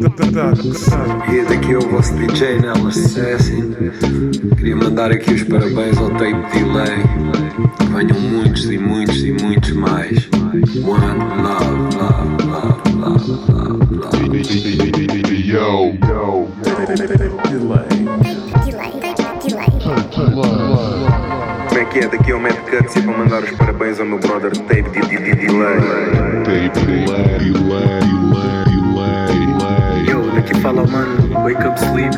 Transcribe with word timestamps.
E 0.00 1.42
daqui 1.48 1.72
é 1.72 1.78
o 1.78 1.80
vosso 1.88 2.14
DJ 2.14 2.58
Nellas 2.60 2.96
Assassin. 2.98 3.72
Queria 4.56 4.76
mandar 4.76 5.10
aqui 5.12 5.34
os 5.34 5.44
parabéns 5.44 5.96
ao 5.98 6.10
Tape 6.10 6.34
Delay. 6.52 6.98
Venham 7.94 8.20
muitos 8.20 8.64
e 8.70 8.78
muitos 8.78 9.22
e 9.22 9.32
muitos 9.32 9.70
mais. 9.72 10.28
One 10.32 11.18
love, 11.42 11.96
love, 11.96 12.44
love, 12.44 12.92
love, 12.98 13.30
love, 13.52 13.94
love. 13.94 14.14
Yo, 15.46 15.94
yo. 16.08 16.48
Como 21.68 21.78
é 21.80 21.84
que 21.86 21.98
é? 22.00 22.08
Daqui 22.08 22.30
é 22.32 22.34
o 22.34 22.40
Mad 22.40 22.52
Cuts 22.68 22.96
e 22.96 23.02
para 23.02 23.16
mandar 23.16 23.42
os 23.44 23.50
parabéns 23.52 24.00
ao 24.00 24.06
meu 24.06 24.18
brother 24.18 24.50
Tape 24.56 24.82
de 24.90 25.00
de- 25.00 25.18
de- 25.18 25.34
Delay. 25.46 25.80
Tape 26.44 26.86
delay, 26.86 27.52
daqui 30.44 30.60
fala 30.60 30.86
mano, 30.86 31.42
Wake 31.42 31.66
Up 31.66 31.78
Sleep. 31.80 32.14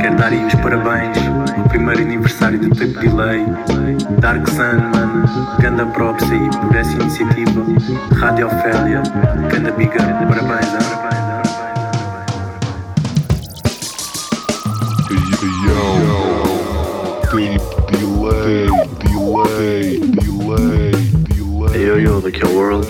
Quero 0.00 0.16
dar 0.16 0.28
aí 0.28 0.46
os 0.46 0.54
parabéns. 0.54 1.18
O 1.64 1.68
primeiro 1.68 2.02
aniversário 2.02 2.58
do 2.58 2.68
Tape 2.70 3.08
Delay. 3.08 3.44
Dark 4.20 4.48
Sun, 4.48 4.78
mano. 4.94 5.24
Ganda 5.60 5.86
props 5.86 6.30
aí 6.30 6.50
por 6.60 6.76
essa 6.76 6.92
iniciativa. 6.92 7.64
Rádio 8.16 8.46
Ofélia. 8.46 9.02
Ganda 9.50 9.72
Big 9.72 9.90
Up. 9.90 10.26
Parabéns, 10.28 10.74
ah, 10.74 11.05
daqui 22.26 22.44
ao 22.44 22.52
World. 22.52 22.86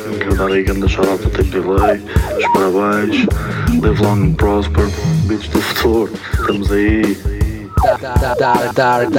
Shout-out 0.88 1.22
os 1.26 1.32
parabéns, 2.52 3.26
live 3.82 4.02
long 4.02 4.24
and 4.24 4.34
prosper, 4.34 4.86
beats 5.26 5.48
do 5.48 5.60
futuro, 5.60 6.10
estamos 6.40 6.72
aí. 6.72 7.18
Dark, 7.84 8.74
dark, 8.74 8.74
dark, 8.74 9.10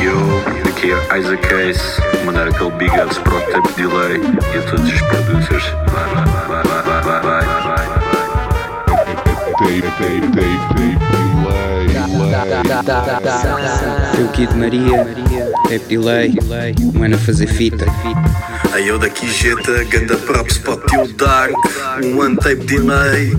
Yo, 0.00 0.68
aqui 0.68 0.92
é 0.92 1.18
Isaac 1.18 1.42
Case, 1.48 2.00
mandar 2.24 2.48
aquele 2.48 2.70
big 2.72 2.90
ups 3.00 3.18
para 3.18 3.34
o 3.34 3.72
Delay 3.76 4.20
e 4.54 4.58
a 4.58 4.62
todos 4.62 4.92
os 4.92 5.00
producers. 5.02 5.64
Teu 14.14 14.28
Kid 14.28 14.54
Maria, 14.54 15.04
Tape 15.64 15.78
Delay, 15.88 16.34
um 16.94 17.02
ano 17.02 17.14
a 17.14 17.18
fazer 17.18 17.46
fita. 17.46 17.86
Aí 18.72 18.88
eu 18.88 18.98
daqui 18.98 19.28
jeta, 19.30 19.84
ganda 19.84 20.16
props 20.16 20.58
para 20.58 20.74
o 20.74 20.80
tio 20.86 21.08
Dark, 21.14 21.54
um 22.04 22.20
one 22.20 22.36
tape 22.36 22.64
delay. 22.66 23.32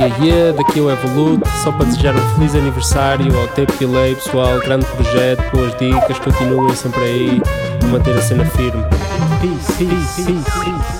Yeah, 0.00 0.24
yeah, 0.24 0.56
daqui 0.56 0.78
é 0.78 0.82
o 0.82 0.90
Evolute, 0.90 1.46
só 1.62 1.72
para 1.72 1.84
desejar 1.84 2.14
um 2.16 2.34
feliz 2.34 2.54
aniversário 2.54 3.38
ao 3.38 3.46
Tape 3.48 3.72
Delay, 3.78 4.14
pessoal, 4.14 4.58
grande 4.60 4.86
projeto, 4.86 5.42
boas 5.52 5.76
dicas, 5.78 6.18
continuem 6.18 6.74
sempre 6.74 7.02
aí 7.02 7.42
manter 7.90 8.16
a 8.16 8.22
cena 8.22 8.46
firme. 8.46 8.82
Peace, 9.42 9.72
peace, 9.76 10.24
peace, 10.24 10.50
peace. 10.64 10.99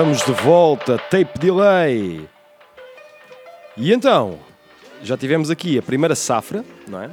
Estamos 0.00 0.24
de 0.24 0.32
volta, 0.32 0.96
tape 0.96 1.38
delay. 1.38 2.26
E 3.76 3.92
então, 3.92 4.38
já 5.02 5.14
tivemos 5.14 5.50
aqui 5.50 5.78
a 5.78 5.82
primeira 5.82 6.14
safra, 6.14 6.64
não 6.88 7.02
é? 7.02 7.10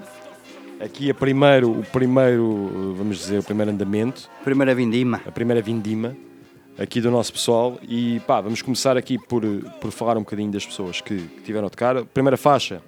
Aqui 0.80 1.12
a 1.12 1.14
primeiro, 1.14 1.70
o 1.70 1.84
primeiro, 1.84 2.96
vamos 2.98 3.18
dizer, 3.18 3.40
o 3.40 3.44
primeiro 3.44 3.72
andamento, 3.72 4.30
Primeira 4.42 4.74
vindima. 4.74 5.22
a 5.28 5.32
primeira 5.34 5.62
vindima 5.62 6.16
aqui 6.80 7.02
do 7.02 7.12
nosso 7.12 7.34
pessoal. 7.34 7.78
E 7.86 8.22
pá, 8.22 8.40
vamos 8.40 8.62
começar 8.62 8.96
aqui 8.96 9.18
por, 9.20 9.44
por 9.82 9.92
falar 9.92 10.16
um 10.16 10.22
bocadinho 10.22 10.50
das 10.54 10.66
pessoas 10.66 11.02
que, 11.02 11.18
que 11.18 11.42
tiveram 11.42 11.68
a 11.68 11.70
tocar. 11.70 12.06
Primeira 12.06 12.38
faixa, 12.38 12.82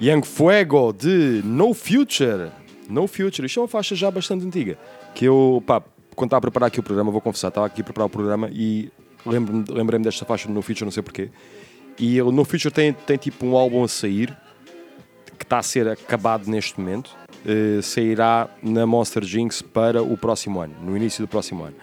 Young 0.00 0.22
Fuego 0.24 0.92
de 0.92 1.42
No 1.44 1.74
Future. 1.74 2.52
No 2.88 3.08
Future, 3.08 3.46
isto 3.46 3.58
é 3.58 3.62
uma 3.62 3.68
faixa 3.68 3.96
já 3.96 4.12
bastante 4.12 4.46
antiga. 4.46 4.78
Que 5.12 5.24
eu, 5.24 5.60
pá, 5.66 5.82
quando 6.14 6.28
estava 6.28 6.38
a 6.38 6.40
preparar 6.42 6.66
aqui 6.68 6.80
o 6.80 6.82
programa, 6.82 7.10
vou 7.10 7.20
confessar, 7.20 7.48
estava 7.48 7.66
aqui 7.66 7.80
a 7.80 7.84
preparar 7.84 8.06
o 8.06 8.10
programa 8.10 8.48
e 8.52 8.90
lembro-me- 9.24 9.64
lembrei-me 9.68 10.04
desta 10.04 10.24
faixa 10.24 10.48
do 10.48 10.54
No 10.54 10.62
Future, 10.62 10.84
não 10.84 10.92
sei 10.92 11.02
porquê. 11.02 11.30
E 11.98 12.20
o 12.22 12.32
No 12.32 12.44
Future 12.44 12.72
tem, 12.72 12.92
tem 12.92 13.16
tipo 13.16 13.44
um 13.46 13.56
álbum 13.56 13.84
a 13.84 13.88
sair 13.88 14.36
que 15.38 15.44
está 15.44 15.58
a 15.58 15.62
ser 15.62 15.88
acabado 15.88 16.48
neste 16.50 16.78
momento. 16.80 17.10
eh, 17.44 17.82
sairá 17.82 18.48
na 18.62 18.86
Monster 18.86 19.24
Jinx 19.24 19.62
para 19.62 20.00
o 20.00 20.16
próximo 20.16 20.60
ano, 20.60 20.74
no 20.80 20.96
início 20.96 21.24
do 21.24 21.26
próximo 21.26 21.64
ano. 21.64 21.74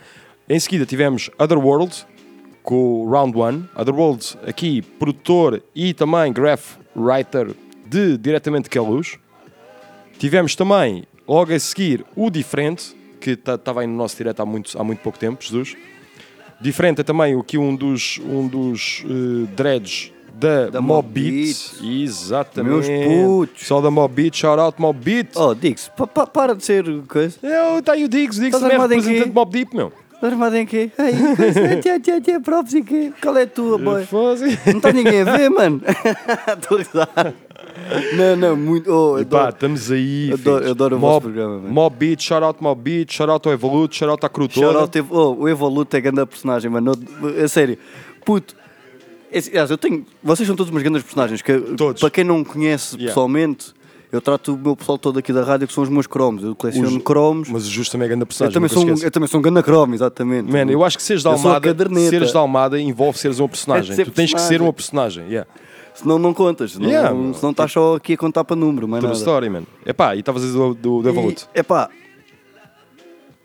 Em 0.48 0.58
seguida 0.58 0.86
tivemos 0.86 1.30
Otherworld 1.38 2.06
com 2.64 2.76
o 3.04 3.10
Round 3.12 3.38
One. 3.38 3.70
Otherworld, 3.76 4.38
aqui, 4.48 4.82
produtor 4.82 5.62
e 5.76 5.94
também 5.94 6.32
graph 6.32 6.78
writer 6.96 7.54
de 7.86 8.18
diretamente 8.18 8.70
Queluz. 8.70 9.20
Tivemos 10.18 10.56
também, 10.56 11.04
logo 11.28 11.54
a 11.54 11.60
seguir, 11.60 12.06
o 12.16 12.30
Diferente, 12.30 12.96
que 13.20 13.32
estava 13.32 13.82
aí 13.82 13.88
no 13.88 13.96
nosso 13.96 14.16
direto 14.18 14.42
há 14.42 14.46
muito, 14.46 14.80
há 14.80 14.84
muito 14.84 15.00
pouco 15.00 15.18
tempo, 15.20 15.44
Jesus. 15.44 15.76
Diferente 16.62 17.02
é 17.02 17.04
também 17.04 17.40
aqui 17.40 17.58
um 17.58 17.76
dos, 17.76 18.20
um 18.26 18.48
dos 18.48 19.04
eh, 19.06 19.48
dreads 19.56 20.12
da, 20.34 20.70
Da 20.70 20.82
Mob 20.82 21.08
Beat. 21.08 21.56
Exatamente. 21.84 22.90
Meus 22.90 23.48
putos. 23.48 23.68
Só 23.68 23.80
da 23.82 23.90
Mob 23.92 24.14
Beat, 24.14 24.36
shout 24.36 24.60
out 24.60 24.82
Mob 24.82 25.00
Beat. 25.00 25.36
Oh, 25.36 25.54
Dix, 25.56 25.90
pa- 25.96 26.08
pa- 26.08 26.28
para 26.28 26.56
de 26.56 26.64
ser 26.66 26.84
coisa. 27.08 27.38
Eu, 27.44 27.82
tá 27.82 27.94
aí 27.94 28.04
o 28.04 28.10
Diggs, 28.10 28.40
o 28.40 28.44
Diggs 28.44 28.58
Estás 28.58 28.62
também 28.62 28.76
é 28.76 28.78
em 28.78 28.82
representante 28.90 29.30
de 29.30 29.36
Mob 29.36 29.52
Deep, 29.52 29.76
meu. 29.76 29.92
Estás 30.14 30.34
armado 30.34 30.56
em 30.58 30.66
quê? 30.66 30.92
Ei, 30.98 31.14
tia, 31.82 32.00
tia, 32.00 32.20
tia, 32.22 32.40
props 32.42 32.74
e 32.74 32.82
quê? 32.84 33.14
Qual 33.22 33.38
é 33.38 33.44
a 33.44 33.48
tua, 33.48 33.78
boy? 33.78 34.06
Não 34.12 34.78
está 34.78 34.92
ninguém 34.92 35.22
a 35.22 35.38
ver, 35.38 35.50
mano. 35.50 35.82
Estou 36.62 37.02
a. 37.02 37.49
Não, 38.16 38.36
não, 38.36 38.56
muito. 38.56 38.92
Oh, 38.92 39.20
E 39.20 39.26
pá, 39.26 39.50
estamos 39.50 39.92
aí. 39.92 40.32
Adoro- 40.34 40.58
filhos. 40.58 40.72
adoro 40.72 40.96
o 40.96 41.00
Mob, 41.00 41.10
vosso 41.12 41.22
programa, 41.22 41.56
mano. 41.60 41.70
Mob 41.74 41.96
Beat, 41.98 42.22
shout 42.22 42.44
out 42.44 42.62
Mob 42.64 42.82
Beat, 42.82 43.12
shout 43.14 43.30
out 43.32 43.48
ao 43.48 43.54
Evolute, 43.54 43.96
shout 43.98 44.10
out 44.12 44.26
à 44.26 44.30
Cru 44.30 44.48
Shout 44.50 44.76
out, 44.78 45.00
oh, 45.10 45.36
o 45.40 45.50
Evolute 45.50 45.98
é 45.98 46.02
grande 46.02 46.26
personagem, 46.26 46.70
mano. 46.70 46.92
A 47.44 47.48
sério. 47.48 47.78
Puto. 48.26 48.56
Eu 49.32 49.78
tenho. 49.78 50.06
Vocês 50.24 50.48
são 50.48 50.56
todos 50.56 50.72
umas 50.72 50.82
grandes 50.82 51.04
personagens. 51.04 51.42
Que, 51.42 51.60
Todos. 51.78 52.02
Para 52.02 52.10
quem 52.10 52.24
não 52.24 52.44
conhece 52.44 52.96
Yeah. 52.96 53.10
pessoalmente, 53.12 53.74
eu 54.12 54.20
trato 54.20 54.56
o 54.56 54.58
meu 54.58 54.76
pessoal 54.76 54.98
todo 54.98 55.20
aqui 55.20 55.32
da 55.32 55.44
rádio 55.44 55.68
que 55.68 55.74
são 55.74 55.84
os 55.84 55.90
meus 55.90 56.08
cromos. 56.08 56.44
Eu 56.44 56.56
coleciono 56.56 56.98
Os- 56.98 57.04
cromos. 57.04 57.48
Mas 57.48 57.68
o 57.68 57.70
Justo 57.70 57.92
também 57.92 58.06
é 58.06 58.10
grande 58.10 58.24
Eu 58.24 58.28
personagem. 58.28 58.54
também, 58.56 58.70
nunca 58.70 58.96
sou 58.96 59.04
um, 59.04 59.06
eu 59.08 59.12
também 59.12 59.28
sou 59.28 59.40
um 59.40 59.44
ganda 59.44 59.62
cromo, 59.62 59.94
exatamente. 59.94 60.52
Man, 60.52 60.72
eu 60.72 60.84
acho 60.84 60.98
que 60.98 61.04
seres 61.04 61.22
da 61.22 61.30
Eu 61.30 61.34
Almada, 61.36 61.76
seres 62.10 62.34
da 62.34 62.40
Almada 62.40 62.80
envolve 62.82 63.20
seres 63.20 63.38
uma 63.40 63.48
personagem. 63.48 63.92
É 64.00 64.04
tu 64.04 64.10
tens 64.12 64.34
que 64.34 64.42
ser 64.42 64.62
uma 64.64 64.74
personagem. 64.74 65.26
Yeah. 65.28 65.48
Senão 66.02 66.18
não 66.20 66.34
contas. 66.34 66.72
Senão, 66.74 66.90
Yeah, 66.90 67.14
não, 67.14 67.34
senão 67.34 67.52
estás 67.52 67.72
só 67.72 67.96
aqui 67.96 68.14
a 68.14 68.18
contar 68.18 68.44
para 68.44 68.56
número, 68.56 68.88
mas 68.88 69.00
True 69.00 69.10
nada. 69.12 69.20
story, 69.20 69.50
man. 69.50 69.64
Epá, 69.86 70.16
e 70.16 70.20
estavas 70.20 70.44
a 70.44 70.46
dizer 70.46 70.58
do, 70.58 70.74
do, 70.74 71.02
do 71.02 71.10
Evolute. 71.10 71.48
E, 71.56 71.60
epá, 71.60 71.90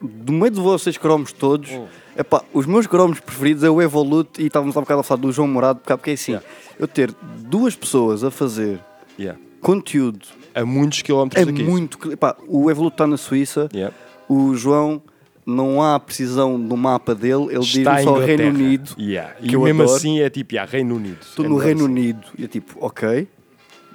do 0.01 0.33
meio 0.33 0.51
de 0.51 0.61
vocês 0.61 0.97
cromos 0.99 1.33
todos, 1.33 1.71
epá, 2.17 2.43
os 2.53 2.67
meus 2.67 2.87
cromos 2.87 3.21
preferidos 3.21 3.65
é 3.65 3.71
o 3.71 3.81
Evolute 3.81 4.43
e 4.43 4.47
estávamos 4.47 4.77
há 4.77 4.81
bocado 4.81 5.01
a 5.01 5.03
falar 5.03 5.21
do 5.21 5.33
João 5.33 5.49
Morado, 5.49 5.81
porque, 5.81 5.97
porque 5.97 6.11
é 6.11 6.15
assim, 6.15 6.39
eu 6.79 6.87
ter 6.87 7.15
duas 7.39 7.75
pessoas 7.75 8.23
a 8.25 8.31
fazer 8.31 8.81
Yeah. 9.19 9.41
conteúdo 9.61 10.27
A 10.55 10.65
muitos 10.65 11.01
quilómetros 11.03 11.41
é 11.41 11.47
daqui. 11.47 11.63
muito. 11.63 12.13
Epá, 12.13 12.37
o 12.49 12.69
Evolute 12.71 12.95
está 12.95 13.07
na 13.07 13.17
Suíça, 13.17 13.69
Yeah. 13.73 13.95
o 14.29 14.55
João 14.55 15.01
não 15.47 15.83
há 15.83 15.99
precisão 16.01 16.57
no 16.57 16.77
mapa 16.77 17.15
dele, 17.15 17.47
ele 17.51 17.59
Está 17.61 17.97
diz 17.97 18.05
só 18.05 18.13
Inglaterra. 18.17 18.27
Reino 18.27 18.59
Unido. 18.59 18.91
Yeah. 18.99 19.35
que 19.35 19.55
E 19.55 19.59
mesmo 19.59 19.83
adoro. 19.83 19.97
assim 19.97 20.21
é 20.21 20.31
tipo, 20.31 20.55
yeah, 20.55 20.71
Reino 20.71 20.97
Unido. 20.97 21.19
Estou 21.21 21.45
É 21.45 21.49
no 21.49 21.57
Reino 21.57 21.85
assim. 21.85 21.91
Unido 21.93 22.27
e 22.39 22.45
é 22.45 22.49
tipo, 22.49 22.77
ok, 22.81 23.29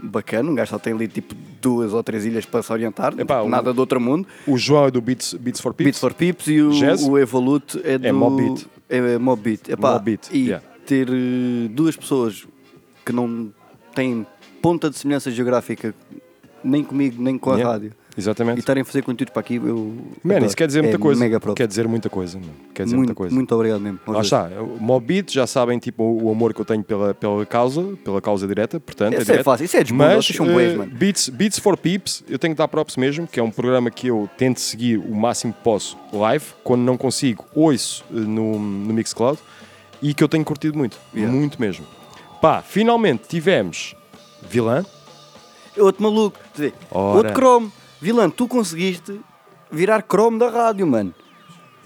bacana, 0.01 0.49
um 0.51 0.55
gajo 0.55 0.69
só 0.71 0.79
tem 0.79 0.93
ali 0.93 1.07
tipo 1.07 1.35
duas 1.61 1.93
ou 1.93 2.01
três 2.03 2.25
ilhas 2.25 2.45
para 2.45 2.61
se 2.61 2.71
orientar, 2.71 3.13
Epá, 3.19 3.41
o- 3.41 3.49
nada 3.49 3.73
do 3.73 3.79
outro 3.79 3.99
mundo. 3.99 4.27
O 4.47 4.57
João 4.57 4.85
é 4.85 4.91
do 4.91 5.01
Beats, 5.01 5.33
Beats 5.33 5.59
for 5.59 5.73
Peeps. 5.73 5.85
Beats 5.87 5.99
for 5.99 6.13
Pips 6.13 6.47
e 6.47 6.61
o, 6.61 6.71
Jazz? 6.71 7.03
o 7.03 7.17
Evolute 7.17 7.81
é 7.83 7.97
do. 7.97 8.07
É 8.07 8.11
Mob 8.11 8.41
Beat. 8.41 8.65
É 8.89 9.17
Mob 9.17 9.41
Beat. 9.41 9.69
Epá, 9.69 10.01
E 10.31 10.45
yeah. 10.45 10.65
ter 10.85 11.07
eh, 11.09 11.67
duas 11.69 11.95
pessoas 11.97 12.47
que 13.05 13.11
não 13.11 13.51
têm 13.95 14.25
ponta 14.61 14.89
de 14.89 14.97
semelhança 14.97 15.31
geográfica 15.31 15.93
nem 16.63 16.83
comigo, 16.83 17.21
nem 17.21 17.37
com 17.37 17.49
a 17.51 17.55
Yeah. 17.55 17.71
rádio. 17.73 17.91
E 18.19 18.21
Exatamente. 18.21 18.59
estarem 18.59 18.81
a 18.81 18.85
fazer 18.85 19.01
conteúdo 19.01 19.31
para 19.31 19.39
aqui, 19.39 19.55
eu. 19.55 19.95
Man, 20.23 20.39
isso 20.39 20.55
quer 20.57 20.67
dizer 20.67 20.79
É 20.79 20.81
muita 20.83 20.99
coisa. 20.99 21.19
Mega. 21.19 21.39
Quer 21.55 21.67
dizer 21.67 21.87
muita 21.87 22.09
coisa. 22.09 22.37
man. 22.37 22.45
Quer 22.73 22.83
dizer 22.83 22.95
muito, 22.97 23.07
muita 23.07 23.17
coisa. 23.17 23.33
muito 23.35 23.55
obrigado 23.55 23.79
mesmo. 23.79 23.99
Lá 24.05 24.21
está, 24.21 24.49
o 24.61 24.77
Mob 24.79 25.05
Beat 25.05 25.31
já 25.31 25.47
sabem 25.47 25.79
tipo, 25.79 26.03
o 26.03 26.29
amor 26.31 26.53
que 26.53 26.59
eu 26.59 26.65
tenho 26.65 26.83
pela, 26.83 27.13
pela 27.13 27.45
causa, 27.45 27.81
pela 28.03 28.21
causa 28.21 28.45
direta, 28.47 28.79
portanto. 28.79 29.13
Isso 29.13 29.21
é 29.21 29.25
direto. 29.25 29.43
fácil, 29.45 29.63
isso 29.65 29.77
é 29.77 29.83
desmundo, 29.83 30.03
Mas 30.15 30.25
são 30.27 30.45
bués, 30.45 30.73
eh, 30.73 30.75
mano. 30.77 30.91
Beats, 30.93 31.29
Beats 31.29 31.59
for 31.59 31.77
Peeps, 31.77 32.23
eu 32.29 32.37
tenho 32.37 32.53
que 32.53 32.57
dar 32.57 32.67
props 32.67 32.97
mesmo, 32.97 33.25
que 33.25 33.39
é 33.39 33.43
um 33.43 33.51
programa 33.51 33.89
que 33.89 34.07
eu 34.07 34.29
tento 34.37 34.59
seguir 34.59 34.97
o 34.97 35.15
máximo 35.15 35.53
que 35.53 35.61
posso 35.63 35.97
live, 36.11 36.45
quando 36.63 36.81
não 36.81 36.97
consigo, 36.97 37.45
ouço 37.55 38.03
eh, 38.11 38.15
no, 38.19 38.59
no 38.59 38.93
Mixcloud 38.93 39.39
e 40.01 40.13
que 40.13 40.23
eu 40.23 40.27
tenho 40.27 40.43
curtido 40.43 40.77
muito, 40.77 40.97
Yeah. 41.13 41.33
muito 41.33 41.59
mesmo. 41.59 41.85
Pá, 42.41 42.61
finalmente 42.61 43.27
tivemos 43.27 43.95
Vilã, 44.49 44.85
Outro 45.77 46.03
maluco. 46.03 46.37
Outro 46.91 47.33
Chrome. 47.33 47.71
Vilã, 48.01 48.29
tu 48.29 48.47
conseguiste 48.47 49.19
virar 49.69 50.05
Chrome 50.09 50.39
da 50.39 50.49
rádio, 50.49 50.87
mano. 50.87 51.13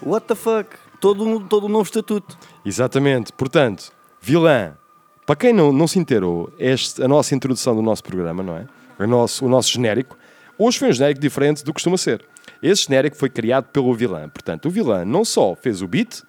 What 0.01 0.27
the 0.27 0.35
fuck? 0.35 0.69
Todo 0.99 1.25
um, 1.25 1.39
todo 1.47 1.65
um 1.65 1.69
novo 1.69 1.85
estatuto. 1.85 2.37
Exatamente. 2.63 3.33
Portanto, 3.33 3.91
vilã. 4.21 4.77
Para 5.25 5.35
quem 5.37 5.53
não, 5.53 5.71
não 5.71 5.87
se 5.87 5.97
inteirou, 5.97 6.51
este, 6.59 7.01
a 7.01 7.07
nossa 7.07 7.33
introdução 7.33 7.73
do 7.75 7.81
nosso 7.81 8.03
programa, 8.03 8.43
não 8.43 8.57
é? 8.57 8.67
O 8.99 9.07
nosso, 9.07 9.45
o 9.45 9.49
nosso 9.49 9.71
genérico. 9.71 10.17
Hoje 10.57 10.77
foi 10.77 10.89
um 10.89 10.93
genérico 10.93 11.21
diferente 11.21 11.63
do 11.63 11.67
que 11.67 11.73
costuma 11.73 11.97
ser. 11.97 12.25
Esse 12.61 12.83
genérico 12.83 13.15
foi 13.15 13.29
criado 13.29 13.65
pelo 13.65 13.93
vilã. 13.93 14.29
Portanto, 14.29 14.67
o 14.67 14.69
vilã 14.69 15.05
não 15.05 15.23
só 15.23 15.55
fez 15.55 15.81
o 15.81 15.87
beat, 15.87 16.21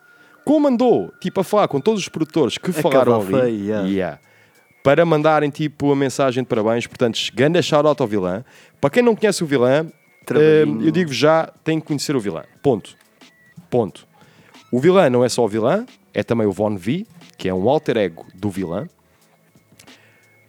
como 0.45 0.71
mandou, 0.71 1.13
tipo, 1.21 1.41
a 1.41 1.45
falar 1.45 1.69
com 1.69 1.81
todos 1.81 2.01
os 2.01 2.09
produtores 2.09 2.57
que 2.57 2.73
falaram 2.73 3.17
ali. 3.21 3.33
cavafei, 3.33 3.61
yeah. 3.67 4.19
Para 4.85 5.05
mandarem, 5.05 5.51
tipo, 5.51 5.91
a 5.91 5.97
mensagem 5.97 6.45
de 6.45 6.49
parabéns. 6.49 6.87
Portanto, 6.87 7.19
grande 7.35 7.61
shout-out 7.63 8.01
ao 8.01 8.07
vilã. 8.07 8.45
Para 8.81 8.91
quem 8.91 9.03
não 9.03 9.17
conhece 9.17 9.43
o 9.43 9.47
vilã, 9.47 9.87
eh, 10.31 10.63
eu 10.85 10.91
digo 10.93 11.13
já, 11.13 11.47
tem 11.65 11.81
que 11.81 11.87
conhecer 11.87 12.15
o 12.15 12.21
vilã. 12.21 12.45
Ponto. 12.63 12.95
Ponto. 13.71 14.07
O 14.71 14.79
vilã 14.79 15.09
não 15.09 15.25
é 15.25 15.29
só 15.29 15.43
o 15.43 15.49
vilã, 15.49 15.87
é 16.13 16.23
também 16.23 16.47
o 16.47 16.53
Von 16.53 16.77
V, 16.77 17.07
que 17.39 17.49
é 17.49 17.55
um 17.55 17.67
alter 17.69 17.97
ego 17.97 18.27
do 18.35 18.51
vilã. 18.51 18.87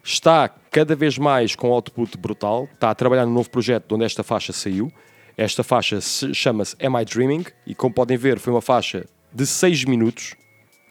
Está 0.04 0.50
cada 0.70 0.96
vez 0.96 1.18
mais 1.18 1.56
com 1.56 1.72
output 1.72 2.18
brutal. 2.18 2.68
Está 2.74 2.92
a 2.92 2.96
trabalhar 2.96 3.26
num 3.26 3.34
novo 3.34 3.50
projeto 3.50 3.88
de 3.88 3.94
onde 3.96 4.04
esta 4.06 4.24
faixa 4.24 4.54
saiu. 4.54 4.92
Esta 5.38 5.64
faixa 5.64 6.00
se- 6.02 6.34
chama-se 6.34 6.76
Am 6.86 7.00
I 7.02 7.06
Dreaming? 7.06 7.46
E 7.66 7.74
como 7.74 7.94
podem 7.94 8.18
ver, 8.18 8.38
foi 8.40 8.54
uma 8.54 8.62
faixa 8.62 9.06
de 9.34 9.46
6 9.46 9.84
minutos, 9.86 10.36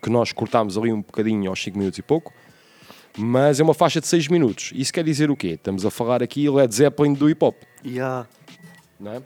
que 0.03 0.11
nós 0.11 0.33
cortámos 0.33 0.77
ali 0.77 0.93
um 0.93 1.01
bocadinho 1.03 1.49
aos 1.51 1.63
5 1.63 1.79
minutos 1.79 1.99
e 1.99 2.03
pouco. 2.03 2.33
Mas 3.17 3.61
é 3.61 3.63
uma 3.63 3.75
faixa 3.75 4.01
de 4.01 4.07
6 4.09 4.29
minutos. 4.29 4.73
Isso 4.75 4.93
quer 4.93 5.05
dizer 5.05 5.31
o 5.31 5.37
quê? 5.37 5.49
Estamos 5.51 5.87
a 5.87 5.91
falar 5.91 6.23
aqui 6.23 6.49
Led 6.51 6.75
Zeppelin 6.75 7.13
do 7.15 7.29
hip 7.31 7.45
hop. 7.45 7.57
Yeah. 7.85 8.27
Não 8.99 9.13
é? 9.13 9.23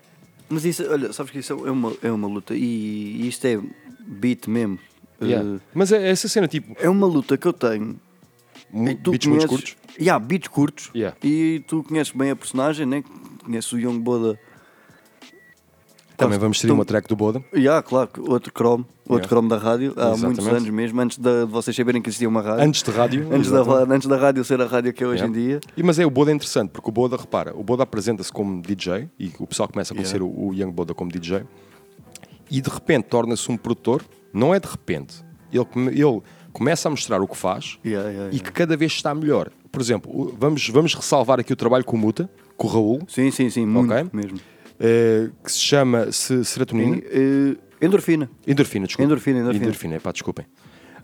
Mas 0.48 0.64
isso, 0.64 0.82
olha, 0.90 1.12
sabes 1.12 1.32
que 1.32 1.38
isso 1.38 1.52
é 1.66 1.70
uma, 1.70 1.92
é 2.02 2.10
uma 2.10 2.28
luta 2.28 2.54
e, 2.54 2.60
e 3.22 3.28
isto 3.28 3.44
é 3.46 3.58
beat 4.06 4.46
mesmo. 4.46 4.78
Yeah. 5.22 5.56
Eh, 5.56 5.60
Mas 5.74 5.90
é 5.92 6.08
essa 6.08 6.28
cena, 6.28 6.46
tipo, 6.48 6.74
é 6.78 6.88
uma 6.88 7.06
luta 7.06 7.36
que 7.36 7.46
eu 7.46 7.52
tenho. 7.52 7.98
mu- 8.70 8.88
E 8.90 8.94
tu 8.94 9.10
beats 9.10 9.26
muito 9.26 9.46
conheces- 9.48 9.74
curtos. 9.74 9.76
Yeah, 10.00 10.24
beats 10.24 10.48
curtos. 10.48 10.90
Yeah. 10.94 11.16
E 11.24 11.62
tu 11.66 11.82
conheces 11.82 12.12
bem 12.12 12.30
a 12.30 12.36
personagem, 12.36 12.86
né? 12.86 13.02
Conheces 13.44 13.72
o 13.72 13.78
Young 13.78 13.98
Boda. 14.00 14.38
Também 16.18 16.38
vamos 16.38 16.60
ter 16.60 16.70
uma 16.70 16.84
track 16.84 17.08
do 17.08 17.14
Boda. 17.16 17.42
Yeah, 17.54 17.80
claro, 17.82 18.10
outro 18.28 18.52
Chrome, 18.54 18.84
outro 19.08 19.14
Yeah. 19.24 19.28
Chrome 19.28 19.48
da 19.48 19.56
rádio, 19.56 19.92
há 19.96 20.08
Exatamente. 20.12 20.24
muitos 20.24 20.46
anos 20.48 20.68
mesmo, 20.70 21.00
antes 21.00 21.16
de, 21.16 21.44
vocês 21.46 21.74
saberem 21.74 22.02
que 22.02 22.08
existia 22.10 22.28
uma 22.28 22.42
rádio. 22.42 22.64
Antes 22.64 22.82
de 22.82 22.90
rádio. 22.90 23.28
Antes 23.32 23.50
da, 23.50 23.62
antes 23.62 24.08
da 24.08 24.16
rádio 24.16 24.44
ser 24.44 24.60
a 24.60 24.66
rádio 24.66 24.92
que 24.92 25.02
é 25.04 25.06
hoje 25.06 25.22
Yeah. 25.22 25.28
em 25.40 25.46
dia. 25.46 25.60
E, 25.76 25.82
mas 25.82 25.98
é, 25.98 26.04
o 26.04 26.10
Boda 26.10 26.30
é 26.32 26.34
interessante, 26.34 26.70
porque 26.70 26.88
o 26.88 26.92
Boda, 26.92 27.16
repara, 27.16 27.56
o 27.56 27.62
Boda 27.62 27.84
apresenta-se 27.84 28.32
como 28.32 28.60
DJ 28.60 29.08
e 29.18 29.30
o 29.38 29.46
pessoal 29.46 29.68
começa 29.68 29.94
a 29.94 29.96
conhecer 29.96 30.16
Yeah. 30.20 30.38
o, 30.38 30.48
o 30.48 30.54
Young 30.54 30.72
Boda 30.72 30.92
como 30.92 31.10
DJ 31.10 31.44
e 32.50 32.60
de 32.60 32.68
repente 32.70 33.04
torna-se 33.04 33.50
um 33.50 33.56
produtor, 33.56 34.02
não 34.32 34.54
é 34.54 34.58
de 34.60 34.66
repente, 34.68 35.22
ele, 35.52 35.66
ele 35.92 36.22
começa 36.52 36.88
a 36.88 36.90
mostrar 36.90 37.20
o 37.20 37.28
que 37.28 37.36
faz 37.36 37.78
Yeah, 37.84 38.08
yeah, 38.10 38.34
e 38.36 38.40
que 38.40 38.50
cada 38.50 38.76
vez 38.76 38.92
está 38.92 39.14
melhor. 39.14 39.50
Por 39.70 39.80
exemplo, 39.80 40.34
vamos, 40.38 40.68
vamos 40.68 40.94
ressalvar 40.94 41.38
aqui 41.38 41.52
o 41.52 41.56
trabalho 41.56 41.84
com 41.84 41.96
o 41.96 41.98
Muta, 42.00 42.28
com 42.56 42.66
o 42.66 42.70
Raul, 42.70 43.02
Sim, 43.06 43.30
sim, 43.30 43.48
sim, 43.50 43.64
muito 43.66 43.92
Ok. 43.92 44.10
mesmo. 44.12 44.38
Eh, 44.80 45.30
que 45.42 45.52
se 45.52 45.58
chama 45.60 46.10
Se- 46.12 46.44
Serotonina. 46.44 46.96
Eh, 47.04 47.56
Endorfina. 47.80 48.28
Endorfina, 48.46 48.86
desculpa. 48.86 49.04
Endorfina, 49.06 49.38
endorfina. 49.40 49.64
Endorfina, 49.64 50.00
pá, 50.00 50.10
desculpem. 50.12 50.44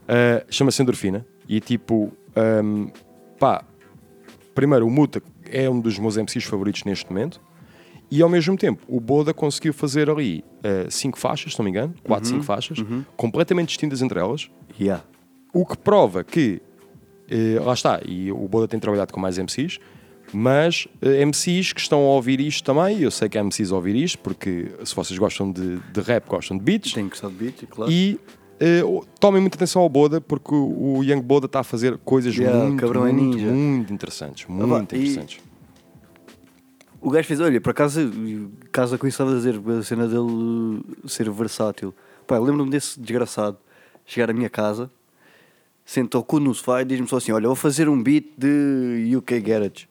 Uh, 0.02 0.44
Chama-se 0.50 0.82
Endorfina 0.82 1.24
e 1.48 1.60
tipo, 1.60 2.12
um, 2.62 2.90
pá, 3.38 3.64
primeiro 4.54 4.86
o 4.86 4.90
Muta 4.90 5.22
é 5.50 5.68
um 5.70 5.80
dos 5.80 5.98
meus 5.98 6.16
MCs 6.16 6.44
favoritos 6.44 6.84
neste 6.84 7.08
momento 7.08 7.40
e 8.10 8.20
ao 8.20 8.28
mesmo 8.28 8.56
tempo 8.56 8.82
o 8.86 9.00
Boda 9.00 9.32
conseguiu 9.32 9.72
fazer 9.72 10.10
ali 10.10 10.44
uh, 10.58 10.90
cinco 10.90 11.18
faixas, 11.18 11.52
se 11.52 11.58
não 11.58 11.64
me 11.64 11.70
engano, 11.70 11.94
quatro, 12.02 12.28
cinco 12.28 12.42
faixas, 12.42 12.78
completamente 13.16 13.68
distintas 13.68 14.02
entre 14.02 14.18
elas, 14.20 14.50
Yeah. 14.78 15.02
o 15.52 15.64
que 15.64 15.78
prova 15.78 16.22
que, 16.24 16.60
eh, 17.30 17.58
lá 17.60 17.72
está, 17.72 18.00
e 18.04 18.30
o 18.32 18.46
Boda 18.48 18.66
tem 18.68 18.78
trabalhado 18.80 19.12
com 19.12 19.20
mais 19.20 19.38
MCs, 19.38 19.78
mas 20.32 20.88
eh, 21.02 21.24
MCs 21.24 21.72
que 21.72 21.80
estão 21.80 22.00
a 22.00 22.08
ouvir 22.14 22.40
isto 22.40 22.64
também, 22.64 23.00
eu 23.00 23.10
sei 23.10 23.28
que 23.28 23.38
há 23.38 23.42
MCs 23.44 23.70
a 23.72 23.76
ouvir 23.76 23.94
isto, 23.96 24.18
porque 24.18 24.70
se 24.84 24.94
vocês 24.94 25.18
gostam 25.18 25.50
de, 25.52 25.78
de 25.78 26.00
rap, 26.00 26.26
gostam 26.28 26.56
de 26.56 26.62
beats, 26.64 26.92
Tem 26.92 27.04
que 27.04 27.10
gostar 27.10 27.28
de 27.28 27.34
beat, 27.34 27.66
claro. 27.68 27.90
e 27.90 28.18
eh, 28.60 28.82
tomem 29.20 29.40
muita 29.40 29.56
atenção 29.56 29.82
ao 29.82 29.88
Boda, 29.88 30.20
porque 30.20 30.54
o, 30.54 30.98
o 30.98 31.04
Young 31.04 31.20
Boda 31.22 31.46
está 31.46 31.60
a 31.60 31.64
fazer 31.64 31.98
coisas 31.98 32.34
Yeah, 32.34 32.64
muito, 32.64 32.84
é 32.84 33.12
muito, 33.12 33.38
muito 33.38 33.92
interessantes, 33.92 34.44
pá, 34.44 34.52
muito 34.52 34.94
e- 34.94 34.98
interessantes. 34.98 35.38
O 37.00 37.10
gajo 37.10 37.28
fez, 37.28 37.38
olha, 37.38 37.60
por 37.60 37.70
acaso, 37.70 38.10
casa 38.72 38.96
com 38.96 39.06
isso 39.06 39.16
estava 39.22 39.32
a 39.32 39.36
dizer, 39.36 39.60
a 39.78 39.82
cena 39.82 40.08
dele 40.08 40.20
uh, 40.22 40.82
ser 41.06 41.30
versátil. 41.30 41.94
Pá, 42.26 42.38
lembro-me 42.38 42.70
desse 42.70 42.98
desgraçado 42.98 43.58
chegar 44.06 44.30
à 44.30 44.32
minha 44.32 44.48
casa, 44.48 44.90
sentou 45.84 46.22
o 46.22 46.24
cu 46.24 46.40
no 46.40 46.54
sofá 46.54 46.80
e 46.80 46.84
diz-me 46.86 47.06
só 47.06 47.18
assim: 47.18 47.30
Olha, 47.30 47.46
vou 47.46 47.54
fazer 47.56 47.90
um 47.90 48.02
beat 48.02 48.28
de 48.38 49.14
UK 49.16 49.38
Garage. 49.40 49.86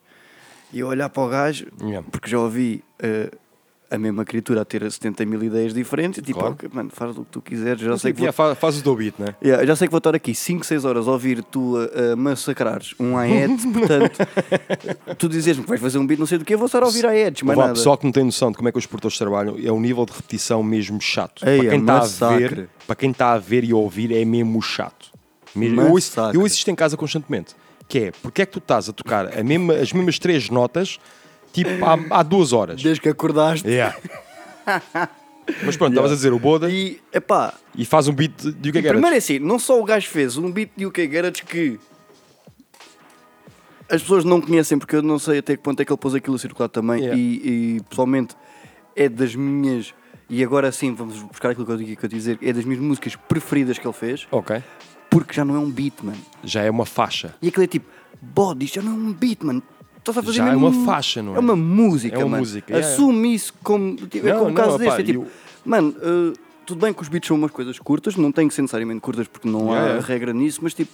E 0.73 0.79
eu 0.79 0.87
olhar 0.87 1.07
para 1.09 1.23
o 1.23 1.29
gajo, 1.29 1.67
Yeah. 1.81 2.05
porque 2.11 2.29
já 2.29 2.39
ouvi 2.39 2.83
uh, 3.03 3.37
a 3.91 3.97
mesma 3.99 4.25
criatura 4.25 4.61
a 4.61 4.65
ter 4.65 4.89
70 4.91 5.23
mil 5.23 5.43
ideias 5.43 5.71
diferentes, 5.71 6.23
tipo, 6.23 6.39
Claro. 6.39 6.55
ok, 6.55 6.67
mano, 6.73 6.89
faz 6.91 7.15
o 7.15 7.23
que 7.23 7.29
tu 7.29 7.41
quiseres, 7.41 7.79
já 7.79 7.95
sei 7.95 8.11
que 8.11 8.17
vou 8.19 8.25
Yeah, 8.25 8.35
fa- 8.35 8.55
faz 8.55 8.79
o 8.79 8.81
teu 8.81 8.95
beat, 8.95 9.13
né? 9.19 9.35
Yeah, 9.43 9.63
já 9.67 9.75
sei 9.75 9.87
que 9.87 9.91
vou 9.91 9.99
estar 9.99 10.15
aqui 10.15 10.33
5, 10.33 10.65
6 10.65 10.83
horas 10.83 11.07
a 11.07 11.11
ouvir 11.11 11.43
tu 11.43 11.75
a, 11.77 12.13
a 12.13 12.15
massacrares 12.15 12.95
um 12.99 13.15
AED, 13.15 13.61
portanto, 13.71 14.17
tu 15.19 15.29
dizes-me 15.29 15.61
que 15.63 15.69
vais 15.69 15.79
fazer 15.79 15.99
um 15.99 16.07
beat, 16.07 16.19
não 16.19 16.25
sei 16.25 16.39
do 16.39 16.45
que, 16.45 16.55
eu 16.55 16.57
vou 16.57 16.65
estar 16.65 16.81
a 16.81 16.85
ouvir 16.87 17.05
AEDs, 17.05 17.43
mas 17.43 17.55
Vá, 17.55 17.63
nada. 17.63 17.75
pessoal 17.75 17.95
que 17.95 18.05
não 18.05 18.11
tem 18.11 18.23
noção 18.23 18.49
de 18.49 18.57
como 18.57 18.67
é 18.67 18.71
que 18.71 18.79
os 18.79 18.87
produtores 18.87 19.15
trabalham, 19.17 19.55
é 19.63 19.71
um 19.71 19.79
nível 19.79 20.05
de 20.07 20.13
repetição 20.13 20.63
mesmo 20.63 20.99
chato. 20.99 21.47
Ei, 21.47 21.59
para, 21.59 21.69
quem 21.69 21.79
é 21.79 21.81
está 21.83 22.29
a 22.33 22.37
ver, 22.37 22.69
para 22.87 22.95
quem 22.95 23.11
está 23.11 23.33
a 23.33 23.37
ver 23.37 23.63
e 23.63 23.71
a 23.71 23.75
ouvir, 23.75 24.11
é 24.11 24.25
mesmo 24.25 24.59
chato. 24.59 25.11
Mesmo- 25.55 25.81
Eu 25.81 25.91
ouço, 25.91 26.19
eu 26.33 26.41
ouço 26.41 26.55
isto 26.55 26.71
em 26.71 26.75
casa 26.75 26.97
constantemente. 26.97 27.55
Que 27.87 27.99
é, 28.05 28.11
porque 28.21 28.41
é 28.41 28.45
que 28.45 28.51
tu 28.53 28.59
estás 28.59 28.89
a 28.89 28.93
tocar 28.93 29.37
a 29.37 29.43
mesma- 29.43 29.73
as 29.75 29.91
mesmas 29.93 30.17
três 30.19 30.49
notas, 30.49 30.99
tipo, 31.51 31.69
há, 31.85 32.19
há 32.19 32.23
duas 32.23 32.53
horas? 32.53 32.81
Desde 32.81 33.01
que 33.01 33.09
acordaste. 33.09 33.67
Yeah. 33.67 33.95
Mas 35.63 35.75
pronto, 35.75 35.91
estavas 35.91 36.11
a 36.11 36.15
dizer 36.15 36.31
o 36.31 36.39
Boda 36.39 36.69
E, 36.71 37.01
epá, 37.11 37.53
e 37.75 37.83
faz 37.85 38.07
um 38.07 38.13
beat 38.13 38.31
de 38.41 38.69
o 38.69 38.71
que 38.71 38.79
é 38.79 38.81
primeiro 38.81 39.13
é 39.13 39.17
assim, 39.17 39.39
não 39.39 39.59
só 39.59 39.79
o 39.79 39.83
gajo 39.83 40.07
fez 40.07 40.37
um 40.37 40.49
beat 40.49 40.69
de 40.77 40.85
UK 40.85 41.05
Garage 41.07 41.43
que 41.43 41.77
as 43.89 44.01
pessoas 44.01 44.23
não 44.23 44.39
conhecem, 44.39 44.77
porque 44.79 44.95
eu 44.95 45.01
não 45.01 45.19
sei 45.19 45.39
até 45.39 45.55
que 45.57 45.61
ponto 45.61 45.79
é 45.81 45.85
que 45.85 45.91
ele 45.91 45.97
pôs 45.99 46.15
aquilo 46.15 46.35
a 46.35 46.39
circular 46.39 46.69
também, 46.69 47.01
Yeah. 47.01 47.19
e, 47.19 47.75
e, 47.77 47.81
pessoalmente 47.89 48.35
é 48.95 49.09
das 49.09 49.35
minhas, 49.35 49.93
e 50.29 50.41
agora 50.43 50.71
sim, 50.71 50.93
vamos 50.95 51.21
buscar 51.23 51.49
aquilo 51.51 51.65
que 51.65 51.71
eu, 51.73 51.77
que 51.97 52.05
eu 52.05 52.09
te 52.09 52.15
dizer, 52.15 52.39
é 52.41 52.53
das 52.53 52.63
minhas 52.63 52.81
músicas 52.81 53.15
preferidas 53.15 53.77
que 53.77 53.85
ele 53.85 53.93
fez, 53.93 54.25
Ok. 54.31 54.63
Porque 55.13 55.33
já 55.33 55.45
não 55.45 55.55
é 55.55 55.59
um 55.59 55.69
beat, 55.69 55.93
mano. 56.03 56.17
Já 56.43 56.63
é 56.63 56.69
uma 56.71 56.85
faixa. 56.85 57.35
E 57.41 57.47
aquilo 57.47 57.63
é 57.63 57.67
tipo, 57.67 57.85
isto 58.59 58.75
já 58.75 58.81
não 58.81 58.91
é 58.91 58.95
um 58.95 59.13
beat, 59.13 59.43
mano. 59.43 59.61
Estás 59.99 60.17
a 60.17 60.23
fazer 60.23 60.37
Já 60.37 60.49
é 60.49 60.55
uma 60.55 60.67
um- 60.69 60.85
faixa, 60.85 61.21
não 61.23 61.33
é? 61.33 61.37
É 61.37 61.39
uma 61.39 61.55
música, 61.55 62.15
É 62.15 62.19
uma 62.19 62.27
mano. 62.29 62.41
música, 62.41 62.73
yeah, 62.73 62.93
Assume 62.93 63.33
isso 63.35 63.53
como. 63.63 63.95
Tipo, 63.95 64.27
é 64.27 64.33
Não, 64.33 64.39
como 64.39 64.51
o 64.51 64.53
caso 64.53 64.77
deste. 64.77 65.01
É 65.01 65.03
tipo, 65.03 65.21
eu- 65.23 65.27
mano, 65.63 65.89
uh, 65.99 66.33
tudo 66.65 66.81
bem 66.81 66.93
que 66.93 67.01
os 67.01 67.07
beats 67.07 67.27
são 67.27 67.37
umas 67.37 67.51
coisas 67.51 67.77
curtas, 67.79 68.15
não 68.17 68.31
tem 68.31 68.47
que 68.47 68.53
ser 68.53 68.61
necessariamente 68.63 68.99
curtas 68.99 69.27
porque 69.27 69.47
não 69.47 69.71
há 69.71 69.99
regra 69.99 70.33
nisso, 70.33 70.59
mas 70.63 70.73
tipo. 70.73 70.91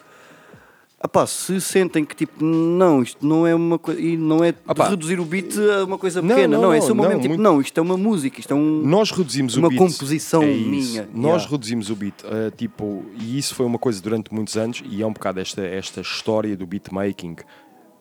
Apá, 1.01 1.25
se 1.25 1.61
sentem 1.61 2.03
que 2.03 2.13
tipo, 2.13 2.43
não, 2.43 3.01
isto 3.01 3.25
não 3.25 3.47
é 3.47 3.55
uma 3.55 3.79
coisa. 3.79 4.01
E 4.01 4.17
não 4.17 4.43
é 4.43 4.53
Opá. 4.67 4.89
reduzir 4.89 5.17
o 5.17 5.23
beat 5.23 5.53
a 5.57 5.85
uma 5.85 5.97
coisa 5.97 6.21
Não, 6.21 6.35
pequena, 6.35 6.55
não, 6.57 6.63
não, 6.63 6.73
é 6.73 6.81
só 6.81 6.93
não, 6.93 6.95
mesmo 7.05 7.21
tipo, 7.21 7.27
muito- 7.29 7.41
não, 7.41 7.61
isto 7.61 7.77
é 7.77 7.81
uma 7.81 7.95
música, 7.95 8.37
isto 8.39 8.51
é 8.51 8.55
um. 8.55 8.81
Nós 8.83 9.09
reduzimos 9.11 9.55
Uma 9.55 9.67
o 9.67 9.69
beat. 9.69 9.79
composição 9.81 10.43
É 10.43 10.47
minha, 10.47 11.07
Nós 11.13 11.33
yeah. 11.43 11.49
reduzimos 11.51 11.89
o 11.89 11.95
beat. 11.95 12.21
uh, 12.23 12.51
tipo, 12.55 13.05
e 13.17 13.37
isso 13.37 13.55
foi 13.55 13.65
uma 13.65 13.79
coisa 13.79 14.01
durante 14.01 14.33
muitos 14.33 14.57
anos, 14.57 14.83
e 14.85 15.01
é 15.01 15.07
um 15.07 15.13
bocado 15.13 15.39
esta, 15.39 15.61
esta 15.61 16.01
história 16.01 16.57
do 16.57 16.67
beatmaking. 16.67 17.37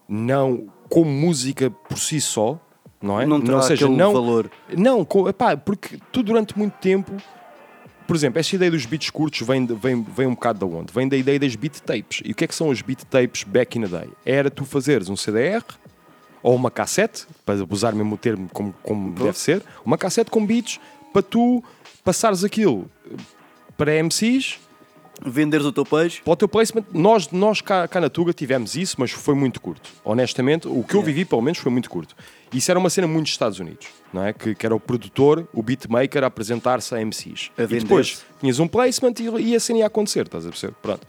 Não 0.08 0.66
como 0.88 1.10
música 1.10 1.70
por 1.70 1.98
si 1.98 2.20
só, 2.20 2.58
não 3.00 3.20
é? 3.20 3.26
Não 3.26 3.40
terá 3.40 3.58
Ou 3.58 3.62
seja, 3.62 3.88
não, 3.88 4.12
valor. 4.12 4.50
Não, 4.76 5.04
co- 5.04 5.28
epá, 5.28 5.56
porque 5.56 5.98
tu 6.10 6.22
durante 6.22 6.58
muito 6.58 6.72
tempo. 6.80 7.12
Por 8.08 8.16
exemplo, 8.16 8.40
esta 8.40 8.56
ideia 8.56 8.70
dos 8.70 8.86
beats 8.86 9.10
curtos 9.10 9.46
vem, 9.46 9.66
vem, 9.66 10.02
vem 10.02 10.26
um 10.26 10.30
bocado 10.34 10.66
de 10.66 10.74
onde? 10.74 10.90
Vem 10.94 11.06
da 11.06 11.14
ideia 11.14 11.38
das 11.38 11.54
beat 11.54 11.78
tapes. 11.80 12.22
E 12.24 12.32
o 12.32 12.34
que 12.34 12.42
é 12.42 12.46
que 12.46 12.54
são 12.54 12.70
os 12.70 12.80
beat 12.80 13.04
tapes 13.04 13.44
back 13.44 13.76
in 13.76 13.82
the 13.82 13.86
day? 13.86 14.08
Era 14.24 14.50
tu 14.50 14.64
fazeres 14.64 15.10
um 15.10 15.16
CDR 15.16 15.62
ou 16.42 16.54
uma 16.54 16.70
cassete, 16.70 17.26
para 17.44 17.62
usar 17.68 17.92
mesmo 17.94 18.14
o 18.14 18.16
termo 18.16 18.48
como, 18.50 18.74
como 18.82 19.12
deve 19.12 19.38
ser, 19.38 19.62
uma 19.84 19.98
cassete 19.98 20.30
com 20.30 20.46
beats 20.46 20.80
para 21.12 21.20
tu 21.20 21.62
passares 22.02 22.44
aquilo 22.44 22.90
para 23.76 24.02
MCs, 24.02 24.58
Venderes 25.20 25.66
o 25.66 25.72
teu 25.72 25.84
peixe. 25.84 26.22
para 26.22 26.32
o 26.32 26.36
teu 26.36 26.48
placement. 26.48 26.84
Nós, 26.94 27.30
nós 27.30 27.60
cá, 27.60 27.86
cá 27.88 28.00
na 28.00 28.08
Tuga 28.08 28.32
tivemos 28.32 28.74
isso, 28.74 28.96
mas 28.98 29.10
foi 29.10 29.34
muito 29.34 29.60
curto. 29.60 29.90
Honestamente, 30.04 30.66
o 30.66 30.82
que 30.82 30.94
eu 30.94 31.02
vivi, 31.02 31.24
pelo 31.24 31.42
menos, 31.42 31.58
foi 31.58 31.70
muito 31.70 31.90
curto. 31.90 32.14
Isso 32.52 32.70
era 32.70 32.78
uma 32.78 32.90
cena 32.90 33.06
muito 33.06 33.24
dos 33.24 33.32
Estados 33.32 33.60
Unidos, 33.60 33.88
não 34.12 34.24
é? 34.24 34.32
Que, 34.32 34.54
que 34.54 34.64
era 34.64 34.74
o 34.74 34.80
produtor, 34.80 35.46
o 35.52 35.62
beatmaker, 35.62 36.24
a 36.24 36.28
apresentar-se 36.28 36.94
a 36.94 36.98
MCs. 37.04 37.50
A 37.58 37.62
e 37.62 37.66
depois 37.66 38.24
tinhas 38.40 38.58
um 38.58 38.66
placement 38.66 39.14
e, 39.20 39.50
e 39.50 39.56
a 39.56 39.60
cena 39.60 39.80
ia 39.80 39.86
acontecer, 39.86 40.22
estás 40.26 40.46
a 40.46 40.48
perceber? 40.48 40.74
Pronto. 40.80 41.06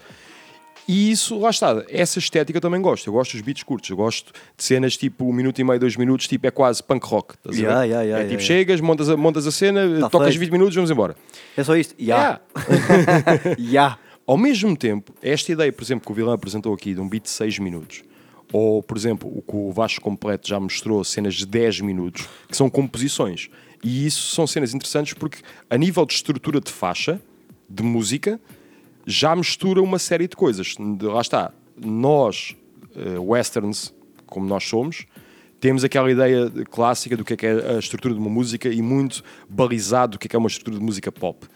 E 0.92 1.12
isso, 1.12 1.38
lá 1.38 1.52
está, 1.52 1.86
essa 1.88 2.18
estética 2.18 2.58
eu 2.58 2.62
também 2.62 2.82
gosto. 2.82 3.06
Eu 3.06 3.14
gosto 3.14 3.34
dos 3.34 3.42
beats 3.42 3.62
curtos, 3.62 3.92
eu 3.92 3.96
gosto 3.96 4.34
de 4.58 4.64
cenas 4.64 4.98
tipo 4.98 5.24
um 5.24 5.32
minuto 5.32 5.60
e 5.60 5.64
meio, 5.64 5.80
dois 5.80 5.96
minutos, 5.96 6.28
tipo 6.28 6.48
é 6.48 6.52
quase 6.52 6.82
punk 6.82 7.06
rock. 7.06 7.36
Estás 7.36 7.56
a 7.56 7.60
ver? 7.60 7.64
Yeah, 7.64 7.84
yeah, 7.84 8.04
yeah, 8.04 8.26
é 8.26 8.28
tipo, 8.28 8.42
yeah, 8.42 8.48
chegas, 8.48 8.82
montas 8.82 9.08
a, 9.08 9.16
montas 9.16 9.46
a 9.46 9.52
cena, 9.52 10.00
Tá 10.00 10.10
tocas 10.10 10.30
feito. 10.30 10.40
20 10.40 10.52
minutos, 10.52 10.74
vamos 10.74 10.90
embora. 10.90 11.16
É 11.56 11.64
só 11.64 11.76
isto? 11.76 11.94
Ya. 12.02 12.42
Ya. 13.60 14.00
Ao 14.26 14.36
mesmo 14.38 14.76
tempo, 14.76 15.14
esta 15.22 15.52
ideia, 15.52 15.72
por 15.72 15.84
exemplo, 15.84 16.06
que 16.06 16.12
o 16.12 16.16
Vilão 16.16 16.34
apresentou 16.34 16.74
aqui 16.74 16.96
de 16.96 17.00
um 17.00 17.08
beat 17.08 17.24
de 17.24 17.30
6 17.30 17.60
minutos, 17.60 18.04
ou, 18.52 18.82
por 18.82 18.98
exemplo, 18.98 19.32
o 19.34 19.42
que 19.42 19.56
o 19.56 19.72
Vasco 19.72 20.02
Completo 20.02 20.48
já 20.48 20.60
mostrou, 20.60 21.04
cenas 21.04 21.36
de 21.36 21.46
10 21.46 21.82
minutos, 21.82 22.28
que 22.48 22.58
são 22.58 22.70
composições. 22.70 23.50
E 23.84 24.06
isso 24.06 24.34
são 24.36 24.48
cenas 24.48 24.74
interessantes 24.74 25.14
porque, 25.14 25.40
a 25.70 25.78
nível 25.78 26.06
de 26.06 26.14
estrutura 26.14 26.60
de 26.60 26.72
faixa, 26.72 27.22
de 27.70 27.84
música, 27.84 28.40
já 29.06 29.36
mistura 29.36 29.82
uma 29.82 30.00
série 30.00 30.28
de 30.28 30.36
coisas. 30.36 30.76
Lá 31.02 31.22
está, 31.22 31.54
nós, 31.78 32.56
eh, 32.96 33.20
westerns, 33.20 33.94
como 34.26 34.46
nós 34.48 34.64
somos, 34.64 35.06
temos 35.60 35.84
aquela 35.84 36.12
ideia 36.12 36.50
clássica 36.70 37.16
do 37.16 37.24
que 37.24 37.34
é, 37.34 37.38
que 37.38 37.46
é 37.46 37.76
a 37.76 37.80
estrutura 37.80 38.14
de 38.14 38.20
uma 38.20 38.30
música 38.30 38.70
e 38.70 38.82
muito 38.82 39.24
balizado 39.48 40.14
do 40.14 40.20
que 40.20 40.28
é, 40.28 40.30
que 40.30 40.36
é 40.36 40.40
uma 40.40 40.48
estrutura 40.48 40.78
de 40.78 40.84
música 40.84 41.12
pop. 41.12 41.48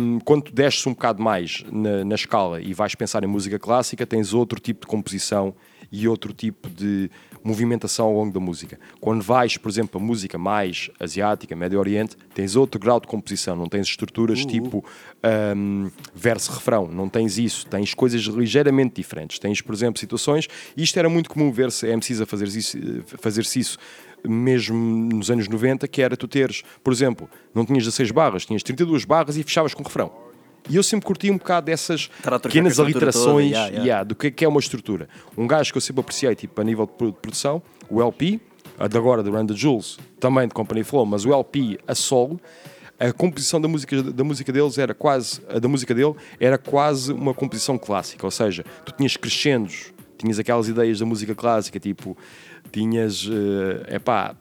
Um, 0.00 0.18
quando 0.20 0.50
desces 0.50 0.86
um 0.86 0.92
bocado 0.92 1.22
mais 1.22 1.62
na, 1.70 2.04
na 2.04 2.14
escala 2.14 2.60
e 2.60 2.72
vais 2.72 2.94
pensar 2.94 3.22
em 3.22 3.26
música 3.26 3.58
clássica, 3.58 4.06
tens 4.06 4.32
outro 4.32 4.58
tipo 4.58 4.82
de 4.82 4.86
composição 4.86 5.54
e 5.90 6.06
outro 6.08 6.32
tipo 6.32 6.68
de 6.68 7.10
movimentação 7.42 8.06
ao 8.06 8.12
longo 8.12 8.32
da 8.32 8.40
música. 8.40 8.78
Quando 9.00 9.22
vais, 9.22 9.56
por 9.56 9.68
exemplo, 9.70 10.00
a 10.00 10.04
música 10.04 10.36
mais 10.36 10.90
asiática, 11.00 11.54
Médio 11.56 11.78
Oriente, 11.78 12.16
tens 12.34 12.56
outro 12.56 12.80
grau 12.80 13.00
de 13.00 13.06
composição, 13.06 13.56
não 13.56 13.66
tens 13.66 13.86
estruturas 13.86 14.44
tipo 14.44 14.84
um, 15.56 15.90
verso-refrão, 16.14 16.88
não 16.88 17.08
tens 17.08 17.38
isso, 17.38 17.66
tens 17.66 17.94
coisas 17.94 18.22
ligeiramente 18.22 18.96
diferentes. 18.96 19.38
Tens, 19.38 19.60
por 19.60 19.74
exemplo, 19.74 19.98
situações, 19.98 20.48
e 20.76 20.82
isto 20.82 20.98
era 20.98 21.08
muito 21.08 21.30
comum 21.30 21.50
ver-se 21.50 21.86
MCs 21.86 22.20
a 22.20 22.26
fazer 22.26 22.48
isso, 22.48 22.78
fazer-se 23.18 23.60
isso 23.60 23.78
mesmo 24.26 24.76
nos 24.76 25.30
anos 25.30 25.48
90, 25.48 25.86
que 25.86 26.02
era 26.02 26.16
tu 26.16 26.26
teres, 26.26 26.62
por 26.82 26.92
exemplo, 26.92 27.30
não 27.54 27.64
tinhas 27.64 27.84
16 27.84 28.10
barras, 28.10 28.44
tinhas 28.44 28.62
32 28.62 29.04
barras 29.04 29.36
e 29.36 29.42
fechavas 29.42 29.74
com 29.74 29.82
refrão. 29.82 30.27
E 30.68 30.76
eu 30.76 30.82
sempre 30.82 31.06
curti 31.06 31.30
um 31.30 31.38
bocado 31.38 31.66
dessas 31.66 32.10
pequenas 32.42 32.78
aliterações 32.78 33.50
yeah, 33.50 33.68
yeah. 33.68 33.84
yeah, 33.84 34.04
do 34.04 34.14
que 34.14 34.26
é, 34.26 34.30
que 34.30 34.44
é 34.44 34.48
uma 34.48 34.60
estrutura. 34.60 35.08
Um 35.36 35.46
gajo 35.46 35.72
que 35.72 35.78
eu 35.78 35.82
sempre 35.82 36.00
apreciei, 36.00 36.34
tipo, 36.34 36.60
a 36.60 36.64
nível 36.64 36.86
de 36.86 36.92
produ- 36.92 37.14
produção, 37.14 37.62
o 37.88 38.02
LP, 38.02 38.40
a 38.78 38.86
de 38.86 38.96
agora 38.96 39.22
do 39.22 39.46
the 39.46 39.54
Jules, 39.54 39.98
também 40.20 40.46
de 40.46 40.54
Company 40.54 40.84
Flow, 40.84 41.06
mas 41.06 41.24
o 41.24 41.32
LP 41.32 41.78
a 41.86 41.94
solo, 41.94 42.40
a 42.98 43.12
composição 43.12 43.60
da 43.60 43.68
música, 43.68 44.02
da 44.02 44.24
música 44.24 44.52
deles 44.52 44.76
era 44.76 44.92
quase, 44.92 45.40
da 45.40 45.68
música 45.68 45.94
dele 45.94 46.14
era 46.38 46.58
quase 46.58 47.12
uma 47.12 47.32
composição 47.32 47.78
clássica, 47.78 48.26
ou 48.26 48.30
seja, 48.30 48.64
tu 48.84 48.92
tinhas 48.92 49.16
crescendos, 49.16 49.92
tinhas 50.18 50.38
aquelas 50.38 50.68
ideias 50.68 50.98
da 50.98 51.06
música 51.06 51.34
clássica, 51.34 51.78
tipo, 51.78 52.16
tinhas, 52.72 53.28
é 53.86 53.96
epá, 53.96 54.34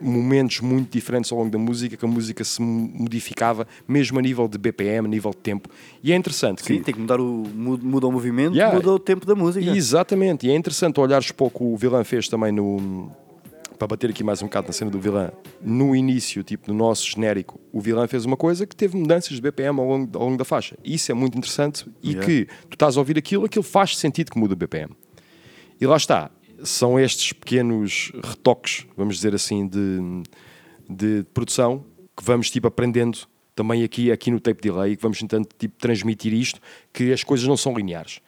momentos 0.00 0.60
muito 0.60 0.90
diferentes 0.92 1.30
ao 1.32 1.38
longo 1.38 1.50
da 1.50 1.58
música, 1.58 1.96
que 1.96 2.04
a 2.04 2.08
música 2.08 2.44
se 2.44 2.60
modificava, 2.62 3.66
mesmo 3.86 4.18
a 4.18 4.22
nível 4.22 4.46
de 4.48 4.58
BPM, 4.58 5.06
a 5.06 5.10
nível 5.10 5.30
de 5.30 5.38
tempo. 5.38 5.68
E 6.02 6.12
é 6.12 6.16
interessante 6.16 6.62
Sim, 6.62 6.78
que 6.78 6.84
tem 6.84 6.94
que 6.94 7.00
mudar 7.00 7.20
o. 7.20 7.44
Muda, 7.54 8.06
o 8.06 8.12
movimento, 8.12 8.54
Yeah. 8.54 8.74
muda 8.76 8.92
o 8.92 8.98
tempo 8.98 9.26
da 9.26 9.34
música. 9.34 9.64
Exatamente, 9.70 10.46
e 10.46 10.50
é 10.50 10.54
interessante 10.56 10.98
olhares 11.00 11.30
para 11.32 11.46
o 11.46 11.50
que 11.50 11.62
o 11.62 11.76
Vilã 11.76 12.02
fez 12.04 12.28
também 12.28 12.52
no. 12.52 13.10
para 13.78 13.86
bater 13.86 14.10
aqui 14.10 14.24
mais 14.24 14.42
um 14.42 14.46
bocado 14.46 14.66
na 14.66 14.72
cena 14.72 14.90
do 14.90 14.98
vilã, 14.98 15.30
no 15.62 15.94
início, 15.94 16.42
tipo, 16.42 16.72
no 16.72 16.76
nosso 16.76 17.08
genérico, 17.08 17.60
o 17.72 17.80
vilã 17.80 18.08
fez 18.08 18.24
uma 18.24 18.36
coisa 18.36 18.66
que 18.66 18.74
teve 18.74 18.96
mudanças 18.96 19.30
de 19.36 19.40
BPM 19.40 19.78
ao 19.78 19.86
longo, 19.86 20.18
ao 20.18 20.24
longo 20.24 20.36
da 20.36 20.44
faixa. 20.44 20.76
Isso 20.84 21.12
é 21.12 21.14
muito 21.14 21.38
interessante 21.38 21.86
e 22.02 22.08
Yeah. 22.10 22.26
que 22.26 22.44
tu 22.68 22.74
estás 22.74 22.96
a 22.96 23.00
ouvir 23.00 23.16
aquilo, 23.16 23.44
aquilo 23.44 23.62
faz 23.62 23.96
sentido 23.96 24.32
que 24.32 24.38
muda 24.38 24.54
o 24.54 24.56
BPM. 24.56 24.90
E 25.80 25.86
lá 25.86 25.96
está, 25.96 26.28
são 26.62 26.98
estes 26.98 27.32
pequenos 27.32 28.12
retoques, 28.22 28.86
vamos 28.96 29.16
dizer 29.16 29.34
assim, 29.34 29.66
de, 29.66 30.22
de 30.88 31.24
produção 31.32 31.84
que 32.16 32.24
vamos 32.24 32.50
tipo 32.50 32.66
aprendendo 32.66 33.18
também 33.54 33.82
aqui, 33.82 34.12
aqui 34.12 34.30
no 34.30 34.38
tape 34.38 34.60
delay, 34.60 34.96
que 34.96 35.02
vamos 35.02 35.18
tentando 35.18 35.48
tipo, 35.58 35.76
transmitir 35.78 36.32
isto, 36.32 36.60
que 36.92 37.12
as 37.12 37.24
coisas 37.24 37.46
não 37.46 37.56
são 37.56 37.74
lineares. 37.76 38.20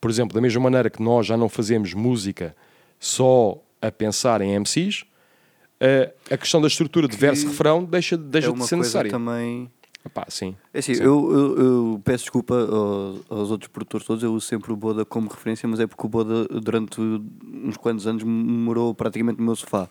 Por 0.00 0.10
exemplo, 0.10 0.34
da 0.34 0.40
mesma 0.40 0.60
maneira 0.60 0.90
que 0.90 1.02
nós 1.02 1.26
já 1.26 1.36
não 1.36 1.48
fazemos 1.48 1.94
música 1.94 2.54
só 2.98 3.62
a 3.80 3.90
pensar 3.90 4.40
em 4.40 4.58
MCs, 4.58 5.04
a, 5.80 6.34
a 6.34 6.38
questão 6.38 6.60
da 6.60 6.68
estrutura 6.68 7.06
de 7.06 7.16
verso-refrão 7.16 7.84
deixa, 7.84 8.16
deixa 8.16 8.48
é 8.48 8.52
de 8.52 8.66
ser 8.66 8.76
necessária. 8.76 9.10
também. 9.10 9.70
Sim. 10.28 10.54
É 10.72 10.78
assim, 10.78 10.94
Sim. 10.94 11.02
eu, 11.02 11.32
eu- 11.32 11.58
eu 11.58 12.00
peço 12.04 12.24
desculpa 12.24 12.54
aos, 12.54 13.20
aos 13.30 13.50
outros 13.50 13.68
produtores 13.68 14.06
todos, 14.06 14.22
eu 14.22 14.32
uso 14.32 14.46
sempre 14.46 14.72
o 14.72 14.76
Boda 14.76 15.04
como 15.04 15.28
referência, 15.28 15.68
mas 15.68 15.80
é 15.80 15.86
porque 15.86 16.06
o 16.06 16.08
Boda 16.08 16.46
durante 16.60 17.00
uns 17.00 17.76
quantos 17.76 18.06
anos 18.06 18.22
morou 18.22 18.94
praticamente 18.94 19.38
no 19.38 19.44
meu 19.46 19.56
sofá. 19.56 19.88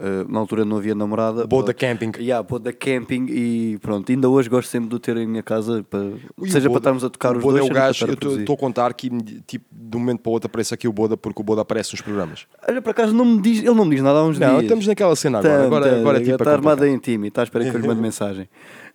Uh, 0.00 0.30
na 0.32 0.38
altura 0.38 0.64
não 0.64 0.76
havia 0.76 0.94
namorada. 0.94 1.44
Boda. 1.44 1.74
Camping. 1.74 2.12
Yeah, 2.20 2.40
Boda 2.48 2.72
Camping 2.72 3.26
e 3.30 3.78
pronto, 3.82 4.12
ainda 4.12 4.28
hoje 4.28 4.48
gosto 4.48 4.68
sempre 4.68 4.88
de 4.88 4.94
o 4.94 4.98
ter 5.00 5.16
em 5.16 5.26
minha 5.26 5.42
casa, 5.42 5.84
para, 5.90 6.12
E 6.40 6.48
seja 6.52 6.68
para 6.70 6.78
estarmos 6.78 7.02
a 7.02 7.10
tocar 7.10 7.36
os 7.36 7.42
Boda 7.42 7.58
dois, 7.58 7.68
é 7.68 7.72
o 7.72 7.74
gajo, 7.74 8.06
eu 8.06 8.38
estou 8.38 8.54
a 8.54 8.56
contar 8.56 8.94
que 8.94 9.10
tipo, 9.44 9.64
de 9.72 9.96
um 9.96 9.98
momento 9.98 10.20
para 10.20 10.30
o 10.30 10.34
outro 10.34 10.46
aparece 10.46 10.72
aqui 10.72 10.86
o 10.86 10.92
Boda 10.92 11.16
porque 11.16 11.40
o 11.40 11.44
Boda 11.44 11.62
aparece 11.62 11.94
nos 11.94 12.00
programas. 12.00 12.46
Olha, 12.68 12.80
por 12.80 12.90
acaso 12.90 13.12
não 13.12 13.24
me 13.24 13.42
diz, 13.42 13.58
ele 13.58 13.74
não 13.74 13.84
me 13.84 13.90
diz 13.96 14.04
nada 14.04 14.20
há 14.20 14.24
uns 14.24 14.38
Não, 14.38 14.50
dias. 14.50 14.62
estamos 14.62 14.86
naquela 14.86 15.16
cena 15.16 15.38
agora. 15.40 15.64
Agora, 15.66 15.98
agora 15.98 16.18
é 16.18 16.20
tipo 16.22 16.36
está 16.36 16.52
armada 16.52 16.88
em 16.88 16.96
time, 16.98 17.26
está 17.26 17.42
à 17.42 17.44
espera 17.44 17.68
que 17.68 17.76
eu 17.76 17.80
lhe 17.80 17.88
mande 17.88 17.98
mensagem. 18.00 18.48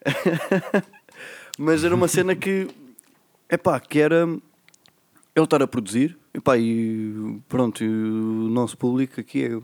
Mas 1.57 1.83
era 1.83 1.93
uma 1.93 2.07
cena 2.07 2.35
que, 2.35 2.67
epá, 3.49 3.79
que 3.79 3.99
era 3.99 4.27
ele 5.35 5.45
estar 5.45 5.61
a 5.61 5.67
produzir, 5.67 6.17
epá, 6.33 6.57
e 6.57 7.39
pronto, 7.47 7.83
e 7.83 7.87
o 7.87 8.49
nosso 8.49 8.77
público 8.77 9.19
aqui 9.19 9.45
é 9.45 9.61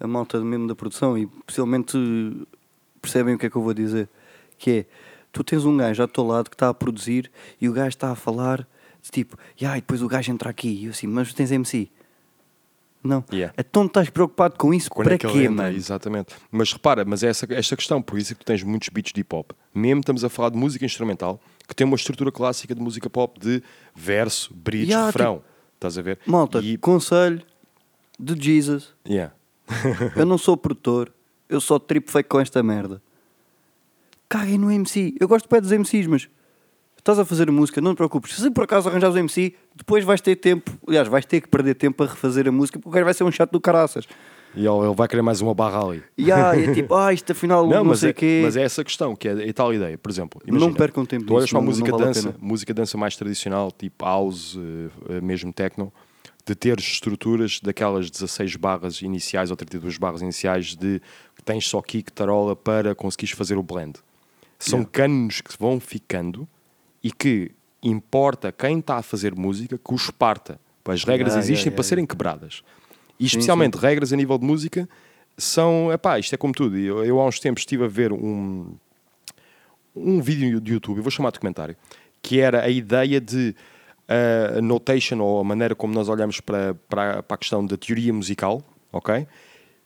a 0.00 0.06
malta 0.06 0.40
mesmo 0.40 0.66
da 0.66 0.74
produção 0.74 1.16
e 1.16 1.26
possivelmente 1.26 1.96
percebem 3.00 3.34
o 3.34 3.38
que 3.38 3.46
é 3.46 3.50
que 3.50 3.56
eu 3.56 3.62
vou 3.62 3.74
dizer, 3.74 4.08
que 4.58 4.70
é, 4.70 4.86
tu 5.32 5.42
tens 5.42 5.64
um 5.64 5.76
gajo 5.76 6.02
ao 6.02 6.08
teu 6.08 6.24
lado 6.24 6.50
que 6.50 6.54
está 6.54 6.68
a 6.68 6.74
produzir 6.74 7.30
e 7.60 7.68
o 7.68 7.72
gajo 7.72 7.88
está 7.88 8.10
a 8.10 8.16
falar 8.16 8.66
tipo, 9.10 9.36
e 9.60 9.66
ai, 9.66 9.80
depois 9.80 10.02
o 10.02 10.08
gajo 10.08 10.30
entra 10.30 10.50
aqui 10.50 10.68
e 10.68 10.84
eu 10.84 10.90
assim, 10.90 11.06
mas 11.06 11.32
tens 11.34 11.50
MC? 11.50 11.90
Não. 13.02 13.24
Yeah. 13.32 13.52
Então 13.58 13.86
estás 13.86 14.08
preocupado 14.10 14.56
com 14.56 14.72
isso 14.72 14.88
Quando 14.88 15.06
para 15.06 15.14
é 15.14 15.18
que 15.18 15.26
quê, 15.26 15.48
mano? 15.48 15.76
Exatamente. 15.76 16.34
Mas 16.50 16.72
repara, 16.72 17.04
mas 17.04 17.22
é 17.22 17.28
essa, 17.28 17.46
esta 17.52 17.76
questão, 17.76 18.00
por 18.00 18.16
isso 18.18 18.32
é 18.32 18.34
que 18.34 18.40
tu 18.44 18.46
tens 18.46 18.62
muitos 18.62 18.88
beats 18.90 19.12
de 19.12 19.20
hip 19.20 19.34
hop. 19.34 19.50
Mesmo 19.74 20.00
estamos 20.00 20.24
a 20.24 20.28
falar 20.28 20.50
de 20.50 20.56
música 20.56 20.84
instrumental, 20.84 21.40
que 21.66 21.74
tem 21.74 21.84
uma 21.84 21.96
estrutura 21.96 22.30
clássica 22.30 22.74
de 22.74 22.80
música 22.80 23.10
pop 23.10 23.40
de 23.40 23.62
verso, 23.94 24.54
bridge, 24.54 24.90
Yeah, 24.90 25.06
refrão. 25.06 25.42
Estás 25.74 25.98
a 25.98 26.02
ver? 26.02 26.18
Malta, 26.26 26.60
E, 26.60 26.76
conselho 26.76 27.42
de 28.18 28.40
Jesus. 28.40 28.94
yeah. 29.08 29.32
Eu 30.14 30.26
não 30.26 30.38
sou 30.38 30.56
produtor, 30.56 31.12
eu 31.48 31.60
só 31.60 31.78
tripo 31.78 32.10
fake 32.10 32.28
com 32.28 32.38
esta 32.38 32.62
merda. 32.62 33.02
Caguem 34.28 34.58
no 34.58 34.70
MC. 34.70 35.14
Eu 35.20 35.28
gosto 35.28 35.44
de 35.44 35.48
pé 35.48 35.60
dos 35.60 35.70
MCs, 35.72 36.06
mas 36.06 36.28
estás 37.02 37.18
a 37.18 37.24
fazer 37.24 37.50
música, 37.50 37.80
não 37.80 37.92
te 37.94 37.96
preocupes. 37.98 38.34
Se 38.36 38.50
por 38.50 38.64
acaso 38.64 38.88
arranjares 38.88 39.14
o 39.16 39.18
MC, 39.18 39.54
depois 39.74 40.04
vais 40.04 40.20
ter 40.20 40.36
tempo. 40.36 40.70
Aliás, 40.86 41.08
vais 41.08 41.24
ter 41.26 41.40
que 41.40 41.48
perder 41.48 41.74
tempo 41.74 42.02
a 42.02 42.06
refazer 42.06 42.46
a 42.48 42.52
música 42.52 42.78
porque 42.78 42.88
o 42.88 42.92
gajo 42.92 43.04
vai 43.04 43.14
ser 43.14 43.24
um 43.24 43.32
chato 43.32 43.50
do 43.50 43.60
caraças. 43.60 44.06
E 44.54 44.66
ele, 44.66 44.94
vai 44.94 45.08
querer 45.08 45.22
mais 45.22 45.40
uma 45.40 45.54
barra 45.54 45.82
ali. 45.82 46.02
E 46.16 46.30
ah, 46.30 46.52
é 46.54 46.72
tipo, 46.74 46.94
ah, 46.94 47.10
isto 47.12 47.32
afinal 47.32 47.66
não, 47.68 47.82
Não, 47.84 47.94
sei 47.94 48.10
é, 48.10 48.12
o 48.12 48.14
quê. 48.14 48.40
mas 48.44 48.54
é 48.56 48.62
essa 48.62 48.84
questão, 48.84 49.16
que 49.16 49.26
é, 49.26 49.48
é 49.48 49.52
tal 49.52 49.72
ideia. 49.72 49.96
Por 49.96 50.10
exemplo, 50.12 50.40
Não 50.46 50.56
imagina, 50.58 50.76
percam 50.76 51.04
tempo 51.06 51.24
Tu 51.24 51.34
olhas 51.34 51.48
para 51.50 51.58
a 51.58 51.62
não- 51.62 51.66
não 51.66 51.70
música 51.72 51.90
vale 51.90 52.02
a 52.02 52.06
dança, 52.06 52.22
pena. 52.32 52.34
música 52.40 52.74
dança 52.74 52.98
mais 52.98 53.16
tradicional, 53.16 53.72
tipo 53.72 54.04
house, 54.04 54.58
eh, 55.08 55.14
eh, 55.16 55.20
mesmo 55.22 55.52
techno, 55.54 55.90
de 56.44 56.54
ter 56.54 56.78
estruturas 56.78 57.60
daquelas 57.62 58.10
16 58.10 58.56
barras 58.56 59.00
iniciais 59.00 59.50
ou 59.50 59.56
32 59.56 59.96
barras 59.96 60.20
iniciais 60.20 60.76
de 60.76 61.00
que 61.34 61.42
tens 61.42 61.66
só 61.66 61.80
kick, 61.80 62.12
tarola 62.12 62.54
para 62.54 62.94
conseguires 62.94 63.34
fazer 63.34 63.56
o 63.56 63.62
blend. 63.62 63.94
São 64.58 64.80
Yeah. 64.80 64.90
canos 64.92 65.40
que 65.40 65.54
vão 65.58 65.80
ficando 65.80 66.46
e 67.02 67.10
que 67.10 67.52
importa 67.82 68.52
quem 68.52 68.78
está 68.78 68.96
a 68.96 69.02
fazer 69.02 69.34
música 69.34 69.76
que 69.76 69.94
os 69.94 70.10
parta. 70.10 70.60
As 70.84 71.04
regras 71.04 71.34
Yeah, 71.34 71.52
existem 71.52 71.72
para 71.72 71.84
serem 71.84 72.06
quebradas. 72.06 72.62
E 73.18 73.22
Sim, 73.22 73.36
especialmente 73.36 73.76
regras 73.76 74.12
a 74.12 74.16
nível 74.16 74.36
de 74.36 74.44
música 74.44 74.88
são, 75.36 75.92
epá, 75.92 76.18
isto 76.18 76.34
é 76.34 76.38
como 76.38 76.52
tudo. 76.52 76.76
Eu, 76.76 77.04
eu 77.04 77.20
há 77.20 77.26
uns 77.26 77.38
tempos 77.38 77.62
estive 77.62 77.84
a 77.84 77.88
ver 77.88 78.12
um, 78.12 78.74
um 79.94 80.20
vídeo 80.20 80.60
de 80.60 80.72
YouTube, 80.72 80.98
eu 80.98 81.02
vou 81.02 81.10
chamar 81.10 81.30
de 81.30 81.34
documentário, 81.34 81.76
que 82.20 82.40
era 82.40 82.62
a 82.62 82.68
ideia 82.68 83.20
de 83.20 83.54
uh, 84.08 84.58
a 84.58 84.62
notation 84.62 85.20
ou 85.20 85.40
a 85.40 85.44
maneira 85.44 85.74
como 85.74 85.94
nós 85.94 86.08
olhamos 86.08 86.40
para, 86.40 86.74
para, 86.88 87.22
para 87.22 87.34
a 87.34 87.38
questão 87.38 87.64
da 87.64 87.76
teoria 87.76 88.12
musical, 88.12 88.62
ok? 88.92 89.26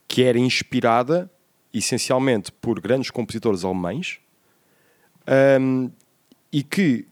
Que 0.09 0.23
era 0.23 0.39
inspirada 0.39 1.31
essencialmente 1.73 2.51
por 2.53 2.81
grandes 2.81 3.11
compositores 3.11 3.65
alemães 3.65 4.19
um, 5.61 5.91
e 6.53 6.63
que 6.63 7.07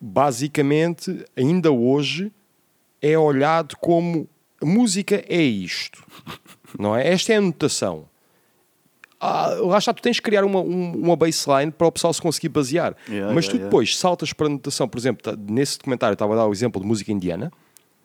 basicamente 0.00 1.24
ainda 1.36 1.72
hoje 1.72 2.30
é 3.00 3.18
olhado 3.18 3.76
como 3.78 4.28
a 4.62 4.66
música 4.66 5.24
é 5.28 5.42
isto, 5.42 6.04
não 6.78 6.94
é? 6.96 7.08
Esta 7.12 7.32
é 7.32 7.36
a 7.36 7.40
notação. 7.40 8.06
Ah, 9.20 9.48
lá 9.60 9.78
está, 9.78 9.92
tu 9.94 10.02
tens 10.02 10.18
que 10.20 10.22
criar 10.24 10.44
uma, 10.44 10.60
um- 10.60 10.92
uma 10.96 11.16
baseline 11.16 11.70
para 11.72 11.86
o 11.86 11.92
pessoal 11.92 12.12
se 12.12 12.20
conseguir 12.20 12.50
basear. 12.50 12.94
Yeah, 13.08 13.32
Mas 13.34 13.44
yeah, 13.46 13.50
tu 13.50 13.56
yeah. 13.56 13.64
depois 13.64 13.96
saltas 13.96 14.32
para 14.34 14.46
a 14.46 14.50
notação, 14.50 14.86
por 14.86 14.98
exemplo, 14.98 15.22
tá- 15.22 15.36
nesse 15.48 15.78
documentário 15.78 16.12
eu 16.12 16.14
estava 16.14 16.34
a 16.34 16.36
dar 16.36 16.46
o 16.46 16.52
exemplo 16.52 16.80
de 16.80 16.86
música 16.86 17.10
indiana, 17.10 17.50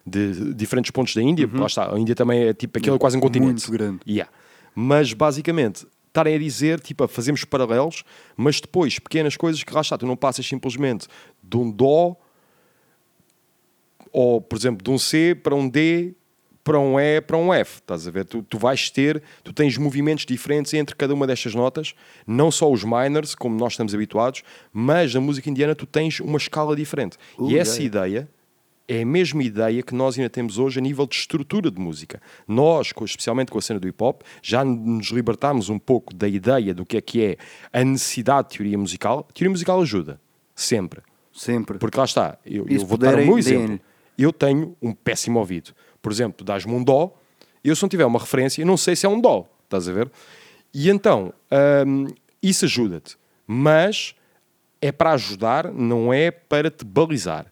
de 0.05 0.53
diferentes 0.53 0.91
pontos 0.91 1.13
da 1.13 1.21
Índia, 1.21 1.49
lá 1.53 1.65
está, 1.67 1.93
a 1.93 1.99
Índia 1.99 2.15
também 2.15 2.43
é 2.43 2.53
tipo 2.53 2.77
aquilo 2.77 2.95
é 2.95 2.99
quase 2.99 3.17
um 3.17 3.19
continente. 3.19 3.65
Uhum. 3.65 3.69
Muito 3.69 3.71
grande. 3.71 3.99
Yeah. 4.07 4.31
Mas 4.73 5.11
basicamente 5.13 5.85
estarem 6.09 6.35
a 6.35 6.39
dizer, 6.39 6.79
tipo, 6.79 7.07
fazemos 7.07 7.43
paralelos, 7.45 8.03
mas 8.35 8.59
depois 8.59 8.99
pequenas 8.99 9.37
coisas 9.37 9.63
que 9.63 9.73
lá 9.73 9.81
está, 9.81 9.97
tu 9.97 10.05
não 10.05 10.17
passas 10.17 10.45
simplesmente 10.45 11.07
de 11.41 11.57
um 11.57 11.71
Dó 11.71 12.15
ou, 14.11 14.41
por 14.41 14.57
exemplo, 14.57 14.83
de 14.83 14.89
um 14.89 14.97
C 14.97 15.35
para 15.35 15.55
um 15.55 15.69
D 15.69 16.15
para 16.63 16.79
um 16.79 16.99
E 16.99 17.19
para 17.21 17.37
um 17.37 17.51
F, 17.51 17.77
estás 17.77 18.07
a 18.07 18.11
ver? 18.11 18.25
Tu, 18.25 18.43
tu 18.43 18.59
vais 18.59 18.91
ter, 18.91 19.23
tu 19.43 19.51
tens 19.51 19.75
movimentos 19.77 20.25
diferentes 20.25 20.71
entre 20.75 20.95
cada 20.95 21.13
uma 21.13 21.25
destas 21.25 21.55
notas, 21.55 21.95
não 22.27 22.51
só 22.51 22.71
os 22.71 22.83
minors, 22.83 23.33
como 23.33 23.57
nós 23.57 23.73
estamos 23.73 23.95
habituados, 23.95 24.43
mas 24.71 25.13
na 25.13 25.19
música 25.21 25.49
indiana 25.49 25.73
tu 25.73 25.87
tens 25.87 26.19
uma 26.19 26.37
escala 26.37 26.75
diferente. 26.75 27.17
Uh, 27.37 27.49
e 27.49 27.57
essa 27.57 27.81
yeah. 27.81 27.85
ideia 27.85 28.29
é 28.89 29.03
a 29.03 29.05
mesma 29.05 29.43
ideia 29.43 29.83
que 29.83 29.93
nós 29.93 30.17
ainda 30.17 30.31
temos 30.31 30.57
hoje 30.57 30.79
a 30.79 30.81
nível 30.81 31.05
de 31.05 31.15
estrutura 31.15 31.69
de 31.69 31.79
música. 31.79 32.19
Nós, 32.47 32.91
especialmente 33.05 33.51
com 33.51 33.59
a 33.59 33.61
cena 33.61 33.79
do 33.79 33.87
hip 33.87 34.03
hop, 34.03 34.23
já 34.41 34.65
nos 34.65 35.09
libertámos 35.09 35.69
um 35.69 35.77
pouco 35.77 36.11
da 36.11 36.27
ideia 36.27 36.73
do 36.73 36.83
que 36.83 36.97
é 36.97 37.01
que 37.01 37.23
é 37.23 37.37
a 37.71 37.83
necessidade 37.83 38.49
de 38.49 38.57
teoria 38.57 38.77
musical. 38.79 39.27
A 39.29 39.33
teoria 39.33 39.51
musical 39.51 39.79
ajuda, 39.79 40.19
sempre. 40.55 41.01
Sempre. 41.31 41.77
Porque 41.77 41.99
lá 41.99 42.05
está, 42.05 42.39
eu, 42.43 42.65
eu 42.67 42.83
vou 42.83 42.97
dar 42.97 43.13
o 43.13 43.17
meu 43.17 43.37
exemplo. 43.37 43.79
Eu 44.17 44.33
tenho 44.33 44.75
um 44.81 44.91
péssimo 44.91 45.37
ouvido. 45.37 45.71
Por 46.01 46.11
exemplo, 46.11 46.43
dás-me 46.43 46.73
um 46.73 46.83
dó, 46.83 47.15
eu 47.63 47.75
se 47.75 47.83
não 47.83 47.89
tiver 47.89 48.05
uma 48.05 48.19
referência, 48.19 48.61
eu 48.61 48.65
não 48.65 48.75
sei 48.75 48.95
se 48.95 49.05
é 49.05 49.09
um 49.09 49.21
dó, 49.21 49.47
estás 49.65 49.87
a 49.87 49.93
ver? 49.93 50.11
E 50.73 50.89
então, 50.89 51.31
hum, 51.85 52.07
isso 52.41 52.65
ajuda-te. 52.65 53.17
Mas 53.45 54.15
é 54.81 54.91
para 54.91 55.11
ajudar, 55.11 55.71
não 55.71 56.11
é 56.11 56.31
para 56.31 56.71
te 56.71 56.83
balizar. 56.83 57.45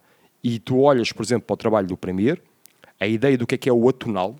E 0.47 0.59
tu 0.59 0.79
olhas, 0.79 1.11
por 1.11 1.25
exemplo, 1.25 1.45
para 1.45 1.55
o 1.55 1.57
trabalho 1.57 1.87
do 1.87 1.97
Premier, 1.97 2.41
a 2.97 3.05
ideia 3.05 3.37
do 3.37 3.45
que 3.45 3.55
é 3.55 3.57
que 3.57 3.67
é 3.67 3.73
o 3.73 3.89
atonal, 3.89 4.37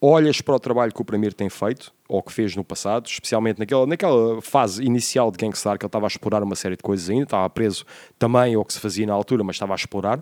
olhas 0.00 0.40
para 0.40 0.56
o 0.56 0.58
trabalho 0.58 0.92
que 0.92 1.00
o 1.00 1.04
Premier 1.04 1.32
tem 1.32 1.48
feito, 1.48 1.94
ou 2.08 2.20
que 2.20 2.32
fez 2.32 2.56
no 2.56 2.64
passado, 2.64 3.06
especialmente 3.06 3.60
naquela, 3.60 3.86
naquela 3.86 4.42
fase 4.42 4.82
inicial 4.82 5.30
de 5.30 5.38
Gangstar, 5.38 5.78
que 5.78 5.84
ele 5.84 5.88
estava 5.88 6.04
a 6.04 6.08
explorar 6.08 6.42
uma 6.42 6.56
série 6.56 6.74
de 6.74 6.82
coisas 6.82 7.08
ainda, 7.08 7.22
estava 7.22 7.48
preso 7.48 7.84
também 8.18 8.56
ao 8.56 8.64
que 8.64 8.72
se 8.72 8.80
fazia 8.80 9.06
na 9.06 9.12
altura, 9.12 9.44
mas 9.44 9.54
estava 9.54 9.72
a 9.72 9.76
explorar. 9.76 10.20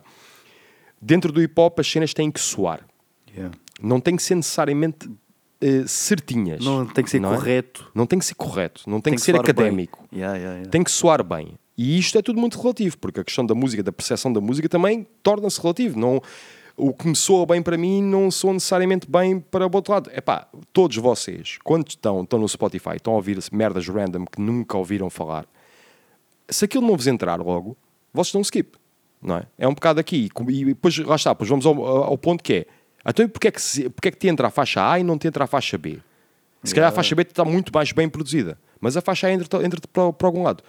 Dentro 1.00 1.32
do 1.32 1.40
hip 1.40 1.58
hop, 1.58 1.80
as 1.80 1.90
cenas 1.90 2.12
têm 2.12 2.30
que 2.30 2.40
soar. 2.40 2.86
Yeah. 3.34 3.56
Não 3.80 3.98
tem 3.98 4.14
que 4.14 4.22
ser 4.22 4.34
necessariamente 4.34 5.10
eh, 5.58 5.84
certinhas. 5.86 6.62
Não 6.62 6.84
tem 6.84 7.02
que 7.02 7.10
ser 7.10 7.18
não 7.18 7.32
é? 7.32 7.36
correto. 7.38 7.90
Não 7.94 8.04
tem 8.04 8.18
que 8.18 8.26
ser 8.26 8.34
correto. 8.34 8.82
Não 8.86 9.00
tem, 9.00 9.14
que, 9.14 9.22
ser 9.22 9.32
soar 9.32 9.42
bem. 9.42 9.52
académico. 9.52 10.06
Yeah, 10.12 10.36
yeah. 10.36 10.68
Tem 10.68 10.84
que 10.84 10.90
soar 10.90 11.24
bem. 11.24 11.58
E 11.76 11.98
isto 11.98 12.16
é 12.16 12.22
tudo 12.22 12.40
muito 12.40 12.60
relativo, 12.60 12.96
porque 12.98 13.20
a 13.20 13.24
questão 13.24 13.44
da 13.44 13.54
música, 13.54 13.82
da 13.82 13.92
percepção 13.92 14.32
da 14.32 14.40
música 14.40 14.68
também 14.68 15.06
torna-se 15.22 15.60
relativo. 15.60 15.98
Não, 15.98 16.22
o 16.76 16.92
que 16.92 17.06
me 17.06 17.16
soa 17.16 17.46
bem 17.46 17.62
para 17.62 17.76
mim 17.76 18.02
não 18.02 18.30
soa 18.30 18.52
necessariamente 18.52 19.10
bem 19.10 19.40
para 19.40 19.66
o 19.66 19.70
outro 19.74 19.92
lado. 19.92 20.10
É 20.12 20.20
pá, 20.20 20.46
todos 20.72 20.96
vocês, 20.96 21.58
quando 21.64 21.88
estão, 21.88 22.22
estão 22.22 22.38
no 22.38 22.48
Spotify, 22.48 22.96
estão 22.96 23.12
a 23.12 23.16
ouvir 23.16 23.38
merdas 23.52 23.88
random 23.88 24.24
que 24.24 24.40
nunca 24.40 24.76
ouviram 24.76 25.10
falar, 25.10 25.46
se 26.48 26.64
aquilo 26.64 26.86
não 26.86 26.96
vos 26.96 27.06
entrar 27.06 27.40
logo, 27.40 27.76
vocês 28.12 28.32
dão 28.32 28.40
um 28.40 28.42
skip. 28.42 28.76
Não 29.20 29.38
é? 29.38 29.46
é 29.58 29.66
um 29.66 29.74
bocado 29.74 29.98
aqui. 29.98 30.28
E 30.48 30.64
depois, 30.66 30.98
lá 30.98 31.16
está, 31.16 31.30
depois 31.30 31.48
vamos 31.48 31.64
ao, 31.64 31.82
ao 31.84 32.18
ponto 32.18 32.44
que 32.44 32.52
é 32.52 32.66
Então, 33.06 33.26
porque 33.28 33.48
é, 33.48 33.50
que 33.50 33.90
porque 33.90 34.08
é 34.08 34.10
que 34.10 34.18
te 34.18 34.28
entra 34.28 34.48
a 34.48 34.50
faixa 34.50 34.86
A 34.86 34.98
e 34.98 35.02
não 35.02 35.16
te 35.16 35.26
entra 35.26 35.44
a 35.44 35.46
faixa 35.46 35.78
B? 35.78 35.98
Se 36.62 36.74
calhar 36.74 36.90
a 36.90 36.92
faixa 36.92 37.14
B 37.14 37.22
está 37.22 37.44
muito 37.44 37.72
mais 37.74 37.92
bem 37.92 38.08
produzida, 38.08 38.58
mas 38.80 38.96
a 38.96 39.00
faixa 39.00 39.26
A 39.26 39.32
entra, 39.32 39.64
entra 39.64 39.80
para, 39.92 40.12
para 40.12 40.28
algum 40.28 40.42
lado. 40.42 40.62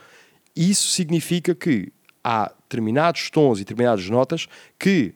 Isso 0.55 0.89
significa 0.89 1.53
que 1.53 1.91
há 2.23 2.51
determinados 2.63 3.29
tons 3.29 3.57
e 3.59 3.61
determinadas 3.61 4.09
notas 4.09 4.47
que 4.79 5.13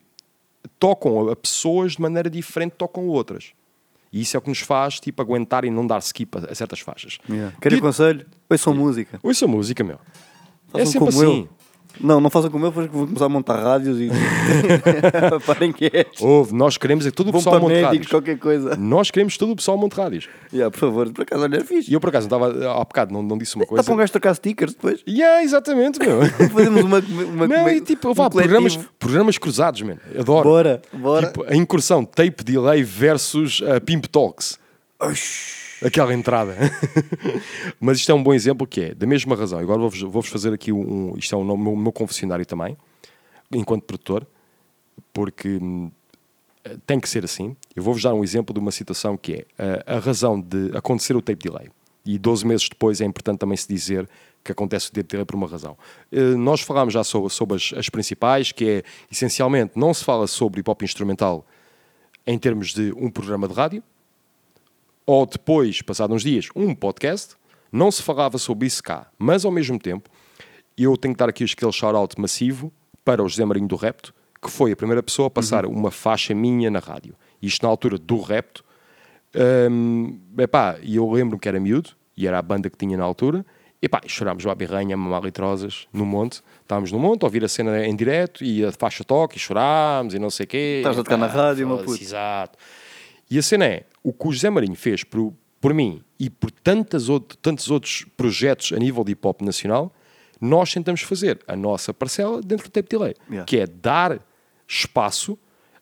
tocam 0.77 1.29
a 1.29 1.35
pessoas 1.35 1.93
de 1.93 2.01
maneira 2.01 2.29
diferente 2.29 2.73
tocam 2.77 3.07
outras. 3.07 3.53
E 4.11 4.21
isso 4.21 4.35
é 4.35 4.39
o 4.39 4.41
que 4.41 4.49
nos 4.49 4.59
faz 4.59 4.99
tipo, 4.99 5.21
aguentar 5.21 5.63
e 5.65 5.69
não 5.69 5.85
dar 5.85 5.99
skip 5.99 6.37
a, 6.37 6.51
a 6.51 6.55
certas 6.55 6.79
faixas. 6.79 7.19
Yeah. 7.29 7.55
Querem 7.61 7.77
Dito- 7.77 7.85
conselho? 7.87 8.25
Ouçam 8.49 8.73
música. 8.73 9.19
Ouça 9.21 9.45
a 9.45 9.47
música, 9.47 9.83
meu. 9.83 9.99
é 10.73 10.79
Façam 10.79 10.85
sempre 10.87 10.99
como 10.99 11.09
assim. 11.09 11.39
eu. 11.41 11.49
Não, 11.99 12.21
não 12.21 12.29
façam 12.29 12.49
como 12.49 12.65
eu, 12.65 12.71
vou 12.71 12.87
começar 12.87 13.25
a 13.25 13.29
montar 13.29 13.61
rádios 13.61 13.99
e. 13.99 14.09
Parem 15.45 15.71
quietos. 15.71 16.21
Ouve, 16.21 16.53
nós 16.53 16.77
queremos 16.77 17.05
é 17.05 17.09
que 17.09 17.15
todo 17.15 17.27
o 17.27 17.31
Vão 17.31 17.39
pessoal 17.39 17.55
para 17.55 17.63
monte 17.63 17.71
médicos, 17.71 17.91
rádios. 17.91 18.07
qualquer 18.07 18.37
coisa. 18.37 18.75
Nós 18.77 19.11
queremos 19.11 19.37
todo 19.37 19.51
o 19.51 19.55
pessoal 19.55 19.77
monte 19.77 19.93
rádios. 19.93 20.29
Yeah, 20.53 20.71
por 20.71 20.79
favor, 20.79 21.09
por 21.11 21.23
acaso, 21.23 21.43
olha, 21.43 21.57
é 21.57 21.63
fixe. 21.63 21.91
E 21.91 21.93
eu, 21.93 21.99
por 21.99 22.09
acaso, 22.09 22.29
não 22.29 22.37
estava 22.47 22.71
há 22.71 22.83
bocado, 22.85 23.13
não, 23.13 23.21
não 23.21 23.37
disse 23.37 23.55
uma 23.55 23.65
coisa. 23.65 23.83
para 23.83 23.93
um 23.93 23.97
gajo 23.97 24.11
trocar 24.11 24.33
stickers 24.33 24.73
depois. 24.73 25.01
Yeah, 25.07 25.43
exatamente, 25.43 25.99
meu. 25.99 26.21
Fazemos 26.51 26.83
uma. 26.83 26.99
uma 26.99 27.47
não, 27.47 27.69
e 27.69 27.81
tipo, 27.81 28.09
um 28.09 28.13
vá, 28.13 28.29
programas, 28.29 28.73
coletivo. 28.73 28.93
programas 28.97 29.37
cruzados, 29.37 29.81
man. 29.81 29.97
Adoro. 30.17 30.49
Bora, 30.49 30.81
bora. 30.93 31.27
Tipo, 31.27 31.45
a 31.47 31.55
incursão 31.55 32.05
Tape 32.05 32.43
Delay 32.43 32.83
versus 32.83 33.59
uh, 33.61 33.81
Pimp 33.83 34.05
Talks. 34.05 34.57
Aquela 35.83 36.13
entrada. 36.13 36.55
Mas 37.79 37.99
isto 37.99 38.11
é 38.11 38.15
um 38.15 38.21
bom 38.21 38.33
exemplo 38.33 38.67
que 38.67 38.81
é, 38.81 38.93
da 38.93 39.07
mesma 39.07 39.35
razão. 39.35 39.59
Agora 39.59 39.79
vou-vos 39.79 40.01
vou-vos 40.01 40.29
fazer 40.29 40.53
aqui 40.53 40.71
um. 40.71 41.15
Isto 41.17 41.35
é 41.35 41.37
o 41.37 41.57
meu, 41.57 41.75
meu 41.75 41.91
confessionário 41.91 42.45
também, 42.45 42.77
enquanto 43.51 43.83
produtor, 43.83 44.27
porque 45.13 45.57
hum, 45.61 45.89
tem 46.85 46.99
que 46.99 47.07
ser 47.07 47.23
assim. 47.23 47.55
Eu 47.75 47.83
vou-vos 47.83 48.03
dar 48.03 48.13
um 48.13 48.23
exemplo 48.23 48.53
de 48.53 48.59
uma 48.59 48.71
situação 48.71 49.17
que 49.17 49.45
é 49.57 49.63
uh, 49.63 49.97
a 49.97 49.99
razão 49.99 50.39
de 50.39 50.75
acontecer 50.75 51.15
o 51.15 51.21
tape 51.21 51.49
delay. 51.49 51.69
E 52.05 52.17
12 52.17 52.45
meses 52.45 52.69
depois 52.69 53.01
é 53.01 53.05
importante 53.05 53.39
também 53.39 53.57
se 53.57 53.67
dizer 53.67 54.09
que 54.43 54.51
acontece 54.51 54.89
o 54.89 54.91
tape 54.91 55.07
delay 55.07 55.25
por 55.25 55.35
uma 55.35 55.47
razão. 55.47 55.77
Uh, 56.11 56.37
nós 56.37 56.61
falámos 56.61 56.93
já 56.93 57.03
sobre, 57.03 57.29
sobre 57.29 57.55
as, 57.55 57.73
as 57.75 57.89
principais, 57.89 58.51
que 58.51 58.69
é 58.69 58.83
essencialmente 59.11 59.73
não 59.75 59.93
se 59.93 60.03
fala 60.03 60.27
sobre 60.27 60.59
hip 60.59 60.69
hop 60.69 60.81
instrumental 60.83 61.45
em 62.25 62.37
termos 62.37 62.73
de 62.73 62.93
um 62.95 63.09
programa 63.09 63.47
de 63.47 63.53
rádio, 63.53 63.83
ou 65.09 65.25
depois, 65.25 65.81
passados 65.81 66.15
uns 66.15 66.21
dias, 66.21 66.49
um 66.55 66.75
podcast. 66.75 67.35
Não 67.71 67.89
se 67.89 68.03
falava 68.03 68.37
sobre 68.37 68.67
isso 68.67 68.83
cá, 68.83 69.07
mas 69.17 69.43
ao 69.43 69.51
mesmo 69.51 69.79
tempo, 69.79 70.07
eu 70.77 70.95
tenho 70.95 71.15
que 71.15 71.17
dar 71.17 71.29
aqui 71.29 71.43
aquele 71.43 71.71
shout-out 71.71 72.13
massivo 72.21 72.71
para 73.03 73.23
o 73.23 73.27
José 73.27 73.43
Marinho 73.43 73.67
do 73.67 73.75
Repto, 73.75 74.13
que 74.39 74.51
foi 74.51 74.71
a 74.71 74.75
primeira 74.75 75.01
pessoa 75.01 75.27
a 75.27 75.31
passar 75.31 75.65
uma 75.65 75.89
faixa 75.89 76.35
minha 76.35 76.69
na 76.69 76.77
rádio. 76.77 77.15
Isto 77.41 77.63
na 77.63 77.69
altura 77.69 77.97
do 77.97 78.21
Repto. 78.21 78.63
Hum, 79.71 80.19
epá, 80.37 80.77
e 80.79 80.97
eu 80.97 81.11
lembro 81.11 81.39
que 81.39 81.47
era 81.47 81.59
miúdo, 81.59 81.89
e 82.15 82.27
era 82.27 82.37
a 82.37 82.41
banda 82.43 82.69
que 82.69 82.77
tinha 82.77 82.95
na 82.95 83.03
altura. 83.03 83.43
E 83.81 83.89
chorámos 84.07 84.45
lá 84.45 84.53
birranha, 84.53 84.95
mamar 84.95 85.23
litrosas 85.23 85.87
no 85.91 86.05
monte. 86.05 86.43
Estávamos 86.61 86.91
no 86.91 86.99
monte 86.99 87.23
a 87.23 87.25
ouvir 87.25 87.43
a 87.43 87.47
cena 87.47 87.83
em 87.83 87.95
direto 87.95 88.43
e 88.43 88.63
a 88.63 88.71
faixa 88.71 89.03
toca 89.03 89.37
e 89.37 89.39
chorámos 89.39 90.13
e 90.13 90.19
não 90.19 90.29
sei 90.29 90.43
o 90.43 90.47
quê. 90.47 90.75
Estás 90.77 90.99
a 90.99 91.03
tocar 91.03 91.17
na 91.17 91.25
rádio, 91.25 91.67
meu 91.67 91.79
puto. 91.79 91.99
Exato. 91.99 92.59
E 93.31 93.39
a 93.39 93.41
cena 93.41 93.65
é, 93.65 93.85
o 94.03 94.13
que 94.13 94.27
o 94.27 94.31
José 94.31 94.49
Marinho 94.49 94.75
fez 94.75 95.03
por, 95.03 95.33
por 95.59 95.73
mim 95.73 96.01
e 96.19 96.29
por 96.29 96.51
tantas 96.51 97.09
out- 97.09 97.37
tantos 97.41 97.69
outros 97.71 98.05
projetos 98.17 98.71
a 98.73 98.77
nível 98.77 99.03
de 99.03 99.11
hip 99.13 99.25
hop 99.27 99.41
nacional, 99.41 99.93
nós 100.39 100.73
tentamos 100.73 101.01
fazer 101.01 101.39
a 101.47 101.55
nossa 101.55 101.93
parcela 101.93 102.41
dentro 102.41 102.67
do 102.69 102.71
Tape 102.71 102.89
Delay, 102.89 103.13
Yeah. 103.29 103.45
que 103.45 103.57
é 103.59 103.67
dar 103.67 104.25
espaço 104.67 105.37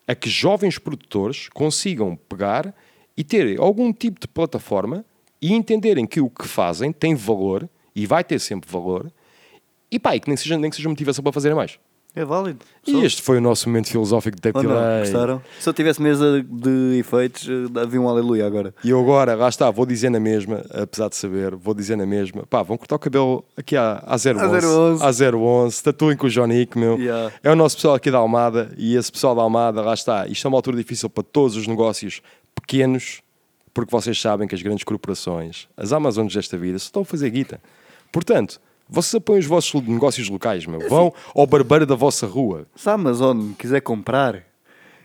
a 0.07 0.15
que 0.15 0.29
jovens 0.29 0.79
produtores 0.79 1.49
consigam 1.53 2.15
pegar 2.15 2.73
e 3.15 3.23
ter 3.23 3.59
algum 3.59 3.91
tipo 3.93 4.19
de 4.19 4.27
plataforma 4.27 5.05
e 5.41 5.53
entenderem 5.53 6.05
que 6.07 6.19
o 6.21 6.29
que 6.29 6.47
fazem 6.47 6.91
tem 6.91 7.13
valor 7.13 7.69
e 7.95 8.05
vai 8.07 8.23
ter 8.23 8.39
sempre 8.39 8.69
valor 8.71 9.11
e 9.91 9.99
pá, 9.99 10.15
e 10.15 10.19
que 10.19 10.27
nem, 10.27 10.37
seja, 10.37 10.57
nem 10.57 10.69
que 10.69 10.75
seja 10.75 10.89
motivação 10.89 11.23
para 11.23 11.31
fazerem 11.33 11.55
mais. 11.55 11.79
É 12.15 12.25
válido. 12.25 12.65
E 12.87 13.03
este 13.05 13.21
foi 13.21 13.37
o 13.37 13.41
nosso 13.41 13.69
momento 13.69 13.89
filosófico 13.89 14.35
de 14.35 14.41
Tape 14.41 14.59
Delay. 14.59 15.01
gostaram? 15.01 15.39
Se 15.59 15.69
eu 15.69 15.73
tivesse 15.73 16.01
mesa 16.01 16.43
de 16.43 16.97
efeitos, 16.97 17.47
eh, 17.47 17.79
havia 17.79 18.01
um 18.01 18.09
aleluia 18.09 18.47
agora. 18.47 18.73
E 18.83 18.89
eu 18.89 18.99
agora, 18.99 19.35
lá 19.35 19.47
está, 19.47 19.69
vou 19.69 19.85
dizer 19.85 20.09
na 20.09 20.19
mesma, 20.19 20.65
apesar 20.71 21.09
de 21.09 21.15
saber, 21.15 21.55
vou 21.55 21.75
dizer 21.75 21.95
na 21.95 22.07
mesma. 22.07 22.43
Pá, 22.49 22.63
vão 22.63 22.75
cortar 22.75 22.95
o 22.95 22.99
cabelo 22.99 23.45
aqui 23.55 23.77
à, 23.77 24.03
à 24.03 24.15
011. 24.15 24.39
À 24.39 24.47
011. 24.47 25.03
À 25.03 25.37
011. 25.37 25.83
Tatuem 25.83 26.17
com 26.17 26.25
o 26.25 26.29
Jonic, 26.29 26.75
meu. 26.75 26.97
Yeah. 26.97 27.31
É 27.43 27.51
o 27.51 27.55
nosso 27.55 27.75
pessoal 27.75 27.93
aqui 27.93 28.09
da 28.09 28.17
Almada. 28.17 28.73
E 28.77 28.95
esse 28.95 29.11
pessoal 29.11 29.35
da 29.35 29.43
Almada, 29.43 29.81
lá 29.81 29.93
está. 29.93 30.25
Isto 30.27 30.47
é 30.47 30.49
uma 30.49 30.57
altura 30.57 30.75
difícil 30.77 31.11
para 31.11 31.23
todos 31.23 31.55
os 31.55 31.67
negócios 31.67 32.21
pequenos, 32.55 33.21
porque 33.75 33.91
vocês 33.91 34.19
sabem 34.19 34.47
que 34.47 34.55
as 34.55 34.61
grandes 34.63 34.83
corporações, 34.83 35.67
as 35.77 35.93
Amazonas 35.93 36.33
desta 36.33 36.57
vida, 36.57 36.79
só 36.79 36.85
estão 36.85 37.01
a 37.03 37.05
fazer 37.05 37.29
guita. 37.29 37.61
Portanto, 38.11 38.59
vocês 38.89 39.15
apoiam 39.15 39.39
os 39.39 39.45
vossos 39.45 39.81
negócios 39.87 40.29
locais, 40.29 40.65
meu. 40.65 40.87
Vão 40.89 41.13
ao 41.35 41.45
barbeiro 41.47 41.85
da 41.85 41.95
vossa 41.95 42.25
rua. 42.27 42.65
Se 42.75 42.89
a 42.89 42.93
Amazon 42.93 43.51
quiser 43.57 43.81
comprar, 43.81 44.43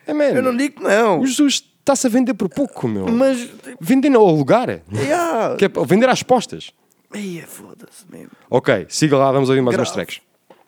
É, 0.07 0.13
man, 0.13 0.25
eu 0.25 0.43
não 0.43 0.57
digo 0.57 0.83
não. 0.83 1.21
O 1.21 1.27
Jesus 1.27 1.65
está-se 1.81 2.07
a 2.07 2.11
vender 2.11 2.35
por 2.35 2.49
pouco, 2.49 2.87
meu. 2.89 3.07
Mas. 3.09 3.49
Vender 3.81 4.15
ao 4.15 4.31
lugar. 4.35 4.83
Yeah. 4.93 5.57
Que 5.57 5.65
é 5.67 5.69
vender 5.87 6.09
às 6.09 6.23
postas. 6.23 6.71
Aí 7.13 7.43
foda-se 7.47 8.05
mesmo. 8.11 8.31
Ok, 8.49 8.87
siga 8.89 9.17
lá, 9.19 9.31
vamos 9.31 9.49
ouvir 9.49 9.61
mais 9.61 9.77
Grave. 9.77 9.93
tracks. 9.93 10.21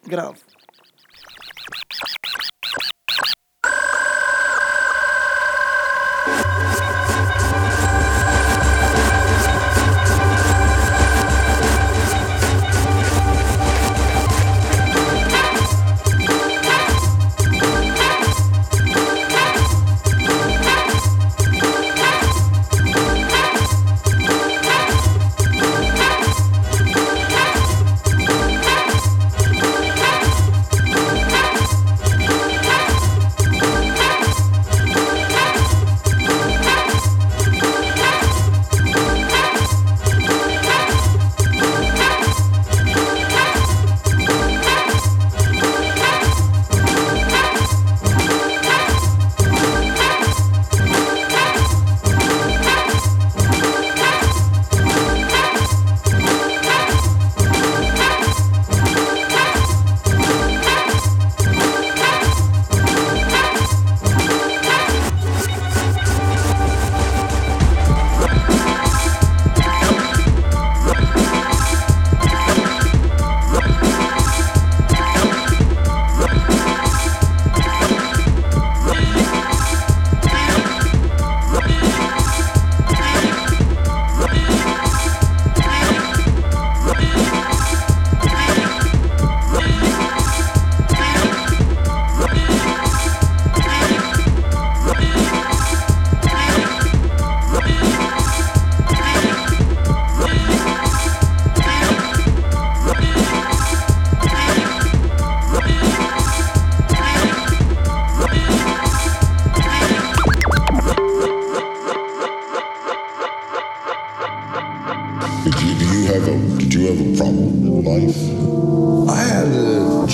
Grave. 0.06 0.38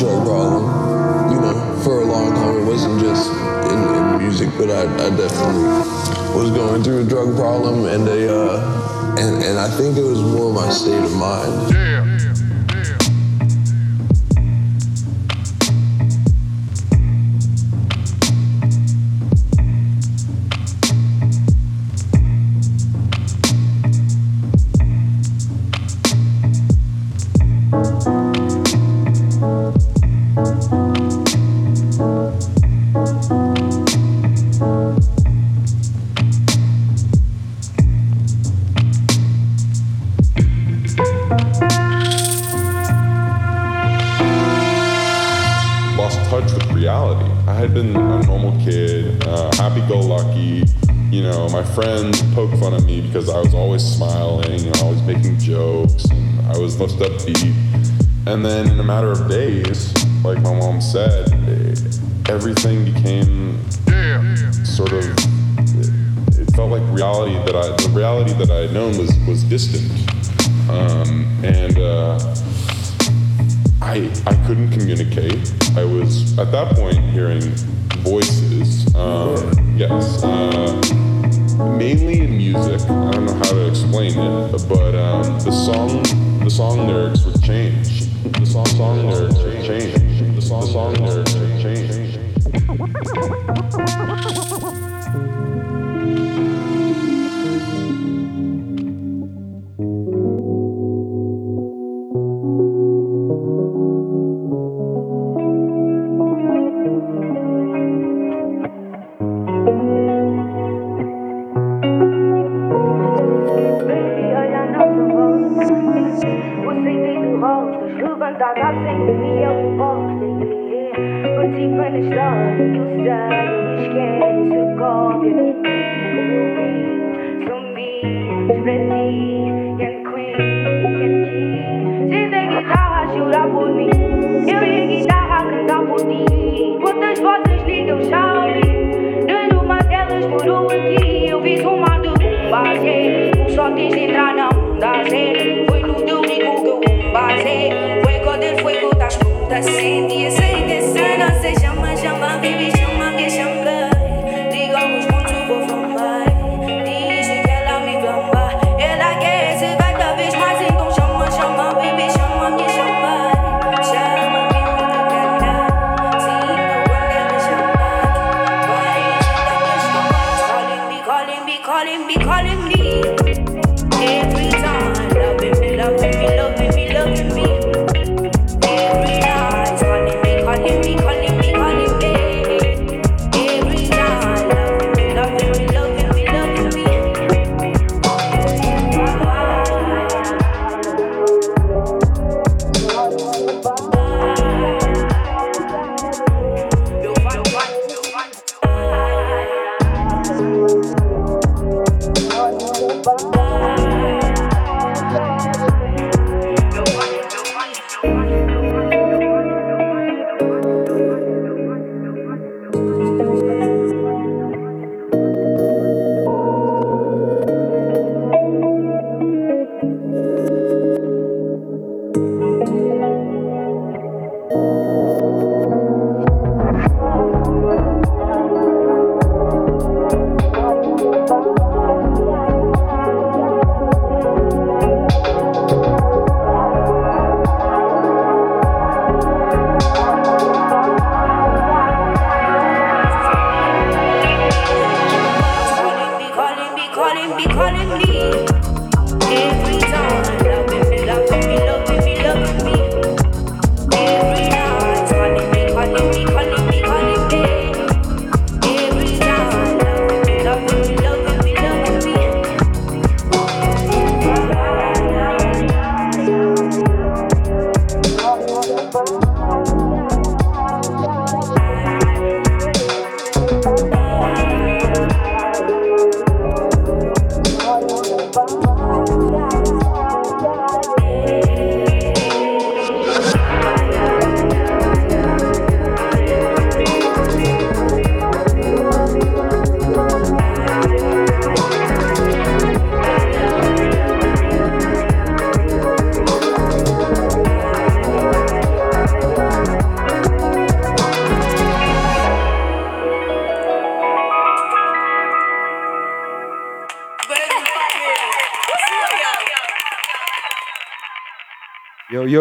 drug 0.00 0.24
problem, 0.24 1.30
you 1.30 1.40
know, 1.40 1.80
for 1.84 2.00
a 2.00 2.04
long 2.04 2.32
time. 2.34 2.56
It 2.56 2.64
wasn't 2.64 3.00
just 3.00 3.30
in, 3.70 3.78
in 3.96 4.18
music, 4.18 4.48
but 4.56 4.70
I, 4.70 4.84
I, 4.84 5.10
definitely 5.10 5.64
was 6.34 6.50
going 6.50 6.82
through 6.82 7.00
a 7.00 7.04
drug 7.04 7.36
problem, 7.36 7.84
and 7.84 8.08
a 8.08 8.34
uh, 8.34 9.16
and, 9.18 9.44
and 9.44 9.58
I 9.58 9.68
think 9.68 9.98
it 9.98 10.04
was 10.04 10.22
more 10.22 10.54
my 10.54 10.70
state 10.70 11.04
of 11.04 11.14
mind. 11.14 11.74
Yeah. 11.74 12.19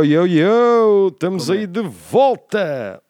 Yo, 0.04 0.26
yo, 0.26 0.26
yo! 0.28 1.08
Estamos 1.10 1.50
aí 1.50 1.66
de 1.68 1.82
volta! 1.82 3.02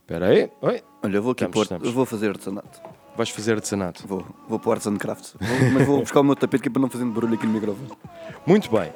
Espera 0.00 0.26
aí. 0.28 0.50
Oi. 0.62 0.82
Olha, 1.02 1.16
eu 1.16 1.22
vou 1.22 1.32
aqui 1.32 1.44
Estamos, 1.44 1.54
pôr, 1.54 1.62
estamos. 1.62 1.86
eu 1.88 1.92
vou 1.94 2.04
fazer 2.04 2.28
artesanato. 2.30 2.80
Vais 3.16 3.28
fazer 3.30 3.52
artesanato. 3.54 4.06
Vou, 4.06 4.24
vou 4.48 4.58
para 4.58 4.68
o 4.68 4.72
Arts 4.72 4.86
and 4.86 4.96
Crafts. 4.96 5.34
Vou- 5.40 5.70
mas 5.72 5.86
vou 5.86 6.00
buscar 6.00 6.20
o 6.20 6.24
meu 6.24 6.34
tapete 6.36 6.62
que 6.62 6.68
é 6.68 6.72
para 6.72 6.82
não 6.82 6.88
fazer 6.90 7.04
barulho 7.04 7.34
aqui 7.34 7.46
no 7.46 7.52
microfone. 7.52 7.90
Muito 8.46 8.70
bem. 8.70 8.92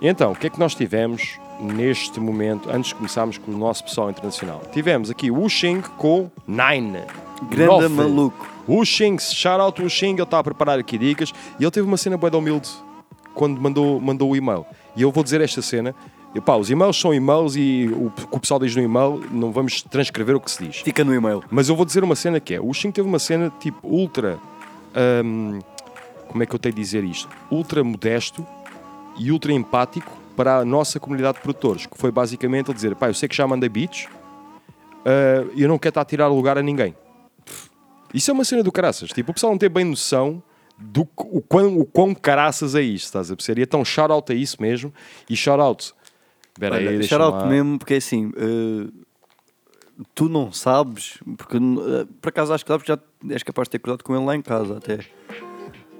Então, 0.00 0.32
o 0.32 0.36
que 0.36 0.46
é 0.48 0.50
que 0.50 0.58
nós 0.58 0.74
tivemos 0.74 1.38
neste 1.60 2.18
momento, 2.20 2.68
antes 2.70 2.88
de 2.88 2.94
começarmos 2.96 3.38
com 3.38 3.52
o 3.52 3.56
nosso 3.56 3.84
pessoal 3.84 4.10
internacional? 4.10 4.60
Tivemos 4.72 5.08
aqui 5.10 5.30
o 5.30 5.48
Xing 5.48 5.80
com 5.96 6.30
Nine. 6.46 7.02
Grande 7.48 7.66
Nove. 7.82 7.88
maluco. 7.88 8.46
O 8.66 8.84
Xing, 8.84 9.18
shout 9.18 9.60
out 9.60 9.82
o 9.82 9.88
Xing, 9.88 10.12
ele 10.14 10.22
está 10.22 10.38
a 10.38 10.44
preparar 10.44 10.78
aqui 10.78 10.98
dicas 10.98 11.32
e 11.58 11.62
ele 11.64 11.70
teve 11.70 11.86
uma 11.86 11.96
cena 11.96 12.16
de 12.18 12.36
humilde 12.36 12.68
quando 13.34 13.60
mandou, 13.60 14.00
mandou 14.00 14.30
o 14.30 14.36
e-mail. 14.36 14.64
E 14.96 15.02
eu 15.02 15.10
vou 15.10 15.24
dizer 15.24 15.40
esta 15.40 15.62
cena. 15.62 15.94
E, 16.34 16.40
pá, 16.40 16.56
os 16.56 16.68
e-mails 16.68 16.98
são 16.98 17.14
e-mails 17.14 17.54
e 17.54 17.88
o 17.92 18.10
que 18.10 18.36
o 18.36 18.40
pessoal 18.40 18.58
diz 18.58 18.74
no 18.74 18.82
e-mail, 18.82 19.22
não 19.30 19.52
vamos 19.52 19.82
transcrever 19.82 20.34
o 20.34 20.40
que 20.40 20.50
se 20.50 20.64
diz. 20.64 20.76
Fica 20.78 21.04
no 21.04 21.14
e-mail. 21.14 21.42
Mas 21.50 21.68
eu 21.68 21.76
vou 21.76 21.86
dizer 21.86 22.02
uma 22.02 22.16
cena 22.16 22.40
que 22.40 22.54
é: 22.54 22.60
o 22.60 22.72
Xing 22.72 22.90
teve 22.90 23.08
uma 23.08 23.18
cena 23.18 23.52
tipo 23.60 23.86
ultra. 23.86 24.38
hum, 25.24 25.60
como 26.28 26.42
é 26.42 26.46
que 26.46 26.54
eu 26.54 26.58
tenho 26.58 26.74
de 26.74 26.80
dizer 26.80 27.04
isto? 27.04 27.28
Ultra 27.50 27.84
modesto 27.84 28.44
e 29.16 29.30
ultra 29.30 29.52
empático 29.52 30.10
para 30.36 30.58
a 30.58 30.64
nossa 30.64 30.98
comunidade 30.98 31.36
de 31.36 31.42
produtores, 31.42 31.86
que 31.86 31.96
foi 31.96 32.10
basicamente 32.10 32.68
ele 32.68 32.74
dizer: 32.74 32.96
pá, 32.96 33.08
eu 33.08 33.14
sei 33.14 33.28
que 33.28 33.36
já 33.36 33.46
mandei 33.46 33.68
beats 33.68 34.08
e 35.54 35.62
eu 35.62 35.68
não 35.68 35.78
quero 35.78 35.90
estar 35.90 36.00
a 36.00 36.04
tirar 36.04 36.28
lugar 36.28 36.58
a 36.58 36.62
ninguém. 36.62 36.96
Isso 38.12 38.30
é 38.30 38.34
uma 38.34 38.44
cena 38.44 38.62
do 38.62 38.72
caraças. 38.72 39.10
Tipo, 39.10 39.32
o 39.32 39.34
pessoal 39.34 39.52
não 39.52 39.58
tem 39.58 39.68
bem 39.68 39.84
noção 39.84 40.42
do 40.78 41.02
o 41.18 41.40
quão, 41.40 41.78
o 41.78 41.84
quão 41.84 42.14
caraças 42.14 42.74
é 42.74 42.82
isto, 42.82 43.06
estás 43.06 43.30
a 43.30 43.36
perceber? 43.36 43.62
Então, 43.62 43.84
shout 43.84 44.12
out 44.12 44.32
a 44.32 44.34
isso 44.34 44.60
mesmo. 44.60 44.92
E 45.28 45.36
shout 45.36 45.60
out. 45.60 45.92
Espera 46.52 46.76
aí, 46.76 46.86
Olha, 46.86 46.98
deixa 46.98 47.16
shout 47.16 47.22
out 47.22 47.44
lá. 47.44 47.46
mesmo, 47.46 47.78
porque 47.78 47.94
é 47.94 47.96
assim, 47.96 48.32
eh, 48.36 48.88
tu 50.14 50.28
não 50.28 50.52
sabes, 50.52 51.18
porque 51.36 51.56
eh, 51.56 52.06
por 52.20 52.28
acaso 52.28 52.52
acho 52.52 52.64
que 52.64 52.72
sabes, 52.72 52.86
já 52.86 52.98
és 53.30 53.42
capaz 53.42 53.66
de 53.66 53.70
ter 53.72 53.78
cuidado 53.78 54.02
com 54.02 54.14
ele 54.14 54.24
lá 54.24 54.36
em 54.36 54.42
casa 54.42 54.76
até. 54.76 55.00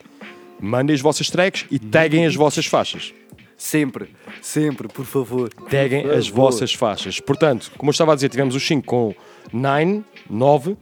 Mandem 0.61 0.95
as 0.95 1.01
vossas 1.03 1.29
tracks 1.29 1.67
e 1.71 1.79
taguem 1.79 2.25
as 2.25 2.35
vossas 2.35 2.65
faixas. 2.67 3.13
Sempre, 3.57 4.11
sempre, 4.43 4.87
por 4.89 5.05
favor. 5.07 5.49
Taguem 5.71 6.03
Por 6.03 6.13
as 6.15 6.29
favor. 6.29 6.43
vossas 6.43 6.75
faixas. 6.75 7.21
Portanto, 7.21 7.73
como 7.79 7.89
eu 7.89 7.93
estava 7.93 8.13
a 8.13 8.15
dizer, 8.15 8.29
tivemos 8.29 8.55
o 8.55 8.61
5 8.61 8.85
com 8.87 9.15
9, 9.53 10.03
9. 10.29 10.77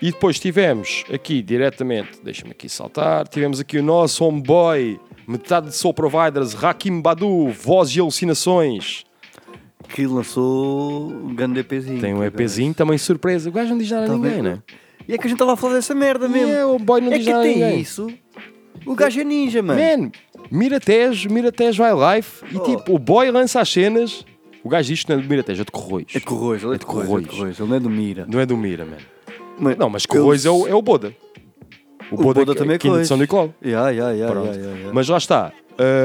E 0.00 0.10
depois 0.10 0.38
tivemos 0.38 1.04
aqui 1.12 1.40
diretamente, 1.40 2.20
deixa-me 2.24 2.50
aqui 2.50 2.68
saltar, 2.68 3.26
tivemos 3.28 3.60
aqui 3.60 3.78
o 3.78 3.82
nosso 3.84 4.24
homeboy, 4.24 4.98
metade 5.28 5.68
de 5.68 5.76
Soul 5.76 5.94
Providers, 5.94 6.56
Hakim 6.62 7.00
Badu, 7.00 7.48
Voz 7.50 7.94
e 7.94 8.00
Alucinações. 8.00 9.04
Que 9.88 10.06
lançou 10.06 11.08
um 11.08 11.34
grande 11.34 11.60
EPzinho. 11.60 12.00
Tem 12.00 12.12
um 12.14 12.24
EPzinho 12.24 12.74
também 12.74 12.98
surpresa. 12.98 13.48
O 13.48 13.52
gajo 13.52 13.70
não 13.70 13.78
diz 13.78 13.90
nada 13.90 14.04
a 14.04 14.08
Tá 14.08 14.14
ninguém, 14.14 14.32
bem. 14.32 14.42
né? 14.42 14.58
E 15.06 15.14
é 15.14 15.18
que 15.18 15.24
a 15.24 15.28
gente 15.28 15.34
estava 15.36 15.52
a 15.52 15.56
falar 15.56 15.74
dessa 15.74 15.94
merda 15.94 16.28
mesmo. 16.28 16.52
É, 16.52 16.64
o 16.66 16.78
boy 16.78 17.00
não 17.00 17.12
é 17.12 17.18
diz 17.18 17.26
que 17.26 17.32
nada 17.32 17.44
a 17.44 17.46
tem 17.46 17.58
ninguém. 17.58 17.80
isso. 17.80 18.08
O 18.84 18.94
gajo 18.96 19.20
é 19.20 19.24
ninja, 19.24 19.62
mano. 19.62 19.80
Man, 19.80 20.10
Miratejo, 20.56 21.30
Miratejo 21.30 21.82
Wildlife 21.82 22.44
e 22.52 22.56
Oh. 22.58 22.60
tipo, 22.60 22.94
o 22.94 22.98
boy 22.98 23.30
lança 23.30 23.60
as 23.60 23.68
cenas. 23.70 24.24
O 24.62 24.68
gajo 24.68 24.88
diz 24.88 25.02
que 25.02 25.10
não 25.10 25.18
é 25.18 25.22
de 25.22 25.28
Miratejo, 25.28 25.62
é 25.62 25.64
de 25.64 25.72
Corroios. 25.72 26.14
É 26.14 26.18
de 26.18 26.24
Corroios, 26.24 26.62
ele 26.62 26.74
é 26.74 26.78
de 26.78 26.86
Corroios, 26.86 27.10
é 27.10 27.20
de 27.22 27.28
Corroios, 27.28 27.58
ele 27.60 27.68
não 27.68 27.76
é 27.76 27.80
do 27.80 27.90
Mira. 27.90 28.26
Não 28.30 28.38
é 28.40 28.46
do 28.46 28.56
Mira, 28.56 28.84
man. 28.84 28.96
Mas 29.58 29.76
Não, 29.78 29.88
mas 29.90 30.06
Corroios 30.06 30.44
é, 30.46 30.50
o, 30.50 30.66
é 30.68 30.74
o 30.74 30.82
Boda. 30.82 31.14
O 32.10 32.16
Boda 32.16 32.54
também 32.54 32.74
é 32.74 32.78
quinta 32.78 33.00
de 33.00 33.06
São 33.06 33.16
Corroios. 33.26 33.54
Nicolau. 33.62 33.88
Ya, 33.88 33.90
ya, 33.90 34.10
ya, 34.12 34.26
Pronto. 34.28 34.48
ya, 34.48 34.54
ya, 34.54 34.76
ya. 34.86 34.92
Mas 34.92 35.08
lá 35.08 35.16
está. 35.16 35.52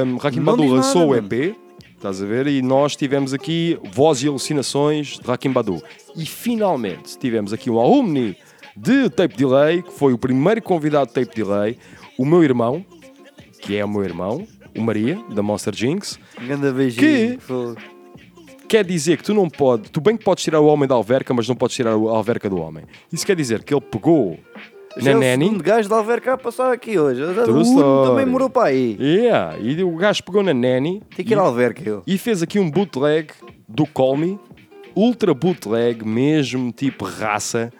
Um, 0.06 0.16
Rakim 0.18 0.42
Badu 0.42 0.64
lançou 0.66 1.02
nada, 1.02 1.12
o 1.12 1.16
EP, 1.34 1.56
estás 1.98 2.22
a 2.24 2.26
ver? 2.26 2.48
E 2.48 2.62
nós 2.62 2.96
tivemos 2.96 3.34
aqui 3.34 3.78
Voz 3.92 4.24
e 4.24 4.28
Alucinações 4.30 5.20
de 5.20 5.28
Rakim 5.28 5.52
Badu. 5.52 5.84
E 6.16 6.26
finalmente 6.26 7.18
tivemos 7.18 7.52
aqui 7.52 7.70
um 7.70 7.78
alumni 7.80 8.38
de 8.76 9.10
Tape 9.10 9.36
Delay, 9.36 9.82
que 9.84 9.92
foi 9.92 10.14
o 10.14 10.18
primeiro 10.18 10.62
convidado 10.62 11.08
de 11.08 11.14
Tape 11.14 11.36
Delay, 11.36 11.78
o 12.18 12.26
meu 12.26 12.44
irmão, 12.44 12.86
que 13.62 13.76
é 13.76 13.84
o 13.84 13.90
meu 13.90 14.04
irmão, 14.04 14.48
o 14.78 14.82
Maria, 14.82 15.18
da 15.34 15.42
Monster 15.42 15.74
Jinx, 15.76 16.20
Ganda 16.48 16.72
beijinho. 16.72 17.38
que 17.40 18.68
quer 18.68 18.86
dizer 18.86 19.18
que 19.18 19.24
tu 19.24 19.34
não 19.34 19.50
podes, 19.50 19.90
tu 19.90 20.02
bem 20.02 20.18
que 20.18 20.24
podes 20.24 20.44
tirar 20.44 20.60
o 20.60 20.66
homem 20.68 20.88
da 20.88 20.96
alverca, 20.96 21.34
mas 21.34 21.48
não 21.48 21.56
podes 21.56 21.76
tirar 21.76 21.92
a 21.92 21.94
alverca 21.94 22.50
do 22.50 22.58
homem. 22.60 22.84
Isso 23.12 23.26
quer 23.26 23.36
dizer 23.36 23.64
que 23.64 23.74
ele 23.74 23.82
pegou 23.82 24.38
é 24.96 25.02
na 25.04 25.12
o 25.12 25.20
Nanny. 25.20 25.46
segundo 25.46 25.64
gajo 25.64 25.88
de 25.88 25.94
Alverca 25.94 26.34
a 26.34 26.38
passar 26.38 26.72
aqui 26.72 26.98
hoje. 26.98 27.22
O 27.22 28.04
também 28.04 28.26
morou 28.26 28.50
para 28.50 28.70
aí. 28.70 28.98
Yeah, 29.00 29.56
e 29.60 29.84
o 29.84 29.96
gajo 29.96 30.24
pegou 30.24 30.42
na 30.42 30.54
Nanny 30.56 31.04
Tem 31.16 31.24
que 31.24 31.34
ir 31.34 31.38
à 31.38 31.42
Alverca, 31.42 31.88
eu. 31.88 32.02
e 32.08 32.18
fez 32.18 32.42
aqui 32.42 32.58
um 32.60 32.70
bootleg 32.70 33.30
do 33.68 33.86
Call 33.86 34.18
Me, 34.18 34.40
ultra 34.96 35.34
bootleg, 35.36 36.04
mesmo 36.04 36.72
tipo 36.72 37.06
raça. 37.06 37.72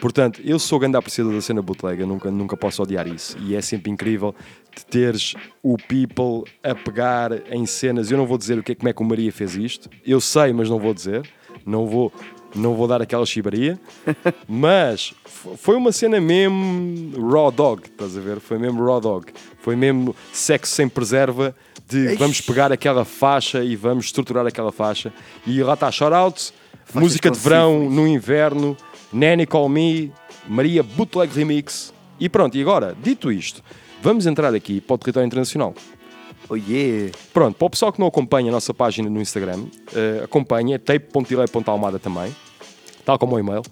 Portanto, 0.00 0.42
eu 0.44 0.58
sou 0.58 0.78
grande 0.78 0.98
apreciador 0.98 1.32
da 1.32 1.40
cena 1.40 1.62
bootleg, 1.62 2.00
eu 2.02 2.06
nunca, 2.06 2.30
nunca 2.30 2.56
posso 2.56 2.82
odiar 2.82 3.08
isso. 3.08 3.38
E 3.40 3.56
é 3.56 3.62
sempre 3.62 3.90
incrível 3.90 4.34
de 4.78 4.86
teres 4.86 5.34
o 5.62 5.76
people 5.76 6.50
a 6.62 6.74
pegar 6.74 7.32
em 7.50 7.66
cenas. 7.66 8.10
Eu 8.10 8.18
não 8.18 8.26
vou 8.26 8.38
dizer 8.38 8.58
o 8.58 8.62
que 8.62 8.72
é, 8.72 8.74
como 8.74 8.88
é 8.88 8.92
que 8.92 9.02
o 9.02 9.04
Maria 9.04 9.32
fez 9.32 9.56
isto, 9.56 9.90
eu 10.06 10.20
sei, 10.20 10.52
mas 10.52 10.70
não 10.70 10.78
vou 10.78 10.94
dizer. 10.94 11.28
Não 11.66 11.86
vou, 11.86 12.12
não 12.54 12.74
vou 12.74 12.86
dar 12.86 13.02
aquela 13.02 13.26
chibaria. 13.26 13.78
mas 14.48 15.12
foi 15.56 15.76
uma 15.76 15.92
cena 15.92 16.20
mesmo 16.20 17.30
raw 17.30 17.50
dog, 17.50 17.82
estás 17.84 18.16
a 18.16 18.20
ver? 18.20 18.40
Foi 18.40 18.58
mesmo 18.58 18.84
raw 18.84 19.00
dog. 19.00 19.26
Foi 19.60 19.76
mesmo 19.76 20.14
sexo 20.32 20.74
sem 20.74 20.88
preserva 20.88 21.54
de 21.86 22.14
vamos 22.16 22.40
pegar 22.40 22.70
aquela 22.70 23.04
faixa 23.04 23.64
e 23.64 23.74
vamos 23.74 24.06
estruturar 24.06 24.46
aquela 24.46 24.70
faixa. 24.70 25.12
E 25.46 25.62
lá 25.62 25.74
está, 25.74 25.90
shout 25.90 26.14
out, 26.14 26.52
música 26.94 27.30
de 27.30 27.38
verão 27.38 27.88
no 27.88 28.06
inverno, 28.06 28.76
Nanny 29.12 29.46
Call 29.46 29.68
Me, 29.68 30.12
Maria 30.46 30.82
Bootleg 30.82 31.34
Remix. 31.34 31.92
E 32.20 32.28
pronto, 32.28 32.56
e 32.56 32.60
agora, 32.60 32.96
dito 33.00 33.30
isto, 33.30 33.62
vamos 34.02 34.26
entrar 34.26 34.54
aqui 34.54 34.80
para 34.80 34.94
o 34.94 34.98
território 34.98 35.26
internacional. 35.26 35.74
Oh 36.48 36.56
yeah. 36.56 37.12
Pronto, 37.32 37.56
para 37.56 37.66
o 37.66 37.70
pessoal 37.70 37.92
que 37.92 38.00
não 38.00 38.06
acompanha 38.06 38.50
a 38.50 38.52
nossa 38.52 38.72
página 38.72 39.10
no 39.10 39.20
Instagram, 39.20 39.66
eh, 39.94 40.22
acompanha, 40.24 40.78
tape.delay.almada 40.78 41.98
também, 41.98 42.34
tal 43.04 43.18
como 43.18 43.36
o 43.36 43.38
e-mail. 43.38 43.62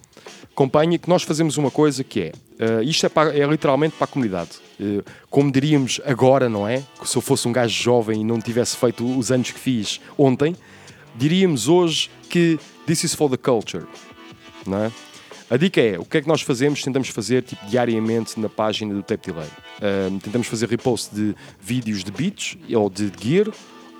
Acompanhe 0.51 0.97
que 0.97 1.07
nós 1.09 1.23
fazemos 1.23 1.57
uma 1.57 1.71
coisa 1.71 2.03
que 2.03 2.19
é, 2.21 2.31
eh, 2.59 2.83
isto 2.83 3.05
é, 3.05 3.09
para- 3.09 3.35
é 3.35 3.45
literalmente 3.47 3.95
para 3.95 4.05
a 4.05 4.07
comunidade. 4.07 4.51
Eh, 4.79 5.03
como 5.29 5.51
diríamos 5.51 5.99
agora, 6.05 6.47
não 6.49 6.67
é? 6.67 6.83
Que 6.99 7.09
se 7.09 7.15
eu 7.17 7.21
fosse 7.21 7.47
um 7.47 7.51
gajo 7.51 7.73
jovem 7.81 8.21
e 8.21 8.23
não 8.23 8.39
tivesse 8.39 8.75
feito 8.77 9.03
os 9.17 9.31
anos 9.31 9.49
que 9.51 9.59
fiz 9.59 9.99
ontem, 10.17 10.55
diríamos 11.15 11.67
hoje 11.67 12.11
que 12.29 12.59
this 12.85 13.03
is 13.03 13.15
for 13.15 13.29
the 13.29 13.37
culture, 13.37 13.85
não 14.67 14.83
é? 14.85 14.91
A 15.49 15.55
dica 15.55 15.79
é, 15.79 15.97
o 15.97 16.03
que 16.03 16.17
é 16.17 16.21
que 16.21 16.27
nós 16.27 16.41
fazemos? 16.41 16.83
Tentamos 16.83 17.07
fazer 17.07 17.41
tipo, 17.41 17.65
diariamente 17.67 18.37
na 18.39 18.49
página 18.49 18.93
do 18.93 19.01
Tape 19.01 19.31
Delay. 19.31 19.47
Ahm, 19.81 20.19
tentamos 20.19 20.47
fazer 20.47 20.67
repost 20.67 21.15
de 21.15 21.33
vídeos 21.59 22.03
de 22.03 22.11
beats, 22.11 22.57
ou 22.75 22.89
de 22.89 23.09
gear, 23.17 23.47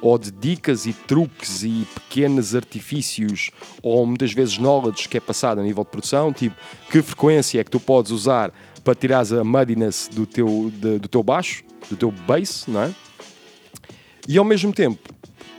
ou 0.02 0.18
de 0.18 0.30
dicas 0.30 0.86
e 0.86 0.92
truques 0.92 1.64
e 1.64 1.88
pequenos 1.94 2.54
artifícios, 2.54 3.50
ou 3.82 4.06
muitas 4.06 4.34
vezes 4.34 4.58
knowledge 4.58 5.08
que 5.08 5.16
é 5.18 5.22
passado 5.22 5.62
a 5.62 5.64
nível 5.64 5.86
de 5.86 5.90
produção, 5.90 6.34
tipo, 6.34 6.56
que 6.92 7.02
frequência 7.02 7.62
é 7.62 7.64
que 7.64 7.72
tu 7.72 7.80
podes 7.80 8.12
usar 8.12 8.52
para 8.84 8.94
tirares 8.94 9.32
a 9.32 9.42
muddiness 9.44 10.10
do 10.12 10.26
teu, 10.26 10.70
de- 10.76 11.00
do 11.00 11.08
teu 11.08 11.24
baixo, 11.24 11.64
do 11.90 11.96
teu 11.96 12.12
bass, 12.12 12.66
não 12.68 12.84
é? 12.84 12.94
E 14.28 14.38
ao 14.38 14.44
mesmo 14.44 14.74
tempo, 14.74 15.00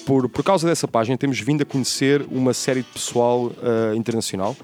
por, 0.05 0.29
por 0.29 0.45
causa 0.45 0.69
dessa 0.69 0.87
página, 0.87 1.17
temos 1.17 1.41
vindo 1.41 1.63
a 1.63 1.65
conhecer 1.65 2.27
uma 2.31 2.53
série 2.53 2.83
de 2.83 2.89
pessoal 2.91 3.51
ah, 3.63 3.95
internacional, 3.97 4.55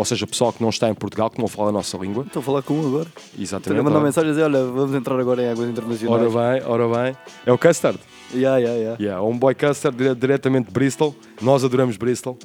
ou 0.00 0.04
seja, 0.04 0.26
pessoal 0.26 0.52
que 0.52 0.62
não 0.62 0.70
está 0.70 0.88
em 0.88 0.94
Portugal, 0.94 1.30
que 1.30 1.38
não 1.40 1.46
fala 1.46 1.68
a 1.68 1.72
nossa 1.72 1.96
língua. 1.98 2.24
Estou 2.26 2.40
a 2.40 2.42
falar 2.42 2.62
com 2.62 2.74
um 2.74 2.86
agora. 2.88 3.06
Estou 3.16 3.38
a 3.38 3.42
Exatamente. 3.42 3.82
mandar 3.84 3.96
ora- 3.96 4.04
mensagem 4.06 4.30
a 4.30 4.32
dizer, 4.32 4.44
olha, 4.44 4.64
vamos 4.64 4.94
entrar 4.94 5.18
agora 5.20 5.42
em 5.42 5.46
águas 5.48 5.60
Ora 5.60 5.70
internacionais. 5.70 6.32
bem, 6.32 6.62
ora 6.70 6.88
bem. 6.88 7.16
É 7.46 7.52
o 7.52 7.58
Custard. 7.58 7.98
Yeah, 8.34 8.58
yeah, 8.58 8.78
yeah. 8.80 8.96
Yeah, 9.02 9.22
um 9.22 9.36
boy 9.38 9.54
Custard 9.54 9.96
dire- 9.96 10.14
diretamente 10.14 10.68
de 10.68 10.72
Bristol. 10.72 11.14
Nós 11.42 11.62
adoramos 11.64 11.96
Bristol. 11.96 12.38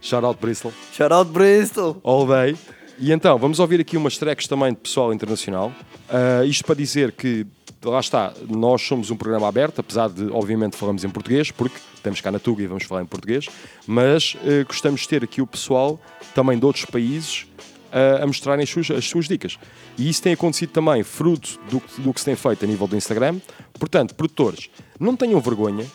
Shout 0.00 0.24
out 0.26 0.38
Bristol. 0.40 0.72
Shout 0.92 1.12
out 1.12 1.30
Bristol. 1.30 1.96
All 2.02 2.26
day. 2.26 2.56
E 2.98 3.12
então, 3.12 3.38
vamos 3.38 3.58
ouvir 3.58 3.80
aqui 3.80 3.96
umas 3.96 4.16
tracks 4.18 4.46
também 4.48 4.70
de 4.72 4.78
pessoal 4.78 5.12
internacional. 5.12 5.70
Ah, 6.08 6.44
isto 6.44 6.64
para 6.64 6.74
dizer 6.74 7.12
que, 7.12 7.46
lá 7.90 8.00
está, 8.00 8.32
nós 8.48 8.82
somos 8.82 9.10
um 9.10 9.16
programa 9.16 9.48
aberto, 9.48 9.80
apesar 9.80 10.08
de, 10.08 10.28
obviamente, 10.30 10.76
falamos 10.76 11.04
em 11.04 11.08
português, 11.08 11.50
porque 11.50 11.76
estamos 11.94 12.20
cá 12.20 12.30
na 12.30 12.38
Tuga 12.38 12.62
e 12.62 12.66
vamos 12.66 12.84
falar 12.84 13.02
em 13.02 13.06
português, 13.06 13.48
mas 13.86 14.36
ah, 14.42 14.64
gostamos 14.66 15.02
de 15.02 15.08
ter 15.08 15.24
aqui 15.24 15.40
o 15.40 15.46
pessoal 15.46 16.00
também 16.34 16.58
de 16.58 16.64
outros 16.64 16.84
países 16.84 17.46
ah, 17.92 18.22
a 18.22 18.26
mostrarem 18.26 18.62
as 18.62 18.70
suas, 18.70 18.90
as 18.90 19.04
suas 19.04 19.26
dicas. 19.26 19.58
E 19.98 20.08
isso 20.08 20.22
tem 20.22 20.32
acontecido 20.32 20.70
também 20.70 21.02
fruto 21.02 21.58
do, 21.70 21.82
do 21.98 22.12
que 22.12 22.20
se 22.20 22.26
tem 22.26 22.36
feito 22.36 22.64
a 22.64 22.68
nível 22.68 22.86
do 22.86 22.96
Instagram. 22.96 23.40
Portanto, 23.78 24.14
produtores, 24.14 24.68
não 24.98 25.16
tenham 25.16 25.40
vergonha 25.40 25.86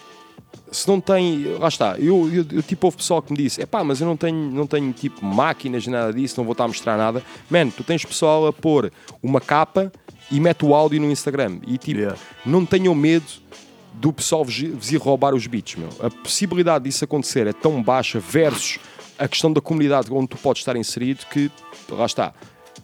se 0.72 0.88
não 0.88 1.02
tem, 1.02 1.44
lá 1.60 1.68
está, 1.68 1.98
eu, 2.00 2.30
eu, 2.34 2.46
eu 2.50 2.64
tipo 2.64 2.88
houve 2.88 2.98
pessoal 2.98 3.22
que 3.22 3.32
me 3.32 3.38
disse, 3.38 3.62
é 3.62 3.66
pá, 3.66 3.84
mas 3.84 4.00
eu 4.00 4.08
não 4.08 4.16
tenho, 4.16 4.52
não 4.52 4.66
tenho 4.66 4.92
tipo 4.94 5.24
máquinas, 5.24 5.86
nada 5.86 6.14
disso, 6.14 6.36
não 6.38 6.46
vou 6.46 6.54
estar 6.54 6.64
a 6.64 6.68
mostrar 6.68 6.98
nada. 6.98 7.22
Man, 7.50 7.70
tu 7.70 7.84
tens 7.84 8.06
pessoal 8.06 8.48
a 8.48 8.54
pôr 8.54 8.92
uma 9.22 9.42
capa 9.42 9.92
e 10.32 10.40
mete 10.40 10.66
o 10.66 10.74
áudio 10.74 11.00
no 11.00 11.12
Instagram 11.12 11.60
e 11.68 11.78
tipo, 11.78 12.14
não 12.46 12.66
tenham 12.66 12.96
medo 12.96 13.26
do 13.94 14.14
pessoal 14.14 14.46
vos, 14.46 14.60
ir 14.60 14.98
roubar 14.98 15.36
os 15.36 15.46
beats, 15.48 15.76
meu. 15.76 15.90
A 16.00 16.10
possibilidade 16.10 16.86
disso 16.86 17.04
acontecer 17.04 17.46
é 17.48 17.54
tão 17.54 17.84
baixa 17.84 18.20
versus 18.20 18.80
a 19.20 19.28
questão 19.28 19.52
da 19.52 19.62
comunidade 19.62 20.08
onde 20.12 20.30
tu 20.30 20.38
podes 20.38 20.62
estar 20.62 20.76
inserido 20.76 21.26
que, 21.30 21.52
lá 21.90 22.06
está. 22.06 22.34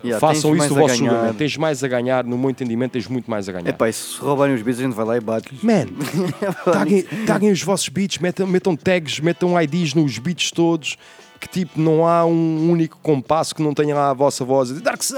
Yeah, 0.03 0.19
Façam 0.19 0.55
isso 0.55 0.67
do 0.67 0.75
a 0.75 0.81
vosso 0.81 0.95
julgamento. 0.97 1.33
Tens 1.35 1.57
mais 1.57 1.83
a 1.83 1.87
ganhar, 1.87 2.23
no 2.23 2.37
meu 2.37 2.51
entendimento, 2.51 2.91
tens 2.91 3.07
muito 3.07 3.29
mais 3.31 3.49
a 3.49 3.51
ganhar. 3.51 3.67
É 3.67 3.71
pá, 3.71 3.89
e 3.89 3.93
se 3.93 4.19
roubarem 4.19 4.53
os 4.53 4.61
beats, 4.61 4.79
a 4.79 4.83
gente 4.83 4.93
vai 4.93 5.05
lá 5.05 5.17
e 5.17 5.19
bate-lhes. 5.19 5.63
Man, 5.63 5.87
taguem, 6.71 7.03
taguem 7.25 7.51
os 7.51 7.63
vossos 7.63 7.89
beats, 7.89 8.19
metam, 8.19 8.45
metam 8.45 8.75
tags, 8.75 9.19
metam 9.19 9.59
IDs 9.59 9.95
nos 9.95 10.19
beats 10.19 10.51
todos, 10.51 10.97
que 11.39 11.47
tipo, 11.47 11.79
não 11.79 12.07
há 12.07 12.25
um 12.25 12.71
único 12.71 12.97
compasso 13.01 13.53
que 13.55 13.61
não 13.61 13.73
tenha 13.73 13.95
lá 13.95 14.09
a 14.09 14.13
vossa 14.13 14.43
voz. 14.43 14.71
Dark 14.81 15.01
Sun, 15.03 15.15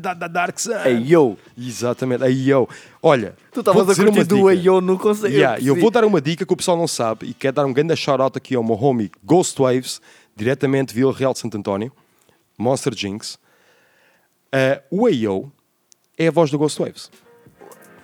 da, 0.00 0.14
da 0.14 0.28
Dark 0.28 0.58
Sun. 0.58 0.72
Hey 0.84 1.12
yo. 1.12 1.36
Exatamente, 1.58 2.24
hey 2.24 2.48
yo. 2.50 2.68
Olha, 3.02 3.34
Tu 3.52 3.60
estavas 3.60 3.88
a 3.88 4.02
curtir 4.02 4.24
do 4.24 4.50
hey 4.50 4.60
yo 4.60 4.80
no 4.80 4.98
conceito. 4.98 5.36
Yeah, 5.36 5.62
eu 5.62 5.76
vou 5.76 5.90
dar 5.90 6.04
uma 6.04 6.20
dica 6.20 6.46
que 6.46 6.52
o 6.52 6.56
pessoal 6.56 6.76
não 6.76 6.88
sabe 6.88 7.26
e 7.26 7.34
quero 7.34 7.56
dar 7.56 7.66
um 7.66 7.72
grande 7.72 7.94
shout-out 7.96 8.36
aqui 8.36 8.54
ao 8.54 8.62
meu 8.62 8.76
homie 8.76 9.10
Ghost 9.24 9.60
Waves, 9.60 10.00
diretamente 10.36 10.88
de 10.88 10.94
Vila 10.94 11.12
Real 11.12 11.32
de 11.32 11.38
Santo 11.38 11.56
António, 11.56 11.92
Monster 12.56 12.94
Jinx. 12.94 13.38
Uh, 14.52 14.80
o 14.90 15.06
AO 15.06 15.52
é 16.18 16.28
a 16.28 16.30
voz 16.30 16.50
do 16.50 16.58
Ghost 16.58 16.80
Waves. 16.80 17.10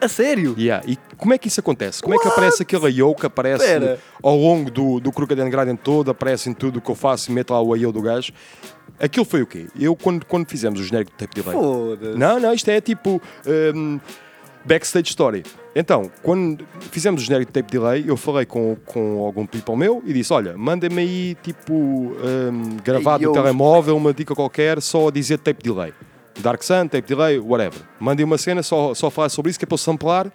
A 0.00 0.08
sério? 0.08 0.54
Yeah. 0.58 0.84
E 0.86 0.98
como 1.16 1.32
é 1.32 1.38
que 1.38 1.48
isso 1.48 1.60
acontece? 1.60 2.02
Como 2.02 2.14
é 2.14 2.18
que 2.18 2.28
aparece 2.28 2.62
aquele 2.62 3.00
AO 3.00 3.14
que 3.14 3.26
aparece 3.26 3.64
Espera. 3.64 3.98
ao 4.22 4.36
longo 4.36 4.70
do, 4.70 5.00
do 5.00 5.10
Crooked 5.10 5.50
Garden 5.50 5.76
todo, 5.76 6.10
aparece 6.10 6.50
em 6.50 6.54
tudo 6.54 6.78
o 6.78 6.82
que 6.82 6.90
eu 6.90 6.94
faço 6.94 7.30
e 7.30 7.34
meto 7.34 7.52
lá 7.52 7.62
o 7.62 7.72
AO 7.72 7.92
do 7.92 8.02
gajo? 8.02 8.32
Aquilo 9.00 9.24
foi 9.24 9.42
o 9.42 9.46
quê? 9.46 9.66
Eu, 9.78 9.96
quando, 9.96 10.24
quando 10.24 10.48
fizemos 10.48 10.80
o 10.80 10.84
genérico 10.84 11.12
do 11.12 11.16
Tape 11.16 11.34
Delay... 11.34 11.58
Foda-se. 11.58 12.18
Não, 12.18 12.40
não, 12.40 12.52
isto 12.52 12.70
é 12.70 12.80
tipo 12.80 13.20
um, 13.74 14.00
backstage 14.64 15.08
story. 15.08 15.42
Então, 15.74 16.10
quando 16.22 16.66
fizemos 16.90 17.22
o 17.22 17.24
genérico 17.24 17.52
de 17.52 17.60
Tape 17.60 17.70
Delay, 17.70 18.04
eu 18.06 18.16
falei 18.16 18.46
com, 18.46 18.76
com 18.86 19.24
algum 19.24 19.46
people 19.46 19.76
meu 19.76 20.02
e 20.06 20.12
disse, 20.12 20.32
olha, 20.32 20.56
manda-me 20.56 21.02
aí, 21.02 21.36
tipo, 21.42 21.74
um, 21.74 22.76
gravado 22.82 23.24
no 23.24 23.32
telemóvel, 23.32 23.96
uma 23.96 24.12
dica 24.12 24.34
qualquer, 24.34 24.80
só 24.80 25.08
a 25.08 25.10
dizer 25.10 25.38
Tape 25.38 25.62
Delay. 25.62 25.92
Dark 26.38 26.62
Sun, 26.62 26.88
Tape 26.88 27.08
Delay, 27.08 27.38
whatever. 27.38 27.80
Mandem 27.98 28.24
uma 28.24 28.38
cena, 28.38 28.62
só, 28.62 28.94
só 28.94 29.10
falar 29.10 29.28
sobre 29.28 29.50
isso, 29.50 29.58
que 29.58 29.64
é 29.64 29.66
para 29.66 29.74
eu 29.74 29.78
samplar 29.78 30.32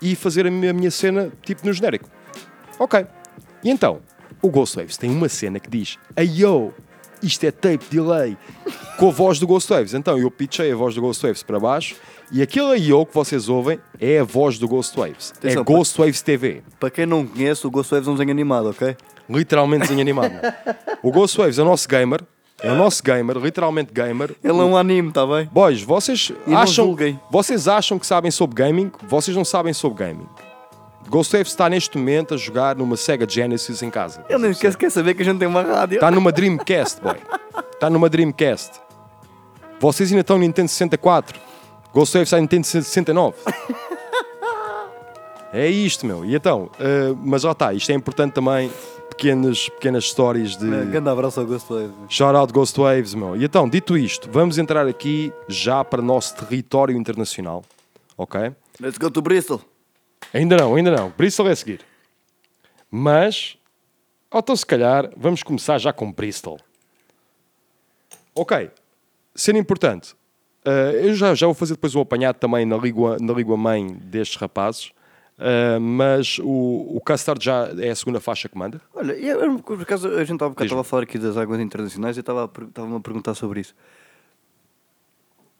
e 0.00 0.14
fazer 0.14 0.46
a 0.46 0.50
minha, 0.50 0.70
a 0.70 0.74
minha 0.74 0.90
cena, 0.90 1.32
tipo, 1.42 1.64
no 1.66 1.72
genérico. 1.72 2.08
Ok. 2.78 3.06
E 3.62 3.70
então, 3.70 4.00
o 4.42 4.50
Ghost 4.50 4.76
Waves 4.76 4.96
tem 4.96 5.10
uma 5.10 5.28
cena 5.28 5.58
que 5.58 5.70
diz, 5.70 5.98
Hey 6.16 6.42
yo, 6.42 6.72
isto 7.22 7.44
é 7.44 7.50
tape 7.50 7.86
delay, 7.90 8.36
com 8.98 9.08
a 9.08 9.10
voz 9.10 9.38
do 9.38 9.46
Ghost 9.46 9.72
Waves. 9.72 9.94
Então 9.94 10.18
eu 10.18 10.30
pitchei 10.30 10.70
a 10.70 10.76
voz 10.76 10.94
do 10.94 11.00
Ghost 11.00 11.22
Waves 11.24 11.42
para 11.42 11.58
baixo 11.58 11.96
e 12.30 12.42
aquele 12.42 12.72
Hey 12.72 12.90
yo 12.90 13.06
que 13.06 13.14
vocês 13.14 13.48
ouvem 13.48 13.80
é 13.98 14.18
a 14.18 14.24
voz 14.24 14.58
do 14.58 14.68
Ghost 14.68 14.96
Waves. 14.98 15.32
Atenção, 15.36 15.62
é 15.62 15.64
Ghost 15.64 15.98
Waves 15.98 16.20
TV. 16.20 16.62
Para 16.78 16.90
quem 16.90 17.06
não 17.06 17.26
conhece, 17.26 17.66
o 17.66 17.70
Ghost 17.70 17.90
Waves 17.92 18.06
é 18.06 18.10
um 18.10 18.14
desenho 18.14 18.32
animado, 18.32 18.68
ok? 18.68 18.96
Literalmente 19.30 19.82
desenho 19.82 20.00
animado. 20.00 20.32
o 21.02 21.10
Ghost 21.10 21.38
Waves 21.38 21.58
é 21.58 21.62
o 21.62 21.64
nosso 21.64 21.88
gamer, 21.88 22.20
é 22.62 22.70
o 22.70 22.74
nosso 22.74 23.02
gamer, 23.02 23.36
literalmente 23.36 23.92
gamer. 23.92 24.34
Ele 24.42 24.58
é 24.58 24.64
um 24.64 24.76
anime, 24.76 25.08
está 25.08 25.26
bem? 25.26 25.48
Boys, 25.52 25.82
vocês 25.82 26.32
acham, 26.54 26.96
vocês 27.30 27.68
acham 27.68 27.98
que 27.98 28.06
sabem 28.06 28.30
sobre 28.30 28.56
gaming? 28.56 28.90
Vocês 29.06 29.36
não 29.36 29.44
sabem 29.44 29.72
sobre 29.72 30.04
gaming. 30.04 30.28
Ghost 31.08 31.32
Waves 31.36 31.52
está 31.52 31.68
neste 31.68 31.98
momento 31.98 32.34
a 32.34 32.36
jogar 32.36 32.76
numa 32.76 32.96
Sega 32.96 33.28
Genesis 33.28 33.82
em 33.82 33.90
casa. 33.90 34.24
Ele 34.28 34.38
nem 34.38 34.54
sequer 34.54 34.74
quer 34.76 34.90
saber 34.90 35.14
que 35.14 35.22
a 35.22 35.24
gente 35.24 35.38
tem 35.38 35.48
uma 35.48 35.62
rádio. 35.62 35.96
Está 35.96 36.10
numa 36.10 36.32
Dreamcast, 36.32 37.00
boy. 37.02 37.16
Está 37.72 37.90
numa 37.90 38.08
Dreamcast. 38.08 38.80
Vocês 39.78 40.10
ainda 40.10 40.22
estão 40.22 40.38
no 40.38 40.44
Nintendo 40.44 40.68
64. 40.68 41.38
Ghost 41.92 42.14
Waves 42.14 42.28
está 42.28 42.36
no 42.36 42.42
Nintendo 42.42 42.66
69. 42.66 43.36
É 45.56 45.68
isto, 45.68 46.04
meu. 46.04 46.24
E 46.24 46.34
então, 46.34 46.68
eh, 46.80 47.14
mas 47.22 47.44
lá 47.44 47.52
está, 47.52 47.72
isto 47.72 47.88
é 47.92 47.94
importante 47.94 48.32
também, 48.32 48.72
pequenas, 49.16 49.68
pequenas 49.68 50.04
histórias 50.04 50.56
de. 50.56 50.64
Um 50.66 50.90
grande 50.90 51.08
abraço 51.08 51.40
ao 51.40 51.46
Ghost 51.46 51.72
Waves. 51.72 51.94
Shout 52.08 52.36
out 52.36 52.52
Ghost 52.52 52.78
Waves, 52.78 53.14
meu. 53.14 53.36
E 53.36 53.44
então, 53.44 53.68
dito 53.68 53.96
isto, 53.96 54.28
vamos 54.30 54.58
entrar 54.58 54.86
aqui 54.86 55.32
já 55.48 55.84
para 55.84 56.00
o 56.00 56.04
nosso 56.04 56.36
território 56.36 56.96
internacional. 56.96 57.64
Ok? 58.16 58.52
Let's 58.80 58.98
go 58.98 59.10
to 59.10 59.22
Bristol. 59.22 59.60
Ainda 60.32 60.56
não, 60.56 60.74
ainda 60.74 60.90
não. 60.90 61.10
Bristol 61.16 61.48
é 61.48 61.52
a 61.52 61.56
seguir. 61.56 61.80
Mas, 62.90 63.56
ou 64.30 64.40
então 64.40 64.54
se 64.54 64.66
calhar, 64.66 65.10
vamos 65.16 65.42
começar 65.42 65.78
já 65.78 65.92
com 65.92 66.12
Bristol. 66.12 66.58
Ok. 68.34 68.70
Cena 69.34 69.58
importante. 69.58 70.14
Eh, 70.64 71.00
eu 71.04 71.14
já, 71.14 71.34
já 71.34 71.46
vou 71.46 71.54
fazer 71.54 71.74
depois 71.74 71.94
o 71.94 72.00
apanhado 72.00 72.36
também 72.36 72.64
na 72.64 72.76
língua, 72.76 73.16
na 73.20 73.32
língua 73.32 73.56
mãe 73.56 73.94
destes 73.94 74.36
rapazes. 74.36 74.92
Eh, 75.38 75.78
mas 75.80 76.38
o, 76.38 76.96
o 76.96 77.00
Custard 77.04 77.44
já 77.44 77.68
é 77.78 77.90
a 77.90 77.96
segunda 77.96 78.20
faixa 78.20 78.48
que 78.48 78.56
manda. 78.56 78.80
Olha, 78.94 79.12
eu, 79.12 79.58
por 79.58 79.80
acaso 79.80 80.08
a 80.08 80.24
gente 80.24 80.42
estava 80.42 80.80
a 80.80 80.84
falar 80.84 81.02
aqui 81.02 81.18
das 81.18 81.36
águas 81.36 81.60
internacionais 81.60 82.16
e 82.16 82.20
estava-me 82.20 82.96
a 82.96 83.00
perguntar 83.00 83.34
sobre 83.34 83.60
isso. 83.60 83.74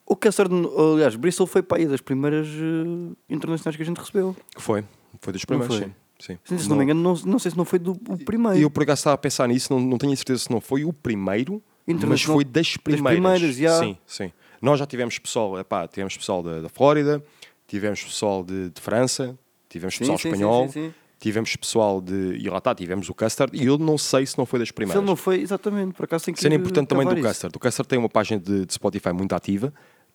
O 0.07 0.15
Custard, 0.15 0.55
aliás, 0.95 1.17
Bristol 1.17 1.47
foi 1.47 1.63
para 1.63 1.79
aí 1.79 1.87
das 1.87 2.01
primeiras 2.01 2.47
eh, 2.47 3.15
internacionais 3.29 3.75
que 3.77 3.83
a 3.83 3.87
gente 3.87 3.99
recebeu. 3.99 4.37
Foi. 4.57 4.85
Foi 5.21 5.33
dos 5.33 5.43
Não 5.43 5.59
primeiros, 5.59 5.77
foi? 5.77 5.93
sim. 6.21 6.39
sim. 6.45 6.59
Se 6.59 6.69
não, 6.69 6.77
me 6.77 6.85
engano, 6.85 7.03
não, 7.03 7.15
não 7.25 7.39
sei 7.39 7.51
se 7.51 7.57
não 7.57 7.65
foi 7.65 7.79
do 7.79 7.93
o 8.09 8.19
primeiro. 8.19 8.59
E 8.59 8.63
eu 8.63 8.71
por 8.71 8.83
acaso 8.83 9.01
estava 9.01 9.15
a 9.15 9.19
pensar 9.19 9.49
nisso, 9.49 9.73
não, 9.73 9.81
não 9.81 9.99
tenho 9.99 10.13
a 10.13 10.17
certeza 10.17 10.45
se 10.45 10.51
não 10.51 10.61
foi 10.61 10.85
o 10.85 10.93
primeiro, 10.93 11.63
mas 11.87 12.23
foi 12.23 12.45
das 12.45 12.53
das 12.67 12.77
primeiras. 12.77 13.13
primeiras, 13.13 13.57
já. 13.57 13.79
Sim, 13.81 13.97
sim. 14.07 14.33
Nós 14.61 14.79
já 14.79 14.87
tivemos 14.87 15.19
pessoal, 15.19 15.59
epá, 15.59 15.89
tivemos 15.89 16.17
pessoal 16.17 16.43
da, 16.43 16.61
da 16.61 16.69
Flórida, 16.69 17.23
tivemos 17.67 18.03
pessoal 18.03 18.45
de, 18.45 18.71
de 18.71 18.81
França, 18.81 19.39
tivemos 19.75 19.99
pessoal 19.99 20.19
sim, 20.19 20.29
espanhol, 20.29 20.67
sim, 20.69 20.73
sim, 20.73 20.95
tivemos 21.19 21.57
pessoal 21.57 22.01
de. 22.01 22.37
E 22.37 22.49
lá 22.49 22.59
está, 22.59 22.75
tivemos 22.75 23.09
o 23.09 23.15
Custard, 23.15 23.57
e 23.57 23.67
eu 23.67 23.77
não 23.77 23.99
sei 23.99 24.25
se 24.25 24.39
não 24.39 24.47
foi 24.47 24.61
das 24.61 24.69
Se 24.69 24.73
ele 24.73 24.77
primeiras. 24.77 25.05
não 25.05 25.17
foi, 25.17 25.41
exatamente, 25.41 25.95
por 25.95 26.05
acaso 26.05 26.25
tem 26.25 26.35
que 26.35 26.41
Cena 26.41 26.55
importante 26.55 26.89
também 26.89 27.07
do 27.07 27.15
isso. 27.15 27.27
Custard. 27.27 27.57
O 27.57 27.59
Custard 27.61 27.89
tem 27.89 27.99
uma 27.99 28.09
página 28.09 28.41
de, 28.41 28.65
de 28.65 28.73
Spotify 28.73 29.13
muito 29.13 29.35
ativa, 29.35 29.75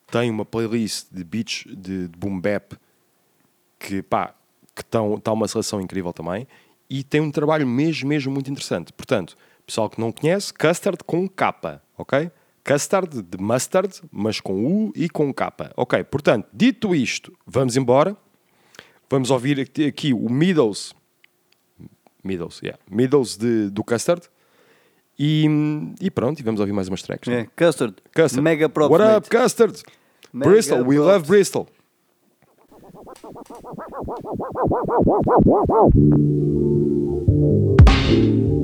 tem 0.10 0.30
uma 0.30 0.46
playlist 0.46 1.08
de 1.12 1.24
beats 1.24 1.66
de, 1.68 2.08
de 2.08 2.18
boom 2.18 2.40
bap 2.40 2.74
que 3.78 4.02
pá, 4.02 4.34
que 4.76 4.82
está 4.82 5.32
uma 5.32 5.48
seleção 5.48 5.82
incrível 5.82 6.14
também 6.14 6.48
e 6.90 7.04
tem 7.04 7.22
um 7.22 7.32
trabalho 7.32 7.68
mesmo, 7.68 8.08
mesmo 8.08 8.32
muito 8.32 8.50
interessante. 8.50 8.92
Portanto, 8.94 9.36
pessoal 9.66 9.90
que 9.90 10.00
não 10.00 10.12
conhece, 10.12 10.54
Custard 10.54 11.04
com 11.06 11.28
capa, 11.28 11.82
ok? 11.98 12.32
Custard 12.64 13.22
de 13.22 13.38
mustard, 13.42 14.02
mas 14.12 14.40
com 14.40 14.66
U 14.66 14.92
e 14.96 15.10
com 15.10 15.34
capa. 15.34 15.72
Ok, 15.76 16.04
portanto, 16.06 16.48
dito 16.54 16.94
isto, 16.96 17.34
vamos 17.46 17.76
embora. 17.76 18.16
Vamos 19.10 19.32
ouvir 19.32 19.60
aqui 19.88 20.14
o 20.14 20.30
Middles, 20.30 20.94
Middles, 22.24 22.62
yeah, 22.62 22.80
Middles 22.90 23.38
de, 23.38 23.70
do 23.70 23.84
Custard. 23.84 24.30
E, 25.18 25.46
e 26.00 26.10
pronto, 26.12 26.40
e 26.40 26.44
vamos 26.44 26.62
ouvir 26.62 26.72
mais 26.72 26.88
umas 26.88 27.02
tracks. 27.02 27.28
É? 27.28 27.42
é, 27.42 27.48
Custard. 27.56 27.96
Custard. 28.16 28.42
Mega 28.42 28.70
props, 28.70 28.92
What 28.92 29.18
up, 29.18 29.30
Custard? 29.30 29.82
Mega 30.32 30.52
Bristol, 30.52 30.78
props. 30.78 30.90
we 30.90 31.00
love 31.00 31.28
Bristol. 31.28 31.68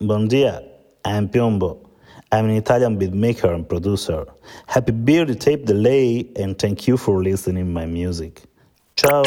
Bon 0.00 0.28
dia, 0.28 0.62
I'm 1.04 1.28
Piombo. 1.28 1.78
I'm 2.30 2.44
an 2.44 2.52
Italian 2.52 3.00
beatmaker 3.00 3.52
and 3.52 3.68
producer. 3.68 4.26
Happy 4.68 4.92
birthday 4.92 5.34
tape 5.34 5.66
delay 5.66 6.24
and 6.36 6.56
thank 6.56 6.86
you 6.86 6.96
for 6.96 7.20
listening 7.20 7.72
my 7.72 7.84
music. 7.84 8.42
Ciao. 8.94 9.24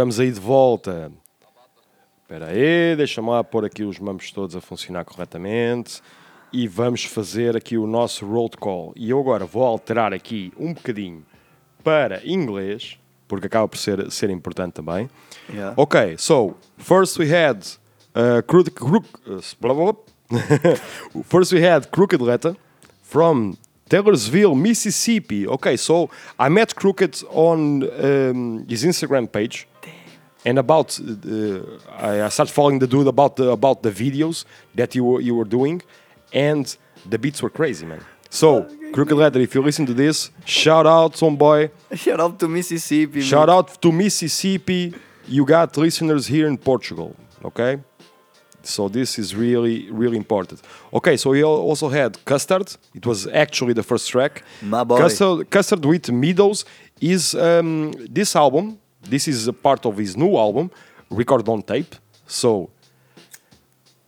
Estamos 0.00 0.18
aí 0.18 0.32
de 0.32 0.40
volta. 0.40 1.12
Espera 2.22 2.46
aí, 2.46 2.96
deixa-me 2.96 3.28
lá 3.28 3.44
pôr 3.44 3.66
aqui 3.66 3.82
os 3.84 3.98
mamos 3.98 4.32
todos 4.32 4.56
a 4.56 4.60
funcionar 4.62 5.04
corretamente 5.04 6.00
e 6.50 6.66
vamos 6.66 7.04
fazer 7.04 7.54
aqui 7.54 7.76
o 7.76 7.86
nosso 7.86 8.24
roll 8.24 8.48
call. 8.48 8.94
E 8.96 9.10
eu 9.10 9.20
agora 9.20 9.44
vou 9.44 9.62
alterar 9.62 10.14
aqui 10.14 10.54
um 10.58 10.72
bocadinho 10.72 11.22
para 11.84 12.26
inglês, 12.26 12.98
porque 13.28 13.46
acaba 13.46 13.68
por 13.68 13.76
ser, 13.76 14.10
ser 14.10 14.30
importante 14.30 14.72
também. 14.72 15.10
Yeah. 15.52 15.74
Ok, 15.76 16.16
so 16.16 16.56
first 16.78 17.18
we 17.18 17.30
had 17.30 17.58
uh, 18.14 18.42
crooked, 18.46 18.74
crook, 18.74 19.06
uh, 19.26 19.38
first 21.24 21.52
we 21.52 21.62
had 21.62 21.90
Crooked 21.90 22.22
Letter 22.22 22.56
from 23.02 23.54
Taylorsville, 23.90 24.54
Mississippi. 24.54 25.46
Okay, 25.46 25.76
so 25.76 26.08
I 26.38 26.48
met 26.48 26.74
Crooked 26.74 27.22
on 27.28 27.82
um, 27.82 28.64
his 28.66 28.82
Instagram 28.82 29.30
page, 29.30 29.66
and 30.44 30.58
about 30.58 30.98
uh, 31.00 32.24
I 32.24 32.28
started 32.28 32.52
following 32.52 32.78
the 32.78 32.86
dude 32.86 33.06
about 33.06 33.36
the 33.36 33.50
about 33.50 33.82
the 33.82 33.90
videos 33.90 34.44
that 34.74 34.94
you 34.94 35.04
were 35.04 35.20
you 35.20 35.34
were 35.34 35.44
doing, 35.44 35.82
and 36.32 36.76
the 37.08 37.18
beats 37.18 37.42
were 37.42 37.50
crazy, 37.50 37.86
man. 37.86 38.02
So 38.30 38.68
Crooked 38.92 39.16
Letter, 39.16 39.40
if 39.40 39.54
you 39.54 39.62
listen 39.62 39.86
to 39.86 39.94
this, 39.94 40.30
shout 40.44 40.86
out, 40.86 41.14
homeboy. 41.14 41.70
Shout 41.94 42.20
out 42.20 42.38
to 42.38 42.48
Mississippi. 42.48 43.20
Shout 43.20 43.48
man. 43.48 43.56
out 43.56 43.82
to 43.82 43.92
Mississippi. 43.92 44.94
You 45.26 45.44
got 45.44 45.76
listeners 45.76 46.26
here 46.26 46.46
in 46.46 46.56
Portugal, 46.56 47.14
okay? 47.44 47.78
So 48.62 48.88
this 48.88 49.18
is 49.18 49.34
really, 49.34 49.90
really 49.90 50.16
important. 50.16 50.60
Okay, 50.92 51.16
so 51.16 51.30
we 51.30 51.42
also 51.42 51.88
had 51.88 52.22
Custard. 52.24 52.76
It 52.94 53.06
was 53.06 53.26
actually 53.26 53.72
the 53.72 53.82
first 53.82 54.08
track. 54.08 54.42
My 54.62 54.84
boy. 54.84 54.98
Custard, 54.98 55.50
Custard 55.50 55.84
with 55.84 56.10
Meadows 56.10 56.64
is 57.00 57.34
um, 57.34 57.92
this 58.10 58.36
album. 58.36 58.78
This 59.02 59.28
is 59.28 59.46
a 59.48 59.52
part 59.52 59.86
of 59.86 59.96
his 59.96 60.16
new 60.16 60.36
album, 60.36 60.70
recorded 61.10 61.48
on 61.48 61.62
tape. 61.62 61.94
So 62.26 62.70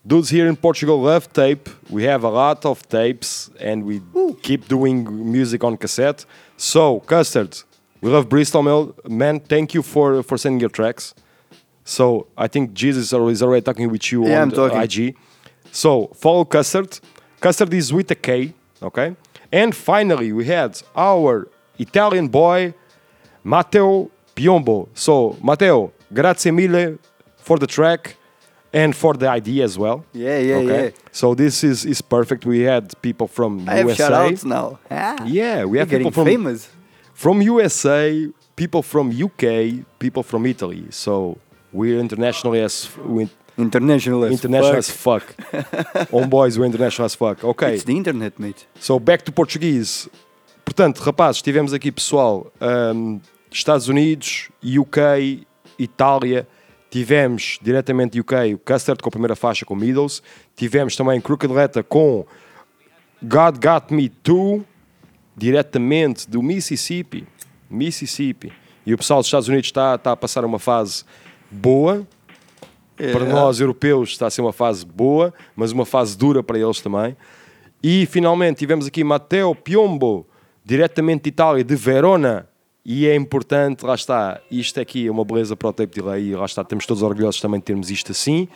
dudes 0.05 0.29
here 0.29 0.47
in 0.47 0.55
Portugal 0.55 1.01
love 1.01 1.31
tape. 1.33 1.69
We 1.89 2.03
have 2.03 2.23
a 2.23 2.29
lot 2.29 2.65
of 2.65 2.87
tapes, 2.87 3.49
and 3.59 3.83
we 3.85 4.01
keep 4.41 4.67
doing 4.67 5.31
music 5.31 5.63
on 5.63 5.77
cassette. 5.77 6.25
So 6.57 6.99
Custard, 7.01 7.57
we 8.01 8.09
love 8.11 8.29
Bristol, 8.29 8.93
man. 9.07 9.39
Thank 9.39 9.73
you 9.73 9.81
for 9.81 10.23
for 10.23 10.37
sending 10.37 10.59
your 10.59 10.69
tracks. 10.69 11.13
So 11.85 12.27
I 12.37 12.47
think 12.47 12.73
Jesus 12.73 13.11
is 13.11 13.41
already- 13.43 13.61
talking 13.61 13.89
with 13.91 14.11
you 14.11 14.25
Yeah, 14.25 14.37
on 14.37 14.41
I'm 14.43 14.51
talking. 14.51 14.77
IG. 14.81 15.15
So 15.71 16.09
follow 16.13 16.45
Custard. 16.45 16.99
Custard 17.41 17.73
is 17.73 17.91
with 17.91 18.09
a 18.11 18.15
K, 18.15 18.53
okay? 18.81 19.15
And 19.51 19.75
finally, 19.75 20.31
we 20.31 20.45
had 20.45 20.81
our 20.95 21.47
Italian 21.77 22.29
boy, 22.29 22.73
Matteo 23.43 24.09
Piombo. 24.35 24.87
So 24.93 25.35
Matteo, 25.43 25.91
grazie 26.13 26.51
mille 26.51 26.97
for 27.37 27.57
the 27.59 27.67
track 27.67 28.15
and 28.73 28.95
for 28.95 29.15
the 29.17 29.27
idea 29.29 29.63
as 29.63 29.77
well. 29.77 30.03
Yeah, 30.13 30.39
yeah, 30.39 30.59
yeah. 30.61 30.89
So 31.11 31.35
this 31.35 31.63
is 31.63 31.85
is 31.85 32.01
perfect. 32.01 32.45
We 32.45 32.61
had 32.61 32.93
people 33.01 33.27
from 33.27 33.67
I 33.69 33.75
have 33.77 33.85
USA. 33.89 33.95
shout-outs 34.07 34.43
now. 34.45 34.79
Ah, 34.89 35.15
Yeah, 35.25 35.65
we 35.65 35.77
have 35.79 35.89
people 35.89 36.11
from 36.11 36.25
famous. 36.25 36.69
from 37.13 37.41
USA, 37.41 38.29
people 38.55 38.81
from 38.81 39.11
UK, 39.11 39.85
people 39.99 40.23
from 40.23 40.45
Italy. 40.45 40.85
So 40.89 41.37
we're 41.71 41.99
internationally 41.99 42.61
as 42.61 42.89
we 43.05 43.29
International 43.55 44.23
as 44.25 44.31
international 44.31 44.71
fuck. 44.71 44.79
as 44.79 44.89
fuck. 44.89 45.23
Homeboys, 46.11 46.57
we're 46.57 46.65
international 46.65 47.05
as 47.05 47.13
fuck. 47.13 47.43
Ok. 47.43 47.61
It's 47.75 47.83
the 47.83 47.95
internet, 47.95 48.39
mate. 48.39 48.65
So 48.79 48.97
back 48.97 49.21
to 49.25 49.31
Portuguese. 49.31 50.09
Portanto, 50.65 51.03
rapazes, 51.03 51.41
tivemos 51.43 51.71
aqui 51.71 51.91
pessoal, 51.91 52.47
um, 52.59 53.21
Estados 53.57 53.87
Unidos, 53.87 54.49
UK, 54.63 55.45
Itália. 55.77 56.47
Tivemos 56.89 57.59
diretamente 57.61 58.19
UK 58.19 58.53
o 58.53 58.59
Custard 58.59 59.01
com 59.01 59.09
a 59.09 59.11
primeira 59.11 59.35
faixa 59.35 59.65
com 59.65 59.75
Middles. 59.75 60.21
Tivemos 60.55 60.95
também 60.95 61.19
Crooked 61.19 61.51
Letter 61.51 61.83
com 61.83 62.25
God 63.21 63.55
Got 63.55 63.93
Me 63.93 64.09
Too, 64.09 64.65
diretamente 65.35 66.29
do 66.29 66.41
Mississippi. 66.41 67.27
Mississippi. 67.69 68.53
E 68.85 68.93
o 68.93 68.97
pessoal 68.97 69.19
dos 69.21 69.27
Estados 69.27 69.47
Unidos 69.47 69.67
está, 69.67 69.95
está 69.95 70.11
a 70.11 70.17
passar 70.17 70.43
uma 70.45 70.59
fase 70.59 71.03
boa. 71.49 72.05
Para 72.95 73.05
Yeah. 73.05 73.33
nós, 73.33 73.59
europeus, 73.59 74.09
está 74.09 74.27
a 74.27 74.29
ser 74.29 74.41
uma 74.41 74.53
fase 74.53 74.85
boa, 74.85 75.33
mas 75.55 75.71
uma 75.71 75.83
fase 75.83 76.15
dura 76.15 76.43
para 76.43 76.59
eles 76.59 76.79
também. 76.79 77.17
E 77.81 78.05
finalmente 78.05 78.59
tivemos 78.59 78.85
aqui 78.85 79.03
Matteo 79.03 79.55
Piombo, 79.55 80.27
diretamente 80.63 81.23
de 81.23 81.29
Itália, 81.29 81.63
de 81.63 81.75
Verona. 81.75 82.47
E 82.85 83.07
é 83.07 83.15
importante, 83.15 83.85
lá 83.85 83.95
está, 83.95 84.41
isto 84.51 84.77
aqui 84.79 85.07
é 85.07 85.11
uma 85.11 85.23
beleza 85.23 85.55
para 85.55 85.69
o 85.69 85.73
tape 85.73 85.95
delay 85.95 86.31
e 86.31 86.35
lá 86.35 86.43
está, 86.43 86.63
estamos 86.63 86.85
todos 86.85 87.01
orgulhosos 87.01 87.39
também 87.39 87.59
de 87.59 87.65
termos 87.65 87.89
isto 87.89 88.11
assim, 88.11 88.47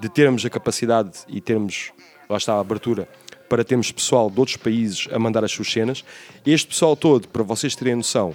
de 0.00 0.08
termos 0.08 0.46
a 0.46 0.50
capacidade 0.50 1.10
e 1.28 1.42
termos, 1.42 1.92
lá 2.28 2.38
está, 2.38 2.54
a 2.54 2.60
abertura 2.60 3.06
para 3.50 3.62
termos 3.62 3.92
pessoal 3.92 4.30
de 4.30 4.40
outros 4.40 4.56
países 4.56 5.08
a 5.12 5.18
mandar 5.18 5.44
as 5.44 5.52
suas 5.52 5.70
cenas. 5.70 6.04
Este 6.44 6.68
pessoal 6.68 6.96
todo, 6.96 7.28
para 7.28 7.42
vocês 7.42 7.76
terem 7.76 7.94
noção, 7.94 8.34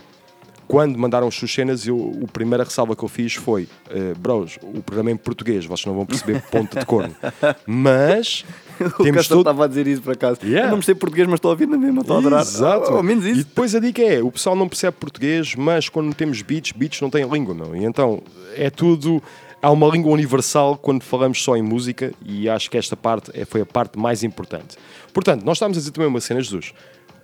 quando 0.67 0.97
mandaram 0.97 1.27
as 1.27 1.35
suas 1.35 1.51
cenas, 1.51 1.85
eu, 1.85 1.97
o 1.97 2.27
primeira 2.31 2.63
ressalva 2.63 2.95
que 2.95 3.03
eu 3.03 3.09
fiz 3.09 3.33
foi: 3.33 3.63
uh, 3.63 4.17
bros, 4.17 4.57
o 4.61 4.81
programa 4.81 5.09
é 5.09 5.13
em 5.13 5.17
português, 5.17 5.65
vocês 5.65 5.85
não 5.85 5.95
vão 5.95 6.05
perceber 6.05 6.41
ponta 6.49 6.79
de 6.79 6.85
corno. 6.85 7.15
Mas 7.67 8.45
o 8.99 9.03
temos 9.03 9.27
todo. 9.27 9.39
estava 9.41 9.65
a 9.65 9.67
dizer 9.67 9.87
isso 9.87 10.01
por 10.01 10.13
acaso. 10.13 10.39
Yeah. 10.43 10.67
Eu 10.67 10.71
não 10.71 10.77
percebo 10.77 10.99
português, 10.99 11.27
mas 11.27 11.37
estou 11.37 11.49
a 11.49 11.53
ouvir 11.53 11.67
na 11.67 11.77
mesma, 11.77 12.01
estou 12.01 12.15
a 12.15 12.19
adorar. 12.19 12.41
Exato. 12.41 12.91
Ao 12.91 13.03
menos 13.03 13.25
E 13.25 13.31
isso. 13.31 13.43
depois 13.45 13.73
a 13.75 13.79
dica 13.79 14.01
é: 14.01 14.21
o 14.21 14.31
pessoal 14.31 14.55
não 14.55 14.67
percebe 14.67 14.97
português, 14.99 15.55
mas 15.55 15.89
quando 15.89 16.13
temos 16.13 16.41
beats, 16.41 16.71
beats 16.71 16.99
não 17.01 17.09
têm 17.09 17.27
língua, 17.27 17.53
meu. 17.53 17.75
E 17.75 17.83
então 17.83 18.21
é 18.55 18.69
tudo. 18.69 19.21
Há 19.63 19.69
uma 19.69 19.87
língua 19.87 20.11
universal 20.11 20.75
quando 20.75 21.03
falamos 21.03 21.43
só 21.43 21.55
em 21.55 21.61
música 21.61 22.11
e 22.25 22.49
acho 22.49 22.67
que 22.69 22.77
esta 22.77 22.97
parte 22.97 23.29
é- 23.33 23.45
foi 23.45 23.61
a 23.61 23.65
parte 23.65 23.97
mais 23.99 24.23
importante. 24.23 24.75
Portanto, 25.13 25.43
nós 25.45 25.57
estávamos 25.57 25.77
a 25.77 25.81
dizer 25.81 25.91
também 25.91 26.07
uma 26.09 26.19
cena, 26.19 26.41
Jesus. 26.41 26.73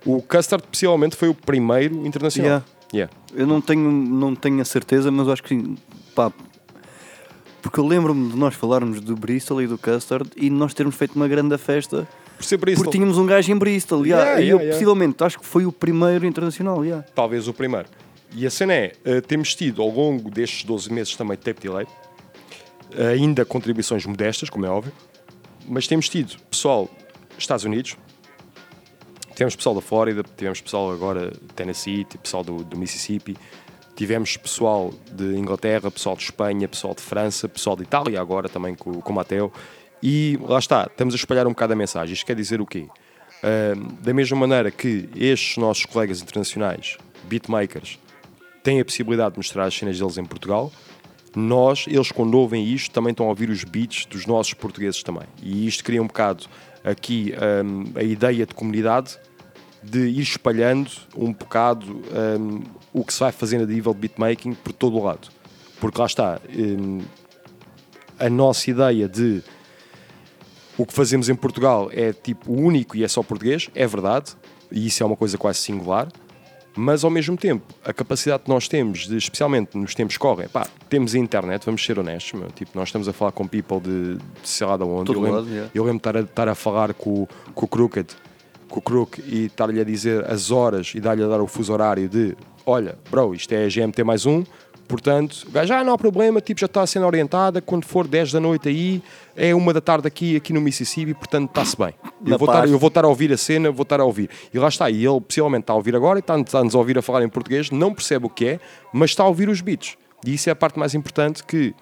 O 0.06 0.22
Custard 0.22 0.64
possivelmente 0.70 1.16
foi 1.16 1.28
o 1.28 1.34
primeiro 1.34 2.06
internacional. 2.06 2.62
Yeah. 2.62 2.64
Yeah. 2.94 3.12
Eu 3.34 3.44
não 3.46 3.60
tenho, 3.60 3.90
não 3.90 4.36
tenho 4.36 4.60
a 4.60 4.64
certeza, 4.64 5.10
mas 5.10 5.28
acho 5.28 5.42
que 5.42 5.48
sim. 5.48 5.76
Pá, 6.14 6.32
porque 7.62 7.80
eu 7.80 7.86
lembro-me 7.86 8.30
de 8.30 8.36
nós 8.36 8.54
falarmos 8.54 9.00
do 9.00 9.16
Bristol 9.16 9.62
e 9.62 9.66
do 9.66 9.76
Custard 9.78 10.30
e 10.36 10.48
nós 10.50 10.74
termos 10.74 10.94
feito 10.94 11.14
uma 11.16 11.26
grande 11.28 11.56
festa 11.58 12.08
Por 12.36 12.44
ser 12.44 12.56
Bristol. 12.56 12.84
porque 12.84 12.96
tínhamos 12.98 13.18
um 13.18 13.26
gajo 13.26 13.50
em 13.52 13.56
Bristol. 13.56 14.06
yeah, 14.06 14.24
Yeah, 14.24 14.40
e 14.40 14.44
yeah, 14.44 14.52
eu 14.52 14.58
yeah. 14.58 14.72
possivelmente 14.74 15.24
acho 15.24 15.38
que 15.38 15.46
foi 15.46 15.66
o 15.66 15.72
primeiro 15.72 16.24
internacional. 16.26 16.84
yeah. 16.84 17.04
talvez 17.14 17.48
o 17.48 17.54
primeiro. 17.54 17.88
E 18.34 18.46
a 18.46 18.50
cena 18.50 18.74
é, 18.74 18.92
eh, 19.04 19.20
temos 19.22 19.54
tido 19.54 19.80
ao 19.80 19.88
longo 19.88 20.30
destes 20.30 20.62
12 20.64 20.92
meses 20.92 21.16
também 21.16 21.36
tape 21.36 21.60
delay, 21.62 21.86
ainda 23.14 23.44
contribuições 23.44 24.04
modestas, 24.06 24.50
como 24.50 24.66
é 24.66 24.68
óbvio, 24.68 24.92
mas 25.66 25.86
temos 25.86 26.08
tido 26.08 26.36
pessoal 26.50 26.88
Estados 27.38 27.64
Unidos, 27.64 27.96
tivemos 29.34 29.56
pessoal 29.56 29.74
da 29.74 29.80
Flórida, 29.80 30.22
tivemos 30.36 30.60
pessoal 30.60 30.90
agora 30.92 31.30
de 31.30 31.54
Tennessee, 31.54 32.04
tipo 32.04 32.18
pessoal 32.18 32.42
do, 32.44 32.64
do 32.64 32.76
Mississippi, 32.76 33.36
tivemos 33.98 34.36
pessoal 34.36 34.94
de 35.12 35.36
Inglaterra, 35.36 35.90
pessoal 35.90 36.14
de 36.14 36.22
Espanha, 36.22 36.68
pessoal 36.68 36.94
de 36.94 37.02
França, 37.02 37.48
pessoal 37.48 37.74
de 37.74 37.82
Itália 37.82 38.20
agora 38.20 38.48
também 38.48 38.72
com, 38.76 39.00
com 39.00 39.12
o 39.12 39.14
Mateo, 39.14 39.52
e 40.00 40.38
lá 40.42 40.60
está, 40.60 40.86
estamos 40.88 41.14
a 41.14 41.16
espalhar 41.16 41.48
um 41.48 41.50
bocado 41.50 41.72
a 41.72 41.76
mensagem. 41.76 42.14
Isto 42.14 42.24
quer 42.24 42.36
dizer 42.36 42.60
o 42.60 42.66
quê? 42.66 42.86
Ahm, 43.42 43.96
da 44.00 44.14
mesma 44.14 44.36
maneira 44.36 44.70
que 44.70 45.08
estes 45.16 45.56
nossos 45.56 45.84
colegas 45.84 46.22
internacionais, 46.22 46.96
beatmakers, 47.24 47.98
têm 48.62 48.78
a 48.78 48.84
possibilidade 48.84 49.32
de 49.32 49.38
mostrar 49.40 49.64
as 49.64 49.74
cenas 49.74 49.98
deles 49.98 50.16
em 50.16 50.24
Portugal, 50.24 50.70
nós, 51.34 51.84
eles 51.88 52.12
quando 52.12 52.38
ouvem 52.38 52.72
isto, 52.72 52.92
também 52.92 53.10
estão 53.10 53.26
a 53.26 53.30
ouvir 53.30 53.50
os 53.50 53.64
beats 53.64 54.06
dos 54.06 54.26
nossos 54.26 54.54
portugueses 54.54 55.02
também. 55.02 55.26
E 55.42 55.66
isto 55.66 55.82
cria 55.82 56.00
um 56.00 56.06
bocado 56.06 56.46
aqui 56.84 57.34
ahm, 57.34 57.86
a 57.96 58.04
ideia 58.04 58.46
de 58.46 58.54
comunidade 58.54 59.18
de 59.88 60.06
ir 60.06 60.22
espalhando 60.22 60.90
um 61.16 61.32
bocado 61.32 62.02
ahm, 62.12 62.62
o 62.92 63.04
que 63.04 63.12
se 63.12 63.20
vai 63.20 63.32
fazendo 63.32 63.64
a 63.64 63.66
nível 63.66 63.92
de 63.94 64.00
beatmaking 64.00 64.54
por 64.54 64.72
todo 64.72 64.96
o 64.96 65.04
lado. 65.04 65.28
Porque 65.80 65.98
lá 66.00 66.06
está, 66.06 66.40
ahm, 66.56 67.00
a 68.18 68.28
nossa 68.28 68.70
ideia 68.70 69.08
de 69.08 69.42
o 70.76 70.86
que 70.86 70.92
fazemos 70.92 71.28
em 71.28 71.34
Portugal 71.34 71.90
é 71.92 72.12
tipo 72.12 72.52
único 72.52 72.96
e 72.96 73.02
é 73.02 73.08
só 73.08 73.22
português, 73.22 73.68
é 73.74 73.86
verdade, 73.86 74.36
e 74.70 74.86
isso 74.86 75.02
é 75.02 75.06
uma 75.06 75.16
coisa 75.16 75.36
quase 75.36 75.58
singular, 75.58 76.08
mas 76.76 77.02
ao 77.02 77.10
mesmo 77.10 77.36
tempo, 77.36 77.74
a 77.84 77.92
capacidade 77.92 78.44
que 78.44 78.48
nós 78.48 78.68
temos, 78.68 79.08
de, 79.08 79.16
especialmente 79.16 79.76
nos 79.76 79.96
tempos 79.96 80.16
que 80.16 80.20
correm, 80.20 80.46
pá, 80.46 80.68
temos 80.88 81.14
a 81.14 81.18
internet, 81.18 81.64
vamos 81.66 81.84
ser 81.84 81.98
honestos, 81.98 82.38
meu, 82.38 82.48
tipo, 82.52 82.70
nós 82.78 82.88
estamos 82.88 83.08
a 83.08 83.12
falar 83.12 83.32
com 83.32 83.48
people 83.48 83.80
de, 83.80 84.14
de 84.14 84.48
sei 84.48 84.64
lá 84.64 84.76
de 84.76 84.84
onde. 84.84 85.06
Todo 85.06 85.18
eu 85.18 85.22
lembro, 85.22 85.38
lado, 85.38 85.48
yeah. 85.48 85.70
eu 85.74 85.82
lembro 85.82 85.98
de 85.98 86.08
estar 86.08 86.16
a, 86.16 86.20
estar 86.20 86.48
a 86.48 86.54
falar 86.54 86.94
com, 86.94 87.26
com 87.52 87.64
o 87.64 87.68
Crooked, 87.68 88.14
com 88.68 88.78
o 88.78 88.82
Crook 88.82 89.18
e 89.26 89.46
estar-lhe 89.46 89.80
a 89.80 89.84
dizer 89.84 90.24
as 90.30 90.50
horas 90.50 90.92
e 90.94 91.00
dar-lhe 91.00 91.22
a 91.22 91.26
dar 91.26 91.40
o 91.40 91.46
fuso 91.46 91.72
horário 91.72 92.08
de 92.08 92.36
olha, 92.66 92.98
bro, 93.10 93.34
isto 93.34 93.52
é 93.52 93.66
GMT 93.68 94.04
mais 94.04 94.26
um, 94.26 94.44
portanto, 94.86 95.46
o 95.48 95.50
gajo, 95.50 95.72
ah, 95.74 95.82
não 95.84 95.92
há 95.94 95.98
problema, 95.98 96.40
tipo, 96.40 96.60
já 96.60 96.66
está 96.66 96.86
sendo 96.86 97.06
orientada, 97.06 97.60
quando 97.62 97.84
for 97.84 98.06
10 98.06 98.32
da 98.32 98.40
noite 98.40 98.68
aí, 98.68 99.02
é 99.36 99.54
uma 99.54 99.72
da 99.72 99.80
tarde 99.80 100.06
aqui, 100.06 100.36
aqui 100.36 100.52
no 100.52 100.60
Mississippi, 100.60 101.14
portanto 101.14 101.48
está-se 101.48 101.76
bem. 101.76 101.94
Eu 102.26 102.38
vou, 102.38 102.48
estar, 102.48 102.68
eu 102.68 102.78
vou 102.78 102.88
estar 102.88 103.04
a 103.04 103.08
ouvir 103.08 103.32
a 103.32 103.36
cena, 103.36 103.70
vou 103.70 103.82
estar 103.84 104.00
a 104.00 104.04
ouvir. 104.04 104.28
E 104.52 104.58
lá 104.58 104.68
está, 104.68 104.90
e 104.90 105.04
ele 105.06 105.20
possivelmente 105.20 105.62
está 105.64 105.72
a 105.72 105.76
ouvir 105.76 105.94
agora, 105.96 106.18
e 106.18 106.20
está- 106.20 106.38
está-nos 106.38 106.74
a 106.74 106.78
ouvir 106.78 106.98
a 106.98 107.02
falar 107.02 107.22
em 107.22 107.28
português, 107.28 107.70
não 107.70 107.94
percebe 107.94 108.26
o 108.26 108.30
que 108.30 108.46
é, 108.46 108.60
mas 108.92 109.10
está 109.10 109.22
a 109.22 109.26
ouvir 109.28 109.48
os 109.48 109.60
beats. 109.60 109.96
E 110.26 110.34
isso 110.34 110.48
é 110.48 110.52
a 110.52 110.56
parte 110.56 110.78
mais 110.78 110.94
importante 110.94 111.44
que 111.44 111.74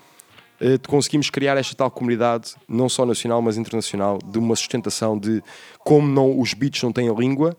conseguimos 0.89 1.31
criar 1.31 1.57
esta 1.57 1.75
tal 1.75 1.91
comunidade, 1.91 2.55
não 2.69 2.89
só 2.89 3.05
nacional, 3.05 3.43
mas 3.43 3.57
internacional, 3.57 4.19
de 4.25 4.39
uma 4.39 4.57
sustentação 4.57 5.19
de 5.19 5.43
como 5.81 6.09
não, 6.09 6.39
os 6.41 6.55
beats 6.55 6.83
não 6.83 6.93
têm 6.93 7.09
a 7.09 7.13
língua, 7.13 7.57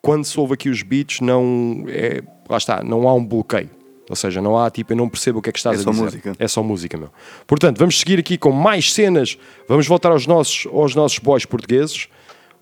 quando 0.00 0.24
se 0.24 0.38
ouve 0.38 0.54
aqui 0.54 0.68
os 0.68 0.82
beats, 0.82 1.20
não 1.20 1.84
é, 1.88 2.22
lá 2.48 2.56
está, 2.56 2.82
não 2.82 3.08
há 3.08 3.14
um 3.14 3.24
bloqueio. 3.24 3.70
Ou 4.08 4.16
seja, 4.16 4.40
não 4.40 4.56
há 4.58 4.70
tipo, 4.70 4.92
eu 4.92 4.96
não 4.96 5.06
percebo 5.08 5.38
o 5.38 5.42
que 5.42 5.50
é 5.50 5.52
que 5.52 5.58
estás 5.58 5.76
É 5.76 5.80
a 5.80 5.84
só 5.84 5.90
dizer. 5.90 6.02
música. 6.04 6.32
É 6.38 6.48
só 6.48 6.62
música, 6.62 6.96
meu. 6.96 7.10
Portanto, 7.46 7.78
vamos 7.78 7.98
seguir 7.98 8.18
aqui 8.18 8.38
com 8.38 8.50
mais 8.50 8.90
cenas. 8.92 9.36
Vamos 9.68 9.86
voltar 9.86 10.10
aos 10.10 10.26
nossos, 10.26 10.66
aos 10.72 10.94
nossos 10.94 11.18
boys 11.18 11.44
portugueses. 11.44 12.08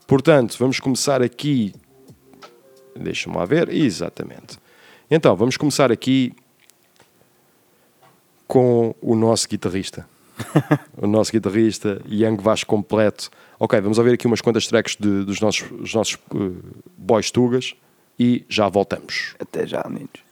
Portanto, 0.09 0.57
vamos 0.59 0.81
começar 0.81 1.23
aqui. 1.23 1.73
Deixa-me 2.97 3.37
lá 3.37 3.45
ver. 3.45 3.69
Exatamente. 3.69 4.59
Então, 5.09 5.37
vamos 5.37 5.57
começar 5.57 5.93
aqui 5.93 6.33
com 8.47 8.95
o 9.01 9.15
nosso 9.15 9.49
guitarrista. 9.49 10.07
o 10.97 11.07
nosso 11.07 11.33
guitarrista, 11.33 12.01
Young 12.09 12.37
Vasco 12.37 12.69
completo. 12.69 13.31
Ok, 13.59 13.81
vamos 13.81 13.99
ouvir 13.99 14.13
aqui 14.15 14.27
umas 14.27 14.41
quantas 14.41 14.67
tracks 14.67 14.97
de- 14.97 15.25
dos 15.25 15.41
nossos, 15.41 15.69
dos 15.71 15.95
nossos 15.95 16.15
eh, 16.35 16.51
boys 16.97 17.31
tugas 17.31 17.75
e 18.19 18.45
já 18.49 18.69
voltamos. 18.69 19.35
Até 19.39 19.67
já, 19.67 19.83
meninos. 19.89 20.26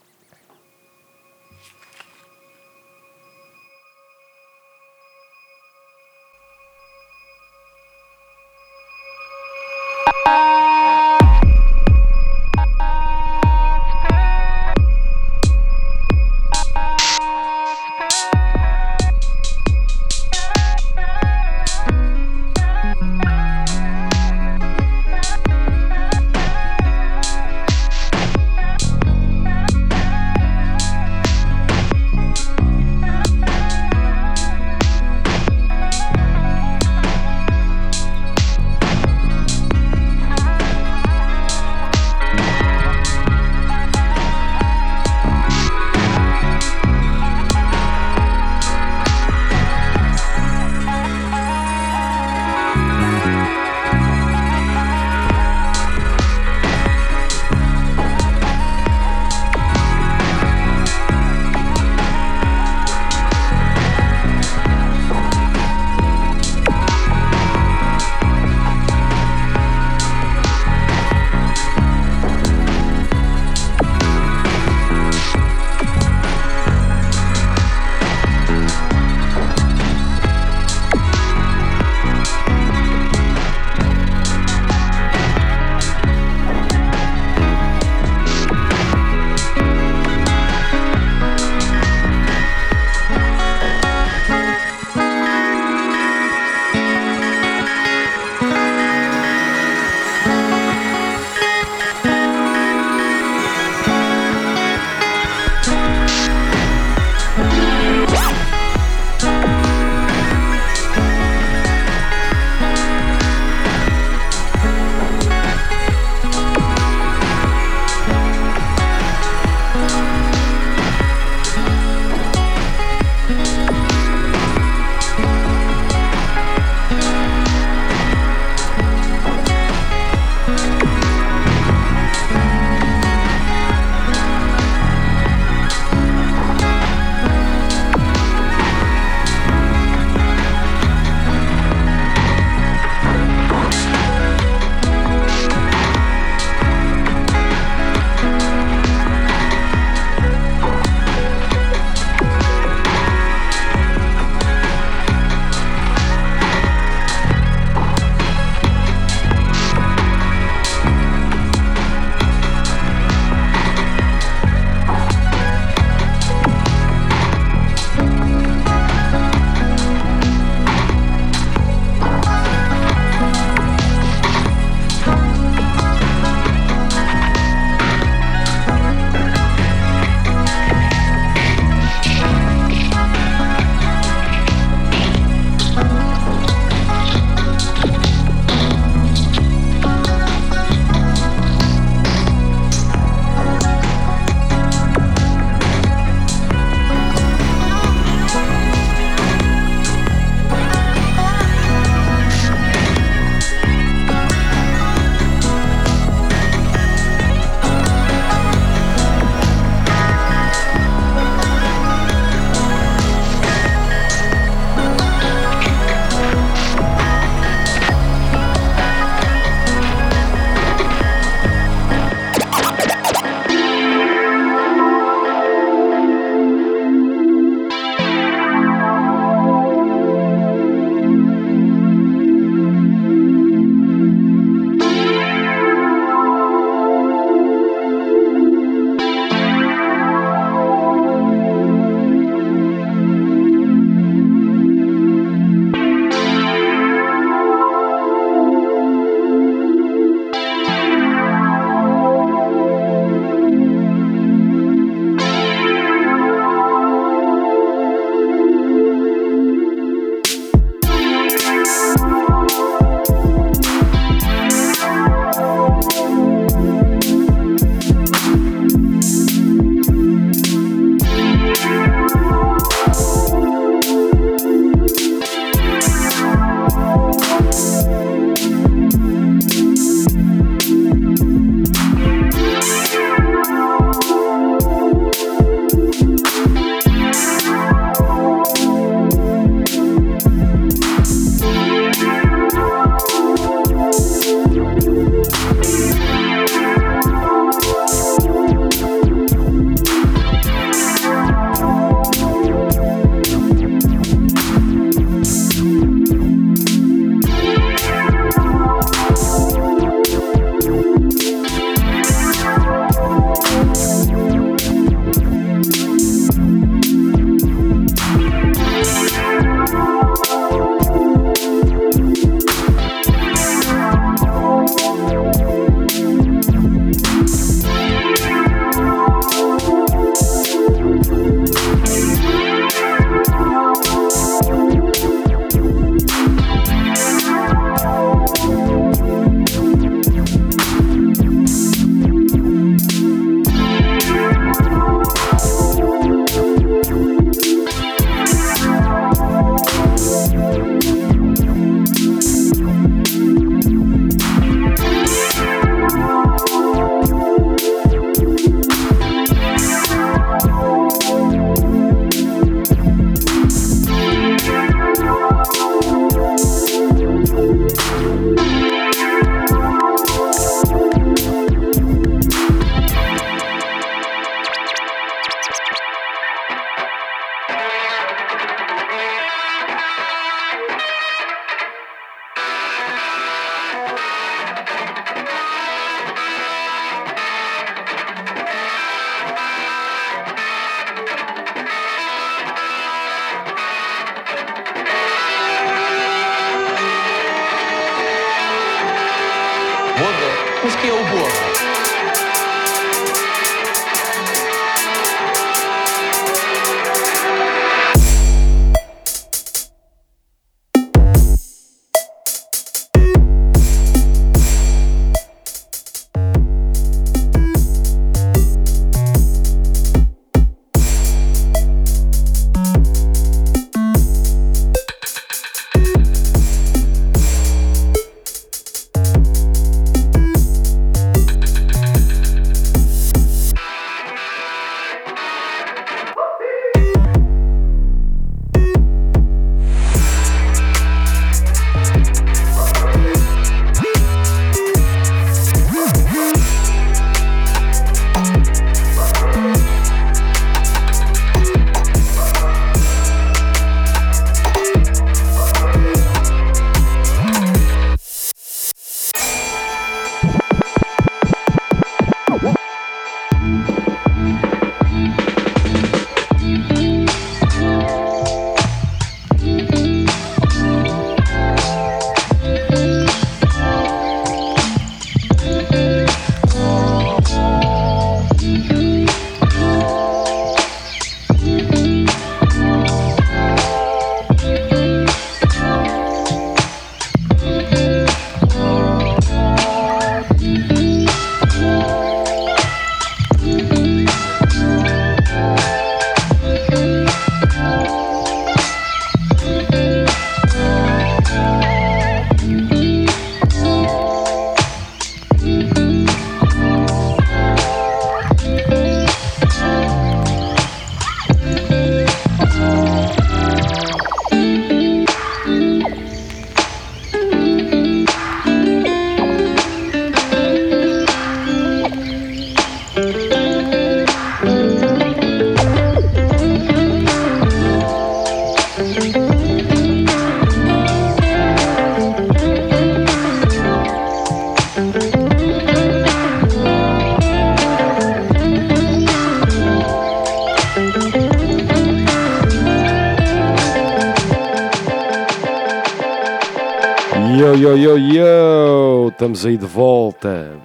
Estamos 549.35 549.47
aí 549.47 549.57
de 549.57 549.67
volta. 549.67 550.57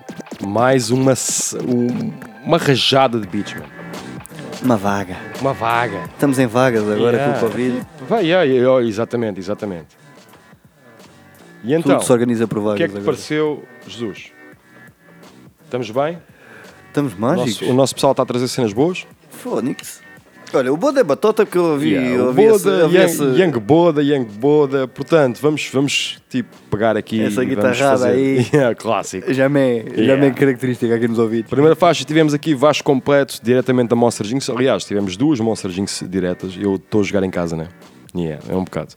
Mais 0.46 0.92
uma, 0.92 1.14
um- 1.68 2.14
uma 2.46 2.60
rajada 2.60 3.20
de 3.20 3.26
beats, 3.28 3.56
mano. 3.56 3.66
Uma 4.62 4.78
vaga. 4.78 5.18
Uma 5.42 5.54
vaga. 5.54 6.04
Estamos 6.14 6.38
em 6.38 6.46
vagas 6.46 6.84
agora 6.88 7.18
Yeah. 7.18 7.40
com 7.40 7.46
o 7.46 7.50
Covid. 7.50 7.82
Vai, 8.08 8.26
yeah, 8.28 8.86
exatamente, 8.88 9.40
exatamente. 9.40 9.88
E 11.64 11.74
então, 11.74 11.94
Tudo 11.98 12.06
se 12.06 12.12
organiza 12.14 12.48
por 12.48 12.60
o 12.60 12.62
que 12.62 12.68
é 12.68 12.70
vagas 12.70 12.82
que 12.86 12.92
te 12.92 12.98
agora. 12.98 13.06
pareceu, 13.06 13.64
Jesus? 13.88 14.32
Estamos 15.66 15.90
bem? 15.90 16.20
Estamos 16.90 17.16
mágicos. 17.16 17.62
nosso, 17.62 17.72
o 17.72 17.74
nosso 17.74 17.96
pessoal 17.96 18.12
está 18.12 18.22
a 18.22 18.26
trazer 18.28 18.48
cenas 18.50 18.72
boas? 18.72 19.08
Fónix. 19.32 20.00
Olha, 20.54 20.74
o 20.74 20.78
Boda 20.78 21.00
é 21.00 21.04
batota 21.04 21.46
porque 21.46 21.58
eu 21.58 21.64
ouvi. 21.64 21.90
Yeah, 21.92 22.16
eu 22.16 22.26
ouvi 22.28 22.42
Boda, 22.48 22.56
esse- 22.56 22.68
eu 22.68 22.84
ouvi 22.84 22.98
Young, 22.98 23.06
esse- 23.06 23.24
Young 23.42 23.52
Boda, 23.60 24.02
Young 24.04 24.26
Boda. 24.26 24.88
Portanto, 24.88 25.40
vamos, 25.42 25.70
vamos 25.72 26.18
tipo, 26.30 26.50
pegar 26.72 26.98
aqui 26.98 27.22
Essa 27.22 27.44
e 27.44 27.46
guitarrada 27.48 28.08
aí. 28.08 28.46
Yeah, 28.54 28.74
clássico. 28.76 29.32
Já 29.34 29.48
me, 29.48 29.60
é- 29.60 29.86
já 29.96 30.02
Yeah. 30.02 30.22
me 30.22 30.28
é 30.28 30.32
característica 30.32 30.96
aqui 30.96 31.08
nos 31.08 31.20
ouvidos. 31.20 31.50
Primeira 31.50 31.76
faixa 31.76 32.04
tivemos 32.04 32.34
aqui 32.34 32.54
Vasco 32.56 32.84
completo, 32.84 33.40
diretamente 33.44 33.90
da 33.90 33.96
Monster 33.96 34.26
Jinx. 34.26 34.50
Aliás, 34.50 34.84
tivemos 34.86 35.16
duas 35.18 35.40
Monster 35.40 35.70
Jinx 35.72 36.04
diretas. 36.10 36.54
Eu 36.60 36.76
estou 36.76 37.02
a 37.02 37.04
jogar 37.04 37.24
em 37.24 37.30
casa, 37.32 37.56
né? 37.56 37.68
Yeah, 38.16 38.44
é 38.50 38.56
um 38.56 38.64
bocado. 38.64 38.94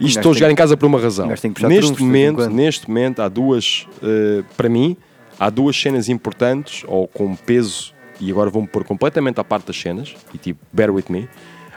gajo 0.00 0.18
estou 0.18 0.30
a 0.32 0.34
jogar 0.34 0.46
que- 0.48 0.52
em 0.52 0.56
casa 0.56 0.76
por 0.76 0.86
uma 0.86 1.00
razão. 1.00 1.28
que 1.28 1.66
Neste 1.66 2.02
momento, 2.02 2.48
neste 2.50 2.88
momento, 2.88 3.22
há 3.22 3.28
duas, 3.28 3.86
eh, 4.02 4.42
para 4.56 4.68
mim, 4.68 4.96
há 5.38 5.48
duas 5.48 5.76
cenas 5.80 6.08
importantes, 6.08 6.82
ou 6.88 7.06
com 7.06 7.34
peso, 7.36 7.93
e 8.20 8.30
agora 8.30 8.50
vou-me 8.50 8.68
pôr 8.68 8.84
completamente 8.84 9.40
à 9.40 9.44
parte 9.44 9.66
das 9.66 9.80
cenas, 9.80 10.14
e 10.32 10.38
tipo, 10.38 10.60
bear 10.72 10.90
with 10.90 11.04
me. 11.08 11.28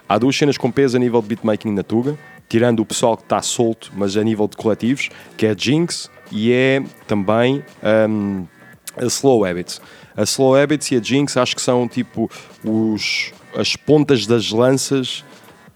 Há 0.07 0.18
duas 0.18 0.35
cenas 0.35 0.57
com 0.57 0.72
peso 0.72 0.95
a 0.95 0.99
nível 0.99 1.22
de 1.22 1.27
beatmaking 1.27 1.72
na 1.73 1.84
Tuga, 1.84 2.18
tirando 2.47 2.80
o 2.80 2.85
pessoal 2.85 3.18
que 3.18 3.23
está 3.23 3.41
solto, 3.41 3.91
mas 3.95 4.15
a 4.15 4.23
nível 4.23 4.47
de 4.47 4.55
coletivos, 4.55 5.09
que 5.35 5.45
é 5.45 5.55
Jinx 5.57 6.09
e 6.31 6.51
é 6.51 6.81
também 7.07 7.64
hum, 8.09 8.45
a 8.95 9.05
Slow 9.05 9.45
Habits. 9.45 9.81
A 10.15 10.23
Slow 10.23 10.55
Habits 10.55 10.91
e 10.91 10.95
a 10.95 11.01
Jinx 11.01 11.38
acho 11.38 11.55
que 11.55 11.61
são 11.61 11.88
tipo 11.88 12.30
os, 12.64 13.34
as 13.55 13.76
pontas 13.76 14.26
das 14.26 14.51
lanças 14.51 15.23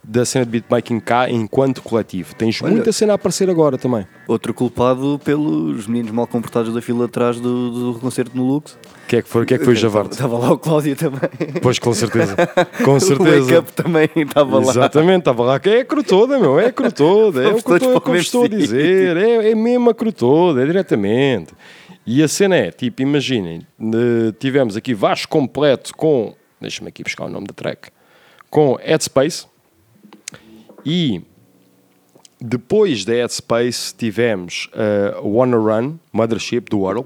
da 0.03 0.25
cena 0.25 0.45
de 0.45 0.51
beatmaking 0.51 0.99
cá 0.99 1.29
enquanto 1.29 1.81
coletivo. 1.81 2.33
Tens 2.35 2.61
Olha. 2.61 2.71
muita 2.71 2.91
cena 2.91 3.13
a 3.13 3.15
aparecer 3.15 3.49
agora 3.49 3.77
também. 3.77 4.05
Outro 4.27 4.53
culpado 4.53 5.19
pelos 5.23 5.87
meninos 5.87 6.11
mal 6.11 6.25
comportados 6.25 6.73
da 6.73 6.81
fila 6.81 7.05
atrás 7.05 7.39
do, 7.39 7.93
do 7.93 7.99
concerto 7.99 8.35
no 8.35 8.43
Lux. 8.47 8.73
O 8.73 9.07
que 9.07 9.17
é 9.17 9.21
que 9.21 9.27
foi, 9.27 9.43
o 9.43 9.45
que 9.45 9.53
é 9.53 9.57
que 9.57 9.65
foi 9.65 9.73
o 9.73 9.75
Javarte? 9.75 10.13
Estava 10.13 10.37
lá 10.37 10.51
o 10.51 10.57
Cláudio 10.57 10.95
também. 10.95 11.19
Pois, 11.61 11.77
com 11.77 11.93
certeza. 11.93 12.35
Com 12.83 12.93
O 12.95 12.99
certeza. 12.99 13.41
Wake 13.41 13.55
Up 13.57 13.73
também 13.73 14.09
estava 14.15 14.57
lá. 14.57 14.71
Exatamente, 14.71 15.19
estava 15.19 15.43
lá. 15.43 15.61
É 15.63 15.79
a 15.81 15.85
cru 15.85 16.03
toda, 16.03 16.39
meu. 16.39 16.59
É 16.59 16.67
a 16.67 16.71
cru 16.71 16.91
toda. 16.91 17.43
É 17.43 17.47
o 17.49 17.61
que 17.61 17.73
o 17.73 18.01
como 18.01 18.15
estou 18.15 18.45
a 18.45 18.47
dizer. 18.47 19.17
É, 19.17 19.51
é 19.51 19.55
mesmo 19.55 19.89
a 19.89 19.93
cru 19.93 20.11
toda, 20.13 20.63
é 20.63 20.65
diretamente. 20.65 21.53
E 22.05 22.23
a 22.23 22.27
cena 22.27 22.55
é, 22.55 22.71
tipo, 22.71 23.01
imaginem, 23.01 23.61
eh, 23.79 24.33
tivemos 24.39 24.75
aqui 24.75 24.93
Vasco 24.93 25.31
completo 25.31 25.95
com, 25.95 26.33
deixa-me 26.59 26.87
aqui 26.89 27.03
buscar 27.03 27.25
o 27.25 27.29
nome 27.29 27.45
da 27.45 27.53
track, 27.53 27.89
com 28.49 28.75
Headspace. 28.81 29.45
E 30.85 31.21
depois 32.39 33.05
da 33.05 33.13
Headspace 33.13 33.93
tivemos 33.95 34.69
uh, 34.73 35.27
Wanna 35.27 35.57
Run, 35.57 35.95
Mothership, 36.11 36.69
do 36.69 36.87
Earl. 36.89 37.05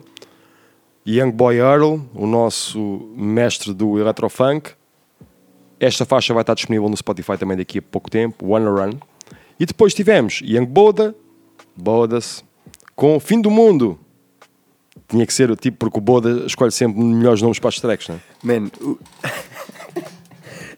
Young 1.08 1.32
Boy 1.32 1.58
Earl, 1.58 2.00
o 2.16 2.26
nosso 2.26 2.80
mestre 3.16 3.74
do 3.74 4.00
Electrofunk. 4.00 4.72
Esta 5.80 6.04
faixa 6.06 6.34
vai 6.34 6.42
estar 6.42 6.56
disponível 6.56 6.90
no 6.90 6.98
Spotify 6.98 7.38
também 7.38 7.56
daqui 7.58 7.78
a 7.80 7.82
pouco 7.82 8.10
tempo, 8.10 8.48
Wanna 8.48 8.70
Run. 8.72 8.92
E 9.60 9.66
depois 9.66 9.94
tivemos 9.94 10.42
Young 10.42 10.66
Boda, 10.66 11.14
Bodas, 11.76 12.44
com 12.96 13.20
Fim 13.20 13.40
do 13.42 13.52
Mundo. 13.52 14.00
Tinha 15.08 15.26
que 15.28 15.34
ser 15.34 15.52
o 15.52 15.56
tipo, 15.56 15.78
porque 15.78 15.98
o 16.00 16.02
Boda 16.02 16.46
escolhe 16.48 16.72
sempre 16.72 17.00
melhores 17.04 17.42
nomes 17.42 17.60
para 17.60 17.70
as 17.70 17.80
tracks, 17.80 18.08
não 18.08 18.16
é? 18.16 18.20
Man, 18.42 18.72
o- 18.82 18.98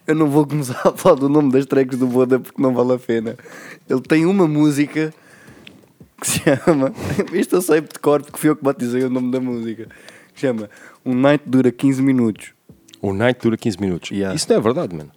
eu 0.08 0.16
não 0.16 0.28
vou 0.28 0.48
começar 0.48 0.82
a 0.86 0.92
falar 0.94 1.16
do 1.16 1.30
nome 1.30 1.52
das 1.52 1.66
tracks 1.66 1.98
do 2.00 2.08
Boda 2.08 2.40
porque 2.40 2.62
não 2.62 2.74
vale 2.74 2.94
a 2.94 2.98
pena. 2.98 3.36
Ele 3.90 4.02
tem 4.02 4.26
uma 4.26 4.48
música 4.48 5.14
que 6.22 6.28
se 6.28 6.40
chama. 6.40 6.94
Isto 7.34 7.58
eu 7.58 7.62
sei 7.62 7.82
de 7.82 8.00
cor 8.02 8.24
porque 8.24 8.40
fui 8.40 8.50
eu 8.50 8.56
que 8.56 8.64
batizei 8.64 9.04
o 9.04 9.10
nome 9.10 9.32
da 9.32 9.40
música. 9.40 9.88
Que 10.34 10.40
chama 10.42 10.70
Um 11.06 11.14
Night 11.14 11.44
dura 11.46 11.72
15 11.72 12.02
minutos. 12.02 12.54
O 13.02 13.14
Night 13.14 13.40
dura 13.42 13.58
15 13.58 13.80
minutos. 13.80 14.12
Isso 14.12 14.48
não 14.50 14.58
é 14.58 14.62
verdade, 14.62 14.96
mano. 14.96 15.12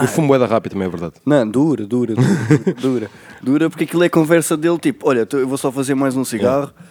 O 0.00 0.06
fumo 0.06 0.34
é 0.34 0.38
da 0.38 0.46
rápida 0.46 0.74
também 0.74 0.86
é 0.86 0.90
verdade. 0.90 1.14
Não, 1.26 1.48
dura, 1.48 1.84
dura, 1.84 2.14
dura, 2.14 2.74
dura. 2.80 3.10
Dura 3.42 3.70
porque 3.70 3.84
aquilo 3.84 4.04
é 4.04 4.08
conversa 4.08 4.56
dele, 4.56 4.78
tipo, 4.78 5.08
olha, 5.08 5.26
eu 5.32 5.48
vou 5.48 5.58
só 5.58 5.72
fazer 5.72 5.94
mais 5.94 6.16
um 6.16 6.24
cigarro. 6.24 6.72
Yeah. 6.72 6.89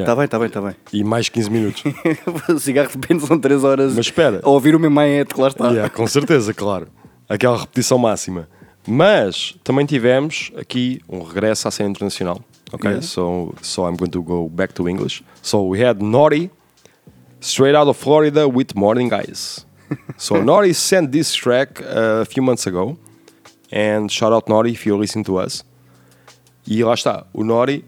Está 0.00 0.14
bem, 0.16 0.24
está 0.24 0.38
bem, 0.38 0.48
está 0.48 0.60
bem. 0.60 0.74
E 0.92 1.04
mais 1.04 1.28
15 1.28 1.50
minutos. 1.50 1.82
o 2.48 2.58
cigarro 2.58 2.88
de 2.88 2.94
repente 2.94 3.26
são 3.26 3.38
3 3.38 3.64
horas 3.64 3.94
Mas 3.94 4.06
espera. 4.06 4.40
a 4.42 4.48
ouvir 4.48 4.74
o 4.74 4.80
meu 4.80 4.90
maete 4.90 5.34
que 5.34 5.40
lá 5.40 5.48
está. 5.48 5.68
Yeah, 5.70 5.88
com 5.90 6.06
certeza, 6.06 6.52
claro. 6.54 6.88
Aquela 7.28 7.58
repetição 7.58 7.98
máxima. 7.98 8.48
Mas 8.86 9.54
também 9.64 9.86
tivemos 9.86 10.50
aqui 10.56 11.00
um 11.08 11.22
regresso 11.22 11.66
à 11.68 11.70
cena 11.70 11.90
internacional. 11.90 12.40
Okay, 12.72 12.90
Yeah. 12.90 13.06
so 13.06 13.54
so 13.62 13.82
I'm 13.88 13.96
going 13.96 14.10
to 14.10 14.22
go 14.22 14.48
back 14.48 14.74
to 14.74 14.88
English. 14.88 15.22
So 15.42 15.62
we 15.68 15.82
had 15.84 16.02
Naughty, 16.02 16.50
straight 17.40 17.76
out 17.76 17.88
of 17.88 17.98
Florida 17.98 18.46
with 18.48 18.74
Morning 18.74 19.10
Eyes. 19.12 19.64
So 20.16 20.42
Naughty 20.42 20.74
sent 20.74 21.12
this 21.12 21.32
track 21.32 21.80
uh, 21.82 22.22
a 22.22 22.24
few 22.24 22.42
months 22.42 22.66
ago, 22.66 22.96
and 23.70 24.10
shout 24.10 24.32
out 24.32 24.48
Naughty 24.48 24.72
if 24.72 24.84
you're 24.84 24.98
listening 24.98 25.24
to 25.26 25.38
us. 25.38 25.62
E 26.66 26.82
lá 26.82 26.94
está, 26.94 27.26
o 27.32 27.44
Nori, 27.44 27.84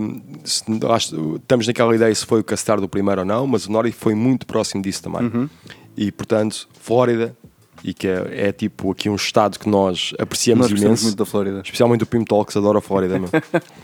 um, 0.00 0.20
se- 0.44 0.64
lá 0.82 0.96
está- 0.96 1.16
estamos 1.36 1.66
naquela 1.66 1.94
ideia 1.94 2.12
se 2.14 2.26
foi 2.26 2.40
o 2.40 2.44
castar 2.44 2.80
do 2.80 2.88
primeiro 2.88 3.20
ou 3.20 3.26
não, 3.26 3.46
mas 3.46 3.66
o 3.66 3.72
Nori 3.72 3.92
foi 3.92 4.14
muito 4.14 4.46
próximo 4.46 4.82
disso 4.82 5.02
também. 5.02 5.22
Uhum. 5.22 5.48
E 5.96 6.10
portanto, 6.10 6.68
Flórida, 6.80 7.36
e 7.84 7.94
que 7.94 8.08
é, 8.08 8.48
é 8.48 8.52
tipo 8.52 8.90
aqui 8.90 9.08
um 9.08 9.14
estado 9.14 9.58
que 9.60 9.68
nós 9.68 10.12
apreciamos 10.18 10.70
Nós 10.70 10.80
imenso, 10.80 11.04
muito 11.04 11.16
da 11.16 11.24
Flórida. 11.24 11.60
especialmente 11.64 12.02
o 12.02 12.06
Pim 12.06 12.24
Talks, 12.24 12.56
adora 12.56 12.78
a 12.78 12.80
Flórida. 12.82 13.16
meu. 13.18 13.28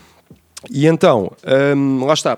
e 0.69 0.87
então, 0.87 1.31
um, 1.77 2.03
lá 2.05 2.13
está, 2.13 2.37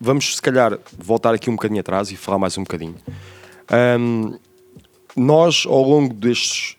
vamos 0.00 0.34
se 0.34 0.42
calhar 0.42 0.76
voltar 0.98 1.32
aqui 1.32 1.48
um 1.48 1.54
bocadinho 1.54 1.80
atrás 1.80 2.10
e 2.10 2.16
falar 2.16 2.38
mais 2.38 2.58
um 2.58 2.62
bocadinho. 2.64 2.96
Um, 4.00 4.36
nós, 5.14 5.64
ao 5.64 5.80
longo 5.82 6.12
destes 6.12 6.76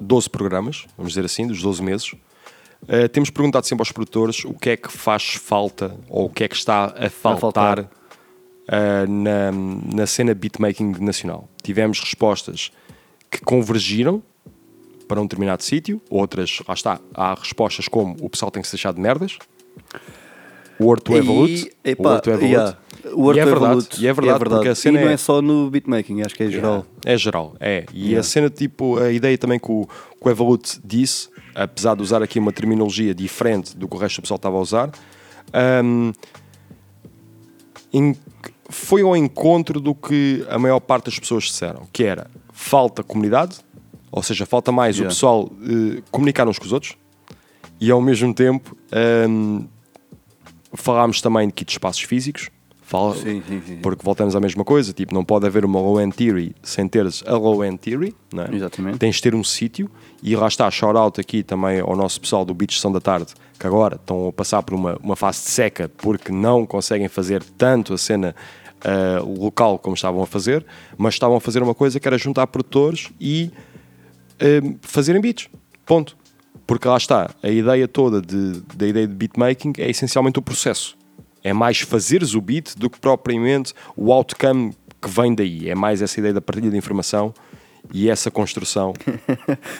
12 0.00 0.30
programas, 0.30 0.86
vamos 0.96 1.12
dizer 1.12 1.24
assim, 1.24 1.46
dos 1.46 1.60
12 1.60 1.82
meses, 1.82 2.14
eh, 2.86 3.08
temos 3.08 3.30
perguntado 3.30 3.66
sempre 3.66 3.82
aos 3.82 3.92
produtores 3.92 4.44
o 4.44 4.54
que 4.54 4.70
é 4.70 4.76
que 4.76 4.90
faz 4.92 5.34
falta 5.34 5.96
ou 6.08 6.26
o 6.26 6.30
que 6.30 6.44
é 6.44 6.48
que 6.48 6.56
está 6.56 6.86
a 6.96 7.10
faltar, 7.10 7.40
faltar. 7.40 7.90
eh, 8.68 9.06
na, 9.06 9.50
na 9.94 10.06
cena 10.06 10.34
beatmaking 10.34 10.94
nacional. 11.00 11.48
Tivemos 11.62 12.00
respostas 12.00 12.70
que 13.30 13.40
convergiram 13.40 14.22
para 15.06 15.20
um 15.20 15.24
determinado 15.24 15.62
sítio, 15.62 16.00
outras, 16.10 16.60
lá 16.68 16.74
está, 16.74 17.00
há 17.14 17.34
respostas 17.34 17.88
como 17.88 18.14
o 18.20 18.28
pessoal 18.28 18.50
tem 18.50 18.60
que 18.62 18.68
se 18.68 18.74
deixar 18.76 18.92
de 18.92 19.00
merdas, 19.00 19.38
Word 20.80 21.02
to 21.02 21.12
E, 21.14 21.16
Evolute, 21.18 21.72
epá, 21.84 22.10
Word 22.10 22.22
to 22.22 22.30
Evolute. 22.30 22.52
yeah, 22.52 22.78
Word 23.14 23.38
e 23.38 23.40
é 23.40 23.44
to 23.44 23.50
verdade, 23.50 23.70
Evolute, 23.72 24.00
e 24.02 24.06
é 24.06 24.12
verdade, 24.12 24.38
porque 24.44 24.68
a 24.68 24.74
cena 24.74 24.98
e 24.98 25.02
não 25.04 25.10
é, 25.10 25.14
é 25.14 25.16
só 25.16 25.42
no 25.42 25.70
beatmaking, 25.70 26.22
acho 26.22 26.34
que 26.36 26.42
é 26.44 26.50
geral. 26.50 26.86
é 27.04 27.16
geral, 27.18 27.56
é. 27.58 27.84
E 27.92 28.08
Yeah. 28.10 28.20
a 28.20 28.22
cena, 28.22 28.50
tipo, 28.50 28.98
a 28.98 29.10
ideia 29.10 29.36
também 29.36 29.58
que 29.58 29.70
o, 29.72 29.86
que 29.86 30.28
o 30.28 30.30
Evolute 30.30 30.78
disse, 30.84 31.28
apesar 31.64 31.94
de 31.96 32.02
usar 32.02 32.22
aqui 32.22 32.38
uma 32.38 32.52
terminologia 32.52 33.14
diferente 33.14 33.76
do 33.76 33.88
que 33.88 33.94
o 33.96 33.98
resto 33.98 34.16
do 34.16 34.22
pessoal 34.22 34.36
estava 34.36 34.56
a 34.56 34.60
usar, 34.60 34.90
hum, 35.84 36.12
em- 37.92 38.16
foi 38.68 39.02
ao 39.02 39.16
encontro 39.16 39.80
do 39.80 39.94
que 39.94 40.44
a 40.48 40.58
maior 40.58 40.80
parte 40.80 41.06
das 41.06 41.18
pessoas 41.18 41.44
disseram, 41.44 41.86
que 41.92 42.04
era 42.04 42.30
falta 42.52 43.02
comunidade, 43.02 43.56
ou 44.10 44.22
seja, 44.22 44.44
falta 44.46 44.70
mais 44.70 44.96
Yeah. 44.96 45.08
o 45.10 45.14
pessoal 45.14 45.50
eh, 45.62 46.02
comunicar 46.10 46.46
uns 46.48 46.58
com 46.58 46.66
os 46.66 46.72
outros, 46.72 46.96
e 47.80 47.90
ao 47.90 48.00
mesmo 48.00 48.34
tempo 48.34 48.76
hum, 49.28 49.66
falámos 50.74 51.20
também 51.22 51.48
de 51.48 51.64
espaços 51.66 52.02
físicos, 52.02 52.50
fala, 52.88 53.14
Sim, 53.14 53.42
sim, 53.46 53.60
sim. 53.66 53.78
porque 53.82 54.02
voltamos 54.02 54.34
à 54.34 54.40
mesma 54.40 54.64
coisa, 54.64 54.94
tipo, 54.94 55.12
não 55.12 55.22
pode 55.22 55.46
haver 55.46 55.62
uma 55.62 55.78
low-end 55.78 56.16
theory 56.16 56.56
sem 56.62 56.88
teres 56.88 57.22
a 57.26 57.36
low-end 57.36 57.76
theory, 57.76 58.16
não 58.32 58.44
é? 58.44 58.54
Exatamente. 58.54 58.98
Tens 58.98 59.16
de 59.16 59.22
ter 59.22 59.34
um 59.34 59.44
sítio, 59.44 59.90
e 60.22 60.34
lá 60.34 60.48
está, 60.48 60.70
shout-out 60.70 61.20
aqui 61.20 61.42
também 61.42 61.80
ao 61.80 61.94
nosso 61.94 62.18
pessoal 62.18 62.46
do 62.46 62.54
Beach 62.54 62.80
São 62.80 62.90
da 62.90 62.98
Tarde, 62.98 63.34
que 63.60 63.66
agora 63.66 63.96
estão 63.96 64.28
a 64.28 64.32
passar 64.32 64.62
por 64.62 64.74
uma, 64.74 64.96
uma 65.02 65.16
fase 65.16 65.42
de 65.42 65.50
seca, 65.50 65.90
porque 65.98 66.32
não 66.32 66.64
conseguem 66.64 67.08
fazer 67.08 67.42
tanto 67.58 67.92
a 67.92 67.98
cena 67.98 68.34
ah, 68.82 69.22
local 69.22 69.78
como 69.78 69.94
estavam 69.94 70.22
a 70.22 70.26
fazer, 70.26 70.64
mas 70.96 71.12
estavam 71.12 71.36
a 71.36 71.40
fazer 71.40 71.62
uma 71.62 71.74
coisa 71.74 72.00
que 72.00 72.08
era 72.08 72.16
juntar 72.16 72.46
produtores 72.46 73.10
e 73.20 73.50
ah, 74.40 74.76
fazerem 74.80 75.20
beats, 75.20 75.50
ponto. 75.84 76.16
Porque 76.66 76.86
lá 76.88 76.96
está, 76.96 77.30
a 77.42 77.48
ideia 77.48 77.86
toda 77.88 78.20
de, 78.20 78.60
da 78.74 78.86
ideia 78.86 79.06
de 79.06 79.14
beatmaking 79.14 79.72
é 79.78 79.88
essencialmente 79.90 80.38
o 80.38 80.42
processo. 80.42 80.97
É 81.42 81.52
mais 81.52 81.80
fazeres 81.80 82.34
o 82.34 82.40
beat 82.40 82.76
do 82.76 82.90
que 82.90 82.98
propriamente 82.98 83.72
o 83.96 84.12
outcome 84.12 84.74
que 85.00 85.08
vem 85.08 85.34
daí. 85.34 85.68
É 85.68 85.74
mais 85.74 86.02
essa 86.02 86.18
ideia 86.18 86.34
da 86.34 86.40
partilha 86.40 86.70
de 86.70 86.76
informação 86.76 87.32
e 87.92 88.10
essa 88.10 88.30
construção. 88.30 88.92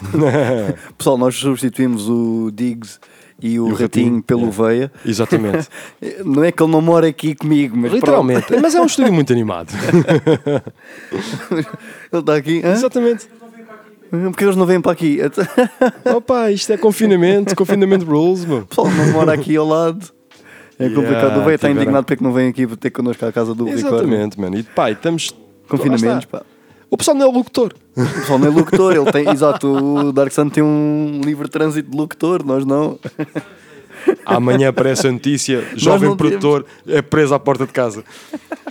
Pessoal, 0.97 1.17
nós 1.17 1.35
substituímos 1.35 2.09
o 2.09 2.49
Diggs 2.51 2.99
e 3.41 3.59
o, 3.59 3.67
E 3.67 3.71
o 3.71 3.73
Ratinho, 3.73 3.81
Ratinho, 3.81 4.23
pelo 4.23 4.49
yeah. 4.49 4.63
Veia. 4.63 4.91
Exatamente. 5.05 5.67
Não 6.25 6.43
é 6.43 6.51
que 6.51 6.61
ele 6.61 6.71
não 6.71 6.81
mora 6.81 7.07
aqui 7.07 7.33
comigo, 7.35 7.75
mas 7.77 7.93
Literalmente. 7.93 8.47
pronto. 8.47 8.61
Mas 8.61 8.75
é 8.75 8.81
um 8.81 8.85
estúdio 8.85 9.13
muito 9.13 9.31
animado. 9.31 9.71
ele 11.51 11.65
está 12.11 12.35
aqui. 12.35 12.61
hã? 12.63 12.73
Exatamente. 12.73 13.27
Porque 14.09 14.43
eles 14.43 14.55
não 14.55 14.65
vêm 14.65 14.81
para 14.81 14.91
aqui. 14.91 15.19
Opa, 16.15 16.51
isto 16.51 16.73
é 16.73 16.77
confinamento, 16.77 17.55
confinamento 17.55 18.05
rules, 18.05 18.43
meu. 18.43 18.59
O 18.59 18.65
pessoal 18.65 18.89
não 18.89 19.11
mora 19.11 19.33
aqui 19.33 19.55
ao 19.55 19.67
lado. 19.67 20.11
É 20.79 20.87
complicado. 20.89 21.11
Yeah, 21.23 21.37
o 21.39 21.43
Veia 21.43 21.55
está 21.55 21.67
tiveram- 21.67 21.81
indignado 21.83 22.05
porque 22.05 22.23
não 22.23 22.31
vem 22.33 22.47
aqui 22.49 22.65
ter 22.77 22.89
connosco 22.89 23.25
à 23.25 23.31
casa 23.31 23.53
do 23.53 23.65
Ricardo. 23.65 23.87
Exatamente, 23.97 24.39
mano. 24.39 24.57
E 24.57 24.63
pá, 24.63 24.89
e 24.89 24.93
estamos. 24.93 25.35
Confinamentos, 25.67 26.23
está. 26.25 26.39
pá. 26.39 26.45
O 26.89 26.97
pessoal 26.97 27.15
não 27.17 27.25
é 27.25 27.29
o 27.29 27.31
locutor. 27.31 27.73
O 27.95 28.03
pessoal 28.03 28.39
não 28.39 28.47
é 28.47 28.49
locutor, 28.49 28.95
ele 28.95 29.11
tem, 29.11 29.29
exato, 29.29 29.67
o 29.67 30.11
Dark 30.11 30.31
Sun 30.31 30.49
tem 30.49 30.63
um 30.63 31.21
livre 31.23 31.47
trânsito 31.47 31.91
de 31.91 31.95
locutor, 31.97 32.43
nós 32.43 32.65
não. 32.65 32.97
Amanhã 34.25 34.69
aparece 34.69 35.05
a 35.07 35.11
notícia: 35.11 35.63
jovem 35.75 36.15
produtor 36.15 36.65
é 36.87 37.01
preso 37.01 37.33
à 37.35 37.39
porta 37.39 37.67
de 37.67 37.73
casa. 37.73 38.03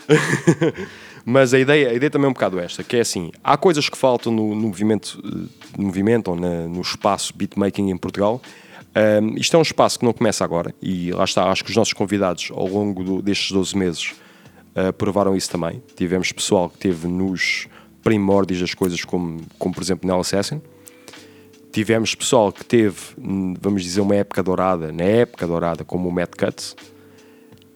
Mas 1.24 1.52
a 1.52 1.58
ideia, 1.58 1.90
a 1.90 1.94
ideia 1.94 2.10
também 2.10 2.26
é 2.26 2.30
um 2.30 2.32
bocado 2.32 2.58
esta, 2.58 2.82
que 2.82 2.96
é 2.96 3.00
assim, 3.00 3.30
há 3.44 3.56
coisas 3.56 3.86
que 3.88 3.98
faltam 3.98 4.32
no, 4.32 4.54
no 4.54 4.68
movimento, 4.68 5.20
eh, 5.22 5.48
no 5.76 5.84
movimento 5.86 6.28
ou 6.30 6.36
na- 6.36 6.66
no 6.66 6.80
espaço 6.80 7.34
beatmaking 7.36 7.90
em 7.90 7.96
Portugal. 7.98 8.40
Ahm, 9.00 9.36
isto 9.36 9.54
é 9.54 9.58
um 9.58 9.62
espaço 9.62 9.98
que 9.98 10.04
não 10.04 10.12
começa 10.12 10.42
agora 10.44 10.74
e 10.82 11.12
lá 11.12 11.22
está, 11.24 11.44
acho 11.50 11.62
que 11.62 11.70
os 11.70 11.76
nossos 11.76 11.92
convidados 11.92 12.50
ao 12.52 12.66
longo 12.66 13.04
do- 13.04 13.22
destes 13.22 13.52
12 13.52 13.76
meses 13.76 14.14
ah, 14.74 14.92
provaram 14.92 15.36
isso 15.36 15.50
também. 15.50 15.80
Tivemos 15.94 16.32
pessoal 16.32 16.68
que 16.68 16.76
esteve 16.76 17.06
nos 17.06 17.68
primórdios 18.02 18.60
das 18.60 18.74
coisas, 18.74 19.04
como, 19.04 19.40
como 19.58 19.74
por 19.74 19.82
exemplo 19.82 20.08
Nell 20.08 20.20
Assassin. 20.20 20.60
Tivemos 21.70 22.14
pessoal 22.14 22.50
que 22.50 22.64
teve, 22.64 22.96
hum, 23.18 23.54
vamos 23.60 23.82
dizer, 23.82 24.00
uma 24.00 24.16
época 24.16 24.42
dourada, 24.42 24.90
na 24.90 25.04
época 25.04 25.46
dourada, 25.46 25.84
como 25.84 26.08
o 26.08 26.12
Matt 26.12 26.30
Cutts. 26.36 26.74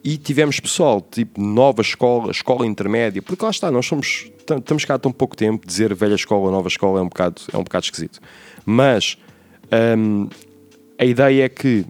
E 0.03 0.16
tivemos 0.16 0.59
pessoal, 0.59 1.01
tipo, 1.01 1.40
nova 1.40 1.82
escola, 1.82 2.31
escola 2.32 2.66
intermédia, 2.66 3.23
porque 3.23 3.44
lá 3.44 3.51
está, 3.51 3.70
nós 3.70 3.86
somos, 3.86 4.28
tam- 4.47 4.59
estamos 4.59 4.85
cá 4.85 4.94
há 4.94 4.99
tão 4.99 5.12
pouco 5.12 5.36
tempo, 5.36 5.65
dizer 5.66 5.94
velha 5.94 6.15
escola, 6.15 6.51
nova 6.51 6.66
escola 6.66 6.99
é 6.99 7.03
um 7.03 7.09
bocado, 7.09 7.40
é 7.53 7.57
um 7.57 7.62
bocado 7.62 7.85
esquisito. 7.85 8.19
Mas 8.65 9.16
hum, 9.97 10.28
a 11.03 11.05
ideia 11.05 11.45
é 11.45 11.49
que 11.49 11.85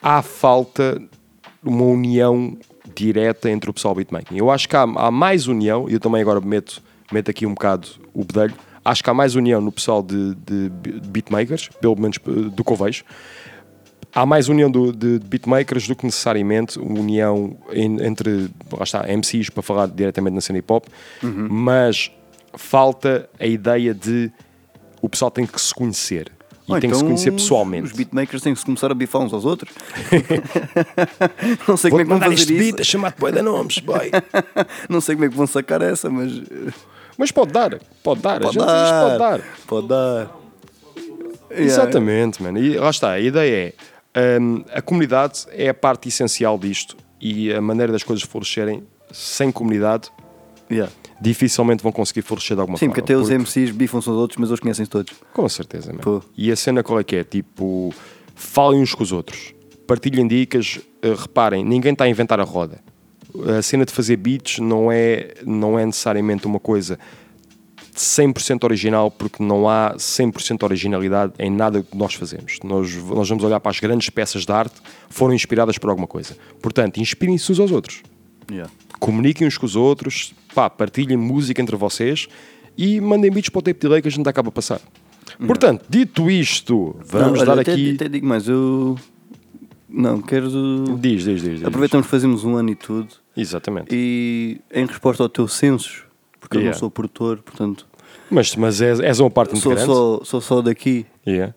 há 0.00 0.22
falta 0.22 1.00
uma 1.62 1.82
união 1.84 2.56
direta 2.94 3.50
entre 3.50 3.68
o 3.68 3.72
pessoal 3.74 3.94
beatmaking. 3.94 4.36
Eu 4.38 4.50
acho 4.50 4.68
que 4.68 4.76
há, 4.76 4.82
há 4.82 5.10
mais 5.10 5.46
união, 5.48 5.88
e 5.88 5.94
eu 5.94 6.00
também 6.00 6.20
agora 6.22 6.40
meto, 6.40 6.80
meto 7.12 7.30
aqui 7.30 7.44
um 7.46 7.54
bocado 7.54 7.88
o 8.14 8.24
bedelho, 8.24 8.54
acho 8.84 9.02
que 9.02 9.10
há 9.10 9.14
mais 9.14 9.34
união 9.34 9.60
no 9.60 9.72
pessoal 9.72 10.02
de, 10.02 10.34
de 10.36 10.70
beatmakers, 11.08 11.68
pelo 11.80 11.96
menos 12.00 12.18
eh, 12.26 12.30
do 12.50 12.62
que 12.64 12.72
eu 12.72 12.76
vejo. 12.76 13.04
Há 14.14 14.24
mais 14.24 14.48
união 14.48 14.70
do- 14.70 14.92
de, 14.92 15.18
de 15.18 15.26
beatmakers 15.26 15.86
do 15.86 15.94
que 15.94 16.04
necessariamente 16.04 16.78
união 16.78 17.56
en- 17.72 18.00
entre, 18.04 18.48
lá 18.72 18.82
está, 18.84 19.04
MCs 19.08 19.50
para 19.50 19.62
falar 19.62 19.86
diretamente 19.88 20.34
na 20.34 20.40
cena 20.40 20.58
hip 20.60 20.72
hop, 20.72 20.84
Uhum. 21.22 21.48
mas 21.50 22.10
falta 22.54 23.28
a 23.38 23.46
ideia 23.46 23.92
de 23.94 24.30
o 25.02 25.08
pessoal 25.08 25.30
tem 25.30 25.44
que 25.46 25.60
se 25.60 25.74
conhecer. 25.74 26.30
E 26.76 26.80
tem 26.80 26.90
que 26.90 26.96
se 26.96 27.02
então 27.02 27.08
conhecer 27.14 27.30
os- 27.30 27.42
pessoalmente. 27.42 27.86
Os 27.86 27.92
beatmakers 27.92 28.42
têm 28.42 28.52
que 28.54 28.58
se 28.60 28.64
começar 28.66 28.90
a 28.90 28.94
bifar 28.94 29.22
uns 29.22 29.32
aos 29.32 29.44
outros. 29.44 29.72
não 31.66 31.76
sei 31.76 31.90
como 31.90 32.02
é 32.02 32.04
que 32.04 32.10
vão 32.10 32.18
fazer 32.20 32.34
este 32.34 32.52
isso. 32.54 32.62
beat 32.62 32.80
a 32.80 32.84
chamar-te 32.84 33.18
bué 33.20 33.32
de 33.32 33.42
nomes, 33.42 33.78
boy. 33.78 34.10
não 34.88 35.00
sei 35.00 35.14
como 35.14 35.24
é 35.26 35.28
que 35.28 35.36
vão 35.36 35.46
sacar 35.46 35.82
essa, 35.82 36.08
mas. 36.10 36.32
eh, 36.32 36.72
Mas 37.18 37.30
pode 37.30 37.52
dar, 37.52 37.78
pode 38.02 38.20
dar. 38.22 38.40
Pode 38.40 38.56
dar. 38.58 39.02
pode 39.02 39.18
dar. 39.18 39.40
Pode 39.66 39.88
dar. 39.88 40.40
Yeah. 41.50 41.64
Exatamente, 41.64 42.42
mano. 42.42 42.58
E 42.58 42.76
lá 42.78 42.90
está, 42.90 43.10
a 43.12 43.20
ideia 43.20 43.74
é 44.14 44.38
hum, 44.40 44.64
a 44.72 44.80
comunidade 44.80 45.46
é 45.50 45.68
a 45.68 45.74
parte 45.74 46.08
essencial 46.08 46.56
disto 46.58 46.96
e 47.20 47.52
a 47.52 47.60
maneira 47.60 47.90
das 47.92 48.02
coisas 48.04 48.24
florescerem 48.24 48.84
sem 49.12 49.50
comunidade 49.50 50.10
Yeah. 50.70 50.92
Dificilmente 51.20 51.82
vão 51.82 51.92
conseguir 51.92 52.22
florescer 52.22 52.56
de 52.56 52.60
alguma 52.60 52.78
Sim, 52.78 52.86
forma. 52.86 52.94
porque 52.94 53.12
até 53.12 53.20
os 53.20 53.28
MCs 53.28 53.70
bifam-se 53.70 54.08
aos 54.08 54.18
outros, 54.18 54.38
mas 54.38 54.48
eles 54.48 54.60
conhecem-se 54.60 54.90
todos. 54.90 55.12
Com 55.32 55.48
certeza, 55.48 55.92
mano. 55.92 56.24
E 56.36 56.50
a 56.50 56.56
cena 56.56 56.82
qual 56.82 56.98
é 56.98 57.04
que 57.04 57.16
é? 57.16 57.24
Tipo, 57.24 57.92
falem 58.34 58.80
uns 58.80 58.94
com 58.94 59.02
os 59.02 59.12
outros, 59.12 59.54
partilhem 59.86 60.26
dicas, 60.26 60.80
eh, 61.02 61.14
reparem, 61.16 61.64
ninguém 61.64 61.92
está 61.92 62.04
a 62.04 62.08
inventar 62.08 62.40
a 62.40 62.44
roda. 62.44 62.80
A 63.58 63.62
cena 63.62 63.84
de 63.84 63.92
fazer 63.92 64.16
beats 64.16 64.58
não 64.58 64.90
é, 64.90 65.34
não 65.44 65.78
é 65.78 65.86
necessariamente 65.86 66.46
uma 66.46 66.58
coisa 66.58 66.98
100% 67.94 68.64
original, 68.64 69.10
porque 69.10 69.42
não 69.42 69.68
há 69.68 69.94
100% 69.96 70.62
originalidade 70.62 71.34
em 71.38 71.50
nada 71.50 71.82
que 71.82 71.96
nós 71.96 72.14
fazemos. 72.14 72.58
Nós, 72.64 72.94
nós 72.94 73.28
vamos 73.28 73.44
olhar 73.44 73.60
para 73.60 73.70
as 73.70 73.78
grandes 73.78 74.08
peças 74.10 74.44
de 74.44 74.52
arte, 74.52 74.80
foram 75.08 75.34
inspiradas 75.34 75.76
por 75.76 75.90
alguma 75.90 76.06
coisa. 76.06 76.36
Portanto, 76.62 76.98
inspirem-se 76.98 77.52
uns 77.52 77.60
aos 77.60 77.70
outros. 77.70 78.02
Yeah. 78.50 78.70
Comuniquem 78.98 79.46
uns 79.46 79.56
com 79.56 79.66
os 79.66 79.76
outros, 79.76 80.34
pá, 80.54 80.68
partilhem 80.70 81.16
música 81.16 81.60
entre 81.60 81.76
vocês 81.76 82.28
e 82.76 83.00
mandem 83.00 83.30
beats 83.30 83.48
para 83.50 83.58
o 83.58 83.62
tape 83.62 83.80
delay 83.80 84.00
que 84.02 84.08
a 84.08 84.10
gente 84.10 84.28
acaba 84.28 84.48
a 84.48 84.52
passar. 84.52 84.80
Portanto, 85.46 85.84
dito 85.88 86.30
isto, 86.30 86.96
vamos 87.04 87.38
Não, 87.38 87.46
dar 87.46 87.52
olha, 87.52 87.62
até- 87.62 87.72
aqui. 87.72 87.94
Até 87.94 88.08
digo 88.08 88.26
mais, 88.26 88.48
eu. 88.48 88.96
Não, 89.88 90.20
quero. 90.20 90.48
Diz, 90.98 91.24
diz, 91.24 91.42
diz. 91.42 91.58
diz. 91.58 91.64
Aproveitamos 91.64 92.06
que 92.06 92.10
fazemos 92.10 92.44
um 92.44 92.56
ano 92.56 92.70
e 92.70 92.74
tudo. 92.74 93.08
Exatamente. 93.36 93.88
E 93.90 94.60
em 94.72 94.86
resposta 94.86 95.22
ao 95.22 95.28
teu 95.28 95.48
censos, 95.48 96.04
porque 96.40 96.56
eu 96.56 96.60
Yeah. 96.60 96.74
não 96.74 96.78
sou 96.78 96.90
produtor, 96.90 97.38
portanto. 97.38 97.86
Mas, 98.30 98.54
mas 98.54 98.80
és, 98.80 99.00
és 99.00 99.18
uma 99.18 99.30
parte 99.30 99.50
muito 99.52 99.62
sou 99.62 99.72
grande. 99.72 99.86
só, 99.86 100.20
sou 100.24 100.40
só 100.40 100.62
daqui. 100.62 101.06
Yeah. 101.26 101.54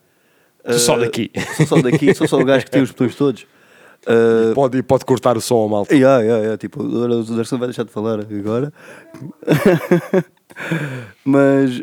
Tu 0.66 0.80
só 0.80 0.96
Uh, 0.96 1.00
daqui. 1.02 1.32
Sou 1.58 1.68
só 1.68 1.82
daqui, 1.82 2.14
sou 2.16 2.28
só 2.28 2.40
o 2.40 2.46
gajo 2.46 2.66
que 2.66 2.72
tem 2.72 2.82
os 2.82 2.90
botões 2.92 3.16
todos. 3.16 3.46
Uh, 4.06 4.54
Pode, 4.54 4.84
pode 4.84 5.06
cortar 5.06 5.38
o 5.38 5.42
som 5.42 5.56
ao 5.56 5.70
malta. 5.70 5.96
Yeah, 5.96 6.22
yeah, 6.22 6.42
yeah, 6.42 6.58
tipo, 6.58 6.84
o 6.84 7.24
Darcy 7.36 7.56
vai 7.58 7.68
deixar 7.70 7.84
de 7.86 7.92
falar 7.92 8.20
agora. 8.20 8.74
Mas 11.26 11.82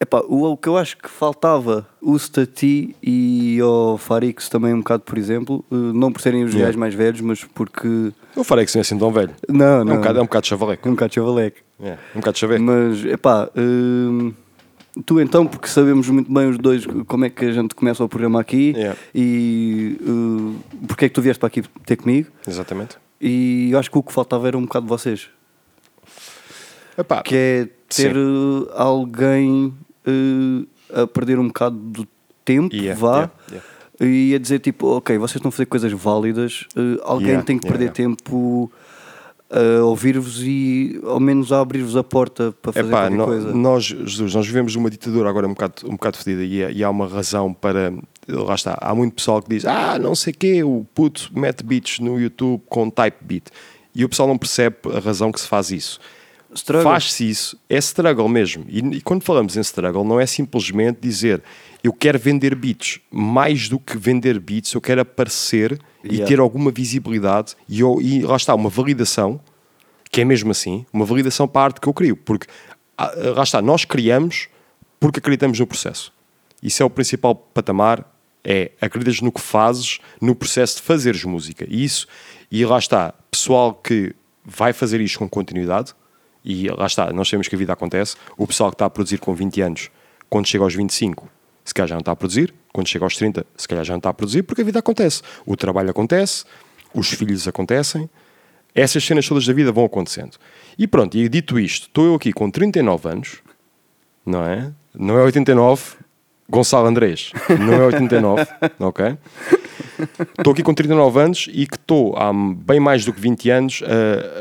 epá, 0.00 0.20
o, 0.26 0.52
o 0.52 0.56
que 0.56 0.68
eu 0.68 0.76
acho 0.76 0.96
que 0.96 1.08
faltava, 1.08 1.86
o 2.00 2.16
Stati 2.18 2.94
e 3.02 3.58
ao 3.60 3.98
Farix 3.98 4.48
também 4.48 4.72
um 4.74 4.78
bocado, 4.78 5.02
por 5.04 5.18
exemplo, 5.18 5.64
eh, 5.70 5.74
não 5.74 6.12
por 6.12 6.20
serem 6.22 6.44
os 6.44 6.50
Yeah. 6.52 6.66
gajos 6.66 6.78
mais 6.78 6.94
velhos, 6.94 7.20
mas 7.20 7.44
porque. 7.44 8.12
Eu 8.36 8.44
farei 8.44 8.64
que 8.64 8.70
sim 8.70 8.80
assim 8.80 8.98
tão 8.98 9.12
velho. 9.12 9.30
Não, 9.48 9.80
É 9.80 9.84
não. 9.84 9.94
um 9.94 9.96
bocado, 9.96 10.18
é 10.18 10.22
um 10.22 10.24
bocado 10.26 10.46
chavaleco. 10.46 10.88
É 10.88 10.90
um 10.90 10.94
bocado 10.94 11.14
chavaleco. 11.14 11.56
É, 11.82 11.92
um 12.14 12.20
bocado 12.20 12.38
chaveco. 12.38 12.62
Mas, 12.62 13.04
epá, 13.04 13.48
hum, 13.56 14.32
tu 15.06 15.20
então, 15.20 15.46
porque 15.46 15.68
sabemos 15.68 16.08
muito 16.08 16.32
bem 16.32 16.48
os 16.48 16.58
dois 16.58 16.84
como 17.06 17.24
é 17.24 17.30
que 17.30 17.44
a 17.44 17.52
gente 17.52 17.74
começa 17.74 18.04
o 18.04 18.08
programa 18.08 18.40
aqui 18.40 18.72
Yeah. 18.76 18.98
e 19.14 19.98
uh, 20.02 20.54
porque 20.86 21.06
é 21.06 21.08
que 21.08 21.14
tu 21.14 21.22
vieste 21.22 21.40
para 21.40 21.46
aqui 21.46 21.62
ter 21.86 21.96
comigo. 21.96 22.30
Exatamente. 22.46 22.96
E 23.20 23.70
eu 23.70 23.78
acho 23.78 23.90
que 23.90 23.98
o 23.98 24.02
que 24.02 24.12
faltava 24.12 24.48
era 24.48 24.58
um 24.58 24.62
bocado 24.62 24.86
de 24.86 24.90
vocês. 24.90 25.28
Epá, 26.98 27.22
que 27.22 27.34
é 27.34 27.68
ter 27.88 28.12
sim. 28.14 28.18
uh, 28.18 28.68
alguém 28.74 29.72
uh, 30.06 31.02
a 31.02 31.06
perder 31.06 31.38
um 31.38 31.46
bocado 31.46 31.76
do 31.76 32.06
tempo, 32.44 32.74
Yeah, 32.74 33.00
vá, 33.00 33.16
yeah, 33.16 33.32
yeah. 34.00 34.14
e 34.14 34.34
a 34.34 34.38
dizer 34.38 34.58
tipo, 34.58 34.88
ok, 34.88 35.16
vocês 35.16 35.36
estão 35.36 35.48
a 35.48 35.52
fazer 35.52 35.66
coisas 35.66 35.92
válidas, 35.92 36.66
uh, 36.76 37.00
alguém 37.04 37.28
Yeah, 37.28 37.46
tem 37.46 37.58
que 37.58 37.66
yeah, 37.66 37.78
perder 37.78 37.98
yeah. 37.98 38.16
tempo 38.16 38.70
a 39.52 39.84
ouvir-vos 39.84 40.40
e 40.42 40.98
ao 41.04 41.20
menos 41.20 41.52
a 41.52 41.60
abrir-vos 41.60 41.96
a 41.96 42.02
porta 42.02 42.54
para 42.62 42.72
fazer 42.72 42.88
Epá, 42.88 43.08
qualquer 43.08 43.24
coisa. 43.24 43.52
nós, 43.54 43.84
Jesus, 43.84 44.34
nós 44.34 44.46
vivemos 44.46 44.74
uma 44.74 44.88
ditadura 44.88 45.28
agora 45.28 45.46
um 45.46 45.50
bocado, 45.50 45.74
um 45.86 45.90
bocado 45.92 46.16
fedida 46.16 46.42
e, 46.44 46.62
é- 46.62 46.72
e 46.72 46.82
há 46.82 46.88
uma 46.90 47.06
razão 47.06 47.52
para. 47.52 47.92
Lá 48.28 48.54
está, 48.54 48.78
há 48.80 48.94
muito 48.94 49.14
pessoal 49.14 49.42
que 49.42 49.48
diz: 49.50 49.64
Ah, 49.66 49.98
não 49.98 50.14
sei 50.14 50.32
o 50.32 50.36
quê, 50.36 50.62
o 50.64 50.86
puto 50.94 51.30
mete 51.34 51.62
beats 51.64 51.98
no 51.98 52.18
YouTube 52.20 52.62
com 52.68 52.88
type 52.88 53.18
beat. 53.20 53.44
E 53.94 54.04
o 54.04 54.08
pessoal 54.08 54.26
não 54.28 54.38
percebe 54.38 54.76
a 54.94 55.00
razão 55.00 55.30
que 55.30 55.40
se 55.40 55.46
faz 55.46 55.70
isso. 55.70 56.00
Faz-se 56.82 57.28
isso, 57.28 57.58
é 57.68 57.78
struggle 57.78 58.28
mesmo. 58.28 58.64
E, 58.68 58.78
e 58.78 59.00
quando 59.00 59.22
falamos 59.22 59.56
em 59.56 59.60
struggle, 59.60 60.04
não 60.04 60.20
é 60.20 60.26
simplesmente 60.26 60.98
dizer 61.00 61.42
eu 61.82 61.92
quero 61.92 62.18
vender 62.18 62.54
beats. 62.54 63.00
Mais 63.10 63.68
do 63.68 63.78
que 63.78 63.96
vender 63.96 64.38
beats, 64.38 64.72
eu 64.74 64.80
quero 64.80 65.00
aparecer 65.00 65.78
e 66.04 66.08
Yeah. 66.14 66.26
ter 66.26 66.40
alguma 66.40 66.70
visibilidade 66.70 67.54
e, 67.68 67.80
eu- 67.80 67.98
e 68.00 68.22
lá 68.22 68.36
está, 68.36 68.54
uma 68.54 68.68
validação, 68.68 69.40
que 70.10 70.20
é 70.20 70.24
mesmo 70.24 70.50
assim, 70.50 70.84
uma 70.92 71.04
validação 71.04 71.46
para 71.48 71.60
a 71.60 71.64
arte 71.64 71.80
que 71.80 71.88
eu 71.88 71.94
crio. 71.94 72.16
Porque 72.16 72.46
ah, 72.98 73.12
lá 73.36 73.42
está, 73.42 73.62
nós 73.62 73.84
criamos 73.84 74.48
porque 75.00 75.18
acreditamos 75.20 75.58
no 75.58 75.66
processo. 75.66 76.12
Isso 76.62 76.82
é 76.82 76.86
o 76.86 76.90
principal 76.90 77.34
patamar, 77.34 78.04
é 78.44 78.70
acreditas 78.80 79.20
no 79.20 79.32
que 79.32 79.40
fazes, 79.40 79.98
no 80.20 80.34
processo 80.34 80.76
de 80.76 80.82
fazeres 80.82 81.24
música. 81.24 81.66
E 81.68 81.82
isso, 81.84 82.06
e 82.50 82.64
lá 82.64 82.78
está, 82.78 83.14
pessoal 83.30 83.74
que 83.74 84.14
vai 84.44 84.72
fazer 84.72 85.00
isto 85.00 85.18
com 85.18 85.28
continuidade, 85.28 85.94
e 86.44 86.68
lá 86.68 86.86
está, 86.86 87.12
nós 87.12 87.28
sabemos 87.28 87.48
que 87.48 87.54
a 87.54 87.58
vida 87.58 87.72
acontece, 87.72 88.16
o 88.36 88.46
pessoal 88.46 88.70
que 88.70 88.74
está 88.74 88.86
a 88.86 88.90
produzir 88.90 89.18
com 89.18 89.34
20 89.34 89.60
anos, 89.60 89.90
quando 90.28 90.46
chega 90.46 90.64
aos 90.64 90.74
25, 90.74 91.28
se 91.64 91.72
calhar 91.72 91.88
já 91.88 91.94
não 91.94 92.00
está 92.00 92.12
a 92.12 92.16
produzir, 92.16 92.52
quando 92.72 92.88
chega 92.88 93.04
aos 93.04 93.16
30, 93.16 93.46
se 93.56 93.68
calhar 93.68 93.84
já 93.84 93.92
não 93.92 93.98
está 93.98 94.10
a 94.10 94.14
produzir, 94.14 94.42
porque 94.42 94.62
a 94.62 94.64
vida 94.64 94.78
acontece. 94.78 95.22
O 95.46 95.56
trabalho 95.56 95.90
acontece, 95.90 96.44
os 96.94 97.08
filhos 97.08 97.46
acontecem, 97.46 98.08
essas 98.74 99.04
cenas 99.04 99.28
todas 99.28 99.46
da 99.46 99.52
vida 99.52 99.70
vão 99.70 99.84
acontecendo. 99.84 100.36
E 100.78 100.86
pronto, 100.86 101.16
e 101.16 101.28
dito 101.28 101.58
isto, 101.58 101.86
estou 101.86 102.06
eu 102.06 102.14
aqui 102.14 102.32
com 102.32 102.50
39 102.50 103.08
anos, 103.08 103.42
não 104.24 104.44
é? 104.44 104.72
Não 104.94 105.18
é 105.18 105.22
89, 105.22 105.96
Gonçalo 106.48 106.86
Andrés, 106.86 107.32
não 107.60 107.74
é 107.74 107.86
89, 107.86 108.46
ok? 108.80 109.16
Estou 110.38 110.52
aqui 110.52 110.62
com 110.62 110.74
39 110.74 111.20
anos 111.20 111.48
e 111.52 111.66
que 111.66 111.76
estou 111.76 112.16
há 112.16 112.32
bem 112.32 112.80
mais 112.80 113.04
do 113.04 113.12
que 113.12 113.20
20 113.20 113.50
anos 113.50 113.82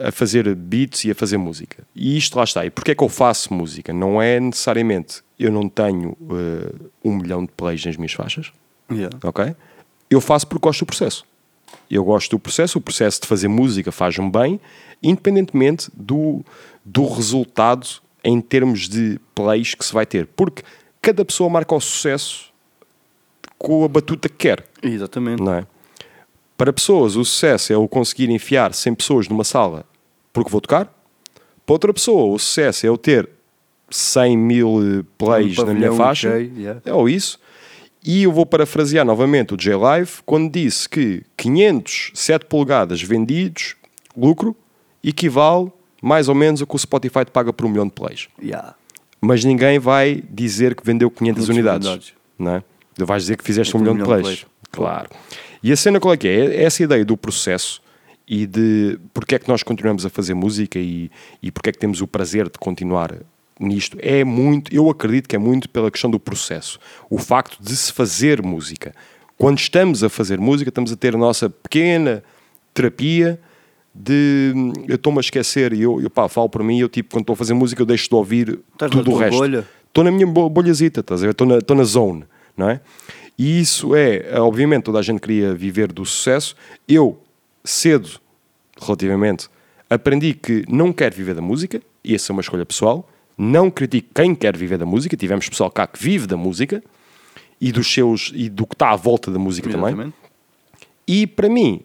a, 0.04 0.08
a 0.10 0.12
fazer 0.12 0.54
beats 0.56 1.04
e 1.06 1.12
a 1.12 1.16
fazer 1.16 1.38
música. 1.38 1.84
E 1.96 2.18
isto 2.18 2.36
lá 2.38 2.44
está. 2.44 2.66
E 2.66 2.70
porquê 2.70 2.92
é 2.92 2.96
que 2.96 3.04
eu 3.04 3.10
faço 3.10 3.54
música? 3.54 3.92
Não 3.94 4.22
é 4.22 4.40
necessariamente 4.40 5.24
eu 5.42 5.52
não 5.52 5.68
tenho 5.68 6.16
eh, 6.30 6.74
um 7.04 7.16
milhão 7.16 7.44
de 7.44 7.52
plays 7.52 7.84
nas 7.84 7.98
minhas 7.98 8.14
faixas, 8.14 8.52
Yeah. 8.92 9.18
ok? 9.24 9.56
Eu 10.10 10.20
faço 10.20 10.46
porque 10.46 10.68
gosto 10.68 10.82
do 10.82 10.86
processo. 10.86 11.26
Eu 11.90 12.04
gosto 12.04 12.32
do 12.32 12.40
processo, 12.40 12.78
o 12.78 12.82
processo 12.82 13.22
de 13.22 13.28
fazer 13.28 13.48
música 13.48 13.92
faz-me 13.92 14.30
bem, 14.30 14.60
independentemente 15.02 15.90
do, 15.96 16.44
do 16.84 17.08
resultado 17.08 17.88
em 18.24 18.40
termos 18.42 18.90
de 18.90 19.20
plays 19.34 19.74
que 19.74 19.86
se 19.86 19.94
vai 19.94 20.06
ter. 20.06 20.28
Porque 20.28 20.62
cada 21.02 21.24
pessoa 21.24 21.50
marca 21.50 21.74
o 21.74 21.80
sucesso 21.80 22.51
com 23.62 23.84
a 23.86 23.88
batuta 23.88 24.28
que 24.28 24.36
quer. 24.36 24.66
Exatamente. 24.82 25.42
Não 25.42 25.54
é? 25.54 25.68
Para 26.58 26.74
pessoas, 26.74 27.16
o 27.16 27.24
sucesso 27.24 27.74
é 27.74 27.78
o 27.78 27.88
conseguir 27.88 28.30
enfiar 28.30 28.74
100 28.74 28.96
pessoas 28.96 29.28
numa 29.28 29.44
sala 29.44 29.86
porque 30.34 30.50
vou 30.50 30.62
tocar. 30.62 30.86
Para 31.66 31.74
outra 31.74 31.94
pessoa, 31.94 32.34
o 32.34 32.40
sucesso 32.40 32.86
é 32.86 32.90
eu 32.90 32.98
ter 32.98 33.30
100 33.90 34.38
mil 34.38 35.06
plays 35.18 35.58
Um 35.58 35.66
na 35.66 35.74
minha 35.74 35.94
faixa. 35.94 36.40
yeah. 36.40 36.82
É 36.86 36.94
ou 36.94 37.08
isso. 37.10 37.40
E 38.04 38.24
eu 38.24 38.32
vou 38.32 38.46
parafrasear 38.46 39.06
novamente 39.06 39.54
o 39.54 39.58
J-Live 39.58 40.12
quando 40.26 40.52
disse 40.52 40.90
que 40.90 41.24
500 41.38 42.12
7 42.16 42.46
polegadas 42.46 43.02
vendidos, 43.02 43.76
lucro, 44.18 44.56
equivale 45.04 45.72
mais 46.02 46.28
ou 46.28 46.34
menos 46.34 46.62
a 46.64 46.66
que 46.66 46.76
o 46.76 46.80
Spotify 46.80 47.24
te 47.26 47.32
paga 47.32 47.54
por 47.54 47.66
um 47.66 47.70
milhão 47.70 47.86
de 47.86 47.94
plays. 47.94 48.28
Yeah. 48.42 48.76
Mas 49.20 49.44
ninguém 49.44 49.78
vai 49.78 50.24
dizer 50.30 50.74
que 50.74 50.84
vendeu 50.84 51.12
500 51.12 51.46
500 51.46 51.50
unidades. 51.50 51.88
unidades. 51.88 52.14
Não 52.40 52.56
é? 52.56 52.64
Tu 53.04 53.08
vais 53.08 53.24
dizer 53.24 53.38
que 53.38 53.44
fizeste 53.44 53.76
É 53.76 53.78
um 53.78 53.84
por 53.84 53.92
milhão, 53.94 53.96
um 53.96 53.98
de 53.98 54.04
milhão 54.04 54.18
de 54.18 54.24
plays. 54.24 54.40
plays. 54.44 54.56
Claro. 54.72 55.10
E 55.64 55.72
a 55.72 55.76
cena 55.76 56.00
qual 56.00 56.14
é 56.14 56.18
que 56.18 56.28
é? 56.28 56.46
É 56.56 56.64
Essa 56.64 56.84
ideia 56.84 57.04
do 57.06 57.16
processo 57.18 57.82
e 58.28 58.46
de 58.46 58.98
porque 59.14 59.36
é 59.36 59.40
que 59.40 59.48
nós 59.48 59.62
continuamos 59.64 60.06
a 60.06 60.10
fazer 60.10 60.34
música 60.34 60.80
e, 60.80 61.10
e 61.42 61.52
porque 61.52 61.70
é 61.70 61.72
que 61.74 61.80
temos 61.80 62.02
o 62.02 62.08
prazer 62.08 62.46
de 62.46 62.58
continuar 62.60 63.14
nisto 63.60 63.96
é 64.02 64.24
muito, 64.24 64.74
eu 64.74 64.90
acredito 64.90 65.28
que 65.30 65.36
é 65.36 65.40
muito 65.40 65.70
pela 65.70 65.92
questão 65.92 66.10
do 66.10 66.20
processo. 66.20 66.80
O 67.10 67.18
facto 67.20 67.58
de 67.62 67.76
se 67.76 67.92
fazer 67.94 68.42
música. 68.42 68.92
Quando 69.38 69.60
estamos 69.60 70.04
a 70.04 70.10
fazer 70.10 70.40
música, 70.40 70.70
estamos 70.70 70.92
a 70.92 70.96
ter 70.96 71.14
a 71.14 71.18
nossa 71.18 71.48
pequena 71.50 72.24
terapia 72.74 73.40
de 73.94 74.54
eu 74.88 74.96
estou-me 74.96 75.20
a 75.20 75.22
esquecer 75.22 75.74
e 75.74 75.82
eu, 75.82 76.02
eu 76.02 76.10
pá, 76.10 76.28
falo 76.30 76.48
para 76.50 76.64
mim, 76.64 76.80
eu 76.80 76.88
tipo, 76.90 77.12
quando 77.12 77.24
estou 77.24 77.34
a 77.34 77.38
fazer 77.38 77.54
música, 77.54 77.82
eu 77.82 77.86
deixo 77.86 78.08
de 78.08 78.16
ouvir 78.16 78.60
Estás 78.74 78.90
tudo 78.92 79.12
o 79.12 79.18
resto. 79.18 79.66
Estou 79.88 80.04
na 80.04 80.12
minha 80.12 80.26
bo- 80.26 80.50
bolhazita, 80.50 81.02
estás 81.02 81.22
a 81.22 81.26
ver? 81.28 81.32
Estou 81.32 81.46
na, 81.46 81.58
na 81.76 81.84
zone, 81.84 82.24
não 82.62 82.70
é? 82.70 82.80
E 83.38 83.60
isso 83.60 83.96
é, 83.96 84.40
obviamente, 84.40 84.84
toda 84.84 85.00
a 85.00 85.02
gente 85.02 85.20
queria 85.20 85.54
viver 85.54 85.92
do 85.92 86.06
sucesso. 86.06 86.56
Eu, 86.88 87.20
cedo, 87.64 88.22
relativamente, 88.80 89.50
aprendi 89.90 90.36
que 90.36 90.64
não 90.70 90.94
quero 90.94 91.16
viver 91.16 91.34
da 91.34 91.42
música, 91.42 91.82
e 92.04 92.14
essa 92.14 92.32
é 92.32 92.34
uma 92.34 92.42
escolha 92.42 92.66
pessoal. 92.66 93.10
Não 93.36 93.72
critico 93.72 94.10
quem 94.14 94.36
quer 94.36 94.56
viver 94.56 94.78
da 94.78 94.86
música, 94.86 95.18
tivemos 95.18 95.50
pessoal 95.50 95.72
cá 95.72 95.88
que 95.88 96.02
vive 96.02 96.28
da 96.28 96.38
música 96.38 96.84
e 97.60 97.72
dos 97.72 97.92
seus 97.92 98.32
e 98.36 98.48
do 98.48 98.68
que 98.68 98.76
está 98.76 98.92
à 98.92 98.96
volta 98.96 99.32
da 99.32 99.40
música 99.40 99.68
também. 99.70 99.90
Exatamente. 99.90 100.16
E 101.08 101.26
para 101.26 101.50
mim, 101.50 101.82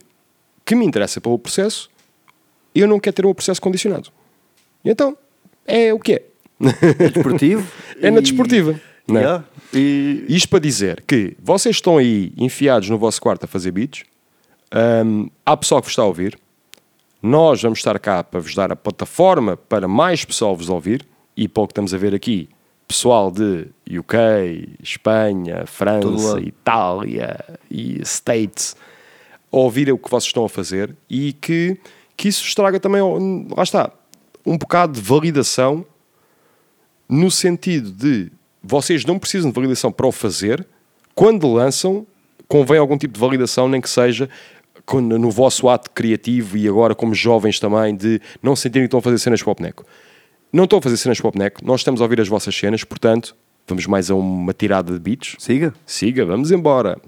que 0.64 0.74
me 0.74 0.84
interessa 0.84 1.20
pelo 1.22 1.38
processo, 1.38 1.88
eu 2.74 2.86
não 2.86 3.00
quero 3.00 3.16
ter 3.16 3.24
um 3.24 3.32
processo 3.32 3.62
condicionado. 3.62 4.10
E 4.84 4.90
então, 4.90 5.16
é 5.66 5.92
o 5.94 5.98
que 5.98 6.12
é. 6.12 6.22
É 6.98 7.08
desportivo. 7.08 7.66
é 8.00 8.10
na 8.10 8.18
e- 8.18 8.22
desportiva. 8.22 8.78
Não 9.06 9.18
é? 9.18 9.22
Yeah. 9.22 9.44
E 9.72 10.24
Isto 10.28 10.48
para 10.48 10.58
dizer 10.58 11.04
que 11.06 11.36
vocês 11.40 11.76
estão 11.76 11.98
aí 11.98 12.32
enfiados 12.36 12.88
no 12.90 12.98
vosso 12.98 13.20
quarto 13.20 13.44
a 13.44 13.46
fazer 13.46 13.70
beats, 13.70 14.04
hum, 15.04 15.28
há 15.44 15.56
pessoal 15.56 15.80
que 15.80 15.86
vos 15.86 15.92
está 15.92 16.02
a 16.02 16.06
ouvir, 16.06 16.38
nós 17.22 17.62
vamos 17.62 17.78
estar 17.78 17.98
cá 17.98 18.22
para 18.22 18.40
vos 18.40 18.54
dar 18.54 18.72
a 18.72 18.76
plataforma 18.76 19.56
para 19.56 19.88
mais 19.88 20.24
pessoal 20.24 20.56
vos 20.56 20.68
ouvir, 20.68 21.06
e 21.36 21.48
que 21.48 21.60
estamos 21.60 21.92
a 21.92 21.98
ver 21.98 22.14
aqui, 22.14 22.48
pessoal 22.88 23.30
de 23.30 23.68
UK, 23.86 24.76
Espanha, 24.82 25.66
França. 25.66 26.40
Itália 26.40 27.58
e 27.70 28.00
States, 28.02 28.76
a 29.52 29.56
ouvir 29.56 29.92
o 29.92 29.98
que 29.98 30.10
vocês 30.10 30.28
estão 30.28 30.44
a 30.44 30.48
fazer 30.48 30.96
e 31.08 31.32
que, 31.32 31.78
que 32.16 32.28
isso 32.28 32.42
vos 32.42 32.54
traga 32.54 32.80
também, 32.80 33.02
lá 33.54 33.62
está, 33.62 33.90
um 34.44 34.56
bocado 34.56 34.94
de 34.94 35.00
validação 35.00 35.84
no 37.08 37.30
sentido 37.30 37.90
de 37.90 38.30
vocês 38.66 39.04
não 39.04 39.18
precisam 39.18 39.50
de 39.50 39.54
validação 39.54 39.92
para 39.92 40.06
o 40.06 40.12
fazer, 40.12 40.66
quando 41.14 41.50
lançam, 41.52 42.06
convém 42.48 42.78
algum 42.78 42.98
tipo 42.98 43.14
de 43.14 43.20
validação, 43.20 43.68
nem 43.68 43.80
que 43.80 43.88
seja 43.88 44.28
no 44.92 45.30
vosso 45.30 45.68
ato 45.68 45.90
criativo 45.90 46.56
e 46.56 46.68
agora 46.68 46.94
como 46.94 47.14
jovens 47.14 47.58
também, 47.58 47.94
de 47.94 48.20
não 48.42 48.54
sentirem 48.54 48.82
que 48.82 48.86
estão 48.86 48.98
a 48.98 49.02
fazer 49.02 49.18
cenas 49.18 49.42
para 49.42 49.52
o 49.52 49.54
boneco. 49.54 49.84
Não 50.52 50.64
estão 50.64 50.78
a 50.78 50.82
fazer 50.82 50.96
cenas 50.96 51.20
para 51.20 51.28
o 51.28 51.32
boneco, 51.32 51.64
nós 51.64 51.80
estamos 51.80 52.00
a 52.00 52.04
ouvir 52.04 52.20
as 52.20 52.28
vossas 52.28 52.56
cenas, 52.56 52.84
portanto, 52.84 53.36
vamos 53.66 53.86
mais 53.86 54.10
a 54.10 54.14
uma 54.14 54.52
tirada 54.52 54.92
de 54.92 54.98
beats. 54.98 55.36
Siga. 55.38 55.72
Siga, 55.84 56.24
vamos 56.24 56.50
embora. 56.50 56.98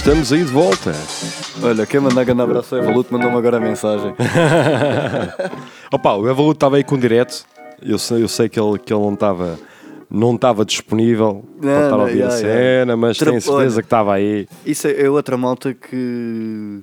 Estamos 0.00 0.32
aí 0.32 0.42
de 0.42 0.50
volta. 0.50 0.94
Olha, 1.62 1.84
quem 1.84 2.00
mandar 2.00 2.24
grande 2.24 2.40
abraço 2.40 2.74
ao 2.74 2.82
Evoluto 2.82 3.12
mandou-me 3.12 3.36
agora 3.36 3.58
a 3.58 3.60
mensagem. 3.60 4.14
Opa, 5.92 6.14
o 6.14 6.26
Evoluto 6.28 6.56
estava 6.56 6.76
aí 6.76 6.84
com 6.84 6.98
direto. 6.98 7.44
Eu 7.82 7.98
sei, 7.98 8.22
eu 8.22 8.28
sei 8.28 8.48
que 8.48 8.58
ele, 8.58 8.78
que 8.78 8.92
ele 8.94 9.02
não 9.02 9.12
estava 9.12 9.58
não 10.10 10.34
estava 10.34 10.64
disponível 10.64 11.44
para 11.60 11.70
Não, 11.70 11.84
estar 11.84 11.96
a 11.96 11.98
ouvir 11.98 12.16
yeah, 12.16 12.34
a 12.34 12.38
yeah. 12.38 12.58
cena, 12.60 12.96
mas 12.96 13.18
Tra- 13.18 13.28
tenho 13.30 13.40
certeza 13.42 13.62
olha, 13.74 13.82
que 13.82 13.86
estava 13.86 14.14
aí. 14.14 14.48
Isso 14.64 14.88
é, 14.88 15.02
é 15.02 15.10
outra 15.10 15.36
malta 15.36 15.74
que. 15.74 16.80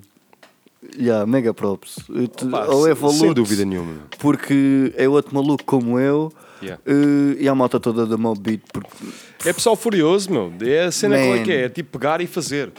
Yeah, 0.98 1.26
mega 1.26 1.54
props. 1.54 1.98
Opa, 2.46 2.66
ao 2.66 3.12
sem- 3.12 3.34
dúvida 3.34 3.66
nenhuma. 3.66 3.96
Porque 4.20 4.94
é 4.96 5.10
outro 5.10 5.34
maluco 5.36 5.64
como 5.66 6.00
eu. 6.00 6.32
Yeah. 6.62 6.82
eh, 6.86 7.38
e 7.42 7.50
a 7.50 7.54
malta 7.54 7.80
toda 7.80 8.06
da 8.06 8.16
Mob 8.18 8.40
Beat. 8.40 8.62
Porque 8.72 8.88
É 9.46 9.52
pessoal 9.52 9.76
furioso, 9.76 10.32
meu. 10.32 10.54
É 10.62 10.86
a 10.86 10.92
cena 10.92 11.18
Man. 11.18 11.44
que 11.44 11.52
é? 11.52 11.64
É 11.66 11.70
tipo 11.70 11.98
pegar 11.98 12.22
e 12.22 12.28
fazer. 12.28 12.72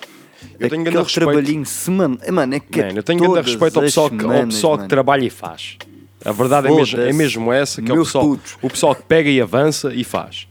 Eu 0.58 0.68
tenho 0.68 0.82
grande 0.84 1.02
respeito. 1.02 1.26
trabalhinho 1.30 1.66
semana. 1.66 2.18
Mano, 2.32 2.54
é 2.54 2.60
que 2.60 2.80
Man, 2.82 2.88
eu 2.94 3.02
tenho 3.02 3.20
grande 3.20 3.50
respeito 3.50 3.76
ao 3.76 3.82
pessoal, 3.82 4.10
que, 4.10 4.24
ao 4.24 4.46
pessoal 4.46 4.78
que 4.78 4.88
trabalha 4.88 5.24
e 5.24 5.30
faz. 5.30 5.76
A 6.24 6.32
verdade 6.32 6.68
é 6.68 6.70
mesmo, 6.74 7.00
é 7.00 7.12
mesmo 7.12 7.52
essa, 7.52 7.80
que 7.80 7.90
é 7.90 7.94
o 7.94 7.98
pessoal, 7.98 8.24
putos. 8.24 8.56
o 8.60 8.68
pessoal 8.68 8.94
que 8.94 9.02
pega 9.02 9.28
e 9.30 9.40
avança 9.40 9.92
e 9.94 10.02
faz. 10.04 10.48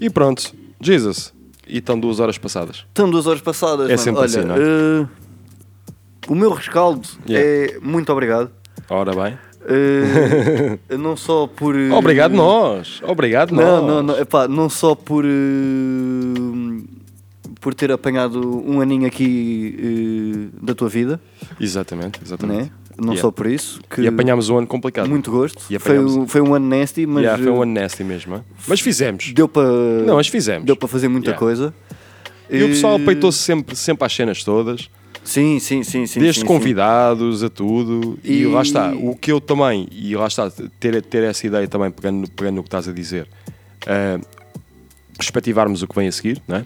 E 0.00 0.08
pronto, 0.10 0.54
Jesus. 0.80 1.32
E 1.66 1.78
estão 1.78 1.98
duas 1.98 2.20
horas 2.20 2.36
passadas. 2.38 2.84
Estão 2.88 3.10
duas 3.10 3.26
horas 3.26 3.40
passadas. 3.42 3.86
É 3.86 3.92
mano. 3.92 3.98
sempre 3.98 4.20
Olha, 4.20 4.26
assim, 4.26 4.44
não 4.44 4.54
é? 4.56 4.58
eh, 4.58 5.06
o 6.28 6.34
meu 6.34 6.50
rescaldo 6.52 7.06
Yeah. 7.28 7.74
é 7.76 7.78
muito 7.80 8.10
obrigado. 8.12 8.50
Ora 8.88 9.12
bem. 9.14 9.38
Eh, 9.66 10.96
não 10.98 11.16
só 11.16 11.46
por. 11.46 11.74
eh, 11.74 11.90
Obrigado 11.92 12.34
nós. 12.34 13.00
Obrigado 13.02 13.52
Não, 13.54 13.62
nós. 13.82 13.86
não, 13.86 14.02
não, 14.02 14.18
epá, 14.18 14.46
não 14.48 14.68
só 14.68 14.94
por. 14.94 15.24
eh, 15.24 15.28
por 17.64 17.72
ter 17.72 17.90
apanhado 17.90 18.38
um 18.68 18.78
aninho 18.82 19.06
aqui 19.06 19.74
eh, 20.52 20.58
da 20.62 20.74
tua 20.74 20.86
vida, 20.90 21.18
Exatamente, 21.58 22.20
exatamente. 22.22 22.64
né? 22.64 22.70
não 22.98 23.14
Yeah. 23.14 23.22
só 23.22 23.30
por 23.30 23.46
isso. 23.46 23.80
Que 23.88 24.02
E 24.02 24.06
apanhámos 24.06 24.50
um 24.50 24.58
ano 24.58 24.66
complicado. 24.66 25.08
Muito 25.08 25.30
gosto. 25.30 25.62
E 25.70 25.78
Foi, 25.78 25.98
um- 25.98 26.28
foi 26.28 26.42
um 26.42 26.54
ano 26.54 26.68
nasty, 26.68 27.06
mas. 27.06 27.22
Yeah, 27.24 27.42
foi 27.42 27.50
um 27.50 27.60
eh, 27.60 27.62
ano 27.62 27.72
nasty 27.72 28.04
mesmo. 28.04 28.34
hein? 28.36 28.42
Mas 28.68 28.80
fizemos. 28.80 29.32
Deu 29.32 29.48
para. 29.48 29.64
Não, 30.06 30.16
mas 30.16 30.28
fizemos. 30.28 30.66
Deu 30.66 30.76
para 30.76 30.86
fazer 30.86 31.08
muita 31.08 31.28
Yeah. 31.30 31.38
coisa. 31.38 31.74
E 32.50 32.62
o 32.62 32.68
pessoal 32.68 32.98
Eh, 32.98 33.02
apeitou-se 33.02 33.38
sempre, 33.38 33.74
sempre 33.74 34.04
às 34.04 34.12
cenas 34.14 34.44
todas. 34.44 34.90
Sim, 35.24 35.58
sim, 35.58 35.82
sim. 35.82 36.04
sim 36.06 36.20
desde 36.20 36.42
sim, 36.42 36.46
convidados 36.46 37.42
a 37.42 37.48
tudo. 37.48 38.18
E... 38.22 38.42
E- 38.42 38.46
lá 38.46 38.60
está. 38.60 38.92
O 38.92 39.16
que 39.16 39.32
eu 39.32 39.40
também, 39.40 39.88
e 39.90 40.14
lá 40.14 40.26
está, 40.26 40.50
ter, 40.78 41.00
ter 41.02 41.22
essa 41.24 41.46
ideia 41.46 41.66
também, 41.66 41.90
pegando, 41.90 42.30
pegando 42.30 42.56
no 42.56 42.62
que 42.62 42.68
estás 42.68 42.86
a 42.86 42.92
dizer, 42.92 43.26
ah, 43.86 44.20
perspectivarmos 45.16 45.82
o 45.82 45.86
que 45.88 45.94
vem 45.96 46.08
a 46.08 46.12
seguir, 46.12 46.42
não 46.46 46.56
é? 46.58 46.64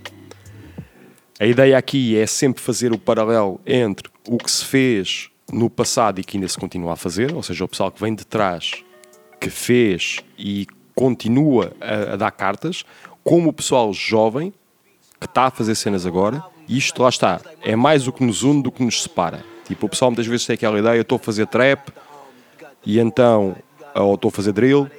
A 1.40 1.46
ideia 1.46 1.78
aqui 1.78 2.18
é 2.18 2.26
sempre 2.26 2.60
fazer 2.60 2.92
o 2.92 2.98
paralelo 2.98 3.60
entre 3.64 4.10
o 4.28 4.38
que 4.38 4.50
se 4.50 4.64
fez 4.64 5.30
no 5.52 5.70
passado 5.70 6.20
e 6.20 6.24
que 6.24 6.36
ainda 6.36 6.48
se 6.48 6.58
continua 6.58 6.94
a 6.94 6.96
fazer, 6.96 7.32
ou 7.32 7.44
seja, 7.44 7.64
o 7.64 7.68
pessoal 7.68 7.92
que 7.92 8.00
vem 8.00 8.12
de 8.12 8.26
trás, 8.26 8.82
que 9.40 9.48
fez 9.48 10.18
e 10.36 10.66
continua 10.96 11.72
a, 11.80 12.14
a 12.14 12.16
dar 12.16 12.32
cartas, 12.32 12.84
como 13.22 13.50
o 13.50 13.52
pessoal 13.52 13.92
jovem 13.92 14.52
que 15.20 15.26
está 15.26 15.44
a 15.44 15.50
fazer 15.50 15.76
cenas 15.76 16.04
agora, 16.04 16.42
e 16.66 16.76
isto 16.76 17.00
lá 17.00 17.08
está, 17.08 17.40
é 17.62 17.76
mais 17.76 18.08
o 18.08 18.12
que 18.12 18.24
nos 18.24 18.42
une 18.42 18.60
do 18.60 18.72
que 18.72 18.82
nos 18.82 19.04
separa. 19.04 19.44
Tipo, 19.64 19.86
o 19.86 19.88
pessoal 19.88 20.10
muitas 20.10 20.26
vezes 20.26 20.44
tem 20.44 20.54
aquela 20.54 20.78
ideia, 20.78 21.00
estou 21.00 21.16
a 21.16 21.20
fazer 21.20 21.46
trap, 21.46 21.92
e 22.84 22.98
então, 22.98 23.54
ou 23.94 24.16
estou 24.16 24.28
a 24.28 24.32
fazer 24.32 24.52
drill, 24.52 24.90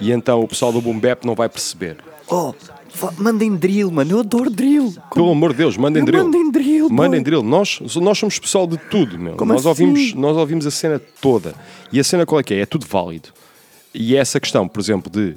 e 0.00 0.10
então 0.10 0.40
o 0.40 0.48
pessoal 0.48 0.72
do 0.72 0.80
boom 0.80 0.98
bap 0.98 1.26
não 1.26 1.34
vai 1.34 1.50
perceber. 1.50 1.98
Oh, 2.28 2.54
mandem 3.18 3.56
drill, 3.56 3.90
mano. 3.90 4.12
Eu 4.12 4.20
adoro 4.20 4.50
drill. 4.50 4.94
Pelo 5.14 5.30
amor 5.30 5.52
de 5.52 5.58
Deus, 5.58 5.76
mandem 5.76 6.04
drill. 6.04 6.24
Mandem 6.24 6.50
drill, 6.50 6.90
Mandem 6.90 7.22
drill. 7.22 7.42
Nós, 7.42 7.80
nós 7.96 8.18
somos 8.18 8.38
pessoal 8.38 8.66
de 8.66 8.76
tudo, 8.76 9.18
meu. 9.18 9.34
Como 9.36 9.52
nós, 9.52 9.66
assim? 9.66 9.68
ouvimos, 9.68 10.14
nós 10.14 10.36
ouvimos 10.36 10.66
a 10.66 10.70
cena 10.70 11.00
toda. 11.20 11.54
E 11.92 11.98
a 12.00 12.04
cena 12.04 12.26
qual 12.26 12.40
é 12.40 12.42
que 12.42 12.54
é? 12.54 12.60
É 12.60 12.66
tudo 12.66 12.86
válido. 12.86 13.30
E 13.94 14.16
essa 14.16 14.40
questão, 14.40 14.66
por 14.66 14.80
exemplo, 14.80 15.10
de 15.10 15.36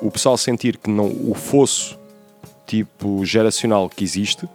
o 0.00 0.10
pessoal 0.10 0.36
sentir 0.36 0.76
que 0.76 0.90
não, 0.90 1.06
o 1.06 1.34
fosso 1.34 1.98
tipo 2.66 3.24
geracional 3.24 3.88
que 3.88 4.04
existe 4.04 4.46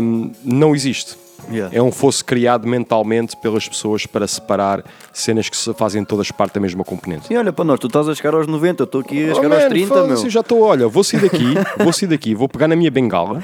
hum, 0.00 0.30
não 0.44 0.74
existe. 0.74 1.16
Yeah. 1.50 1.76
É 1.76 1.82
um 1.82 1.90
fosso 1.92 2.24
criado 2.24 2.66
mentalmente 2.66 3.36
pelas 3.36 3.68
pessoas 3.68 4.06
para 4.06 4.26
separar 4.26 4.84
cenas 5.12 5.48
que 5.48 5.56
se 5.56 5.72
fazem 5.74 6.04
todas 6.04 6.30
parte 6.30 6.54
da 6.54 6.60
mesma 6.60 6.84
componente. 6.84 7.26
Sim, 7.26 7.36
olha 7.36 7.52
para 7.52 7.64
nós, 7.64 7.78
tu 7.80 7.86
estás 7.88 8.08
a 8.08 8.14
chegar 8.14 8.34
aos 8.34 8.46
90, 8.46 8.82
eu 8.82 8.84
estou 8.84 9.00
aqui 9.00 9.28
a 9.28 9.32
Oh, 9.32 9.34
chegar 9.36 9.48
man, 9.48 9.56
aos 9.56 9.64
30, 9.66 9.88
foda-se, 9.88 10.08
meu. 10.14 10.24
Eu 10.24 10.30
já 10.30 10.40
estou, 10.40 10.62
olha, 10.62 10.88
vou 10.88 11.04
sair 11.04 11.20
daqui, 11.20 11.54
vou 11.82 11.92
sair 11.92 12.08
daqui, 12.08 12.34
vou 12.34 12.48
pegar 12.48 12.68
na 12.68 12.76
minha 12.76 12.90
bengala, 12.90 13.42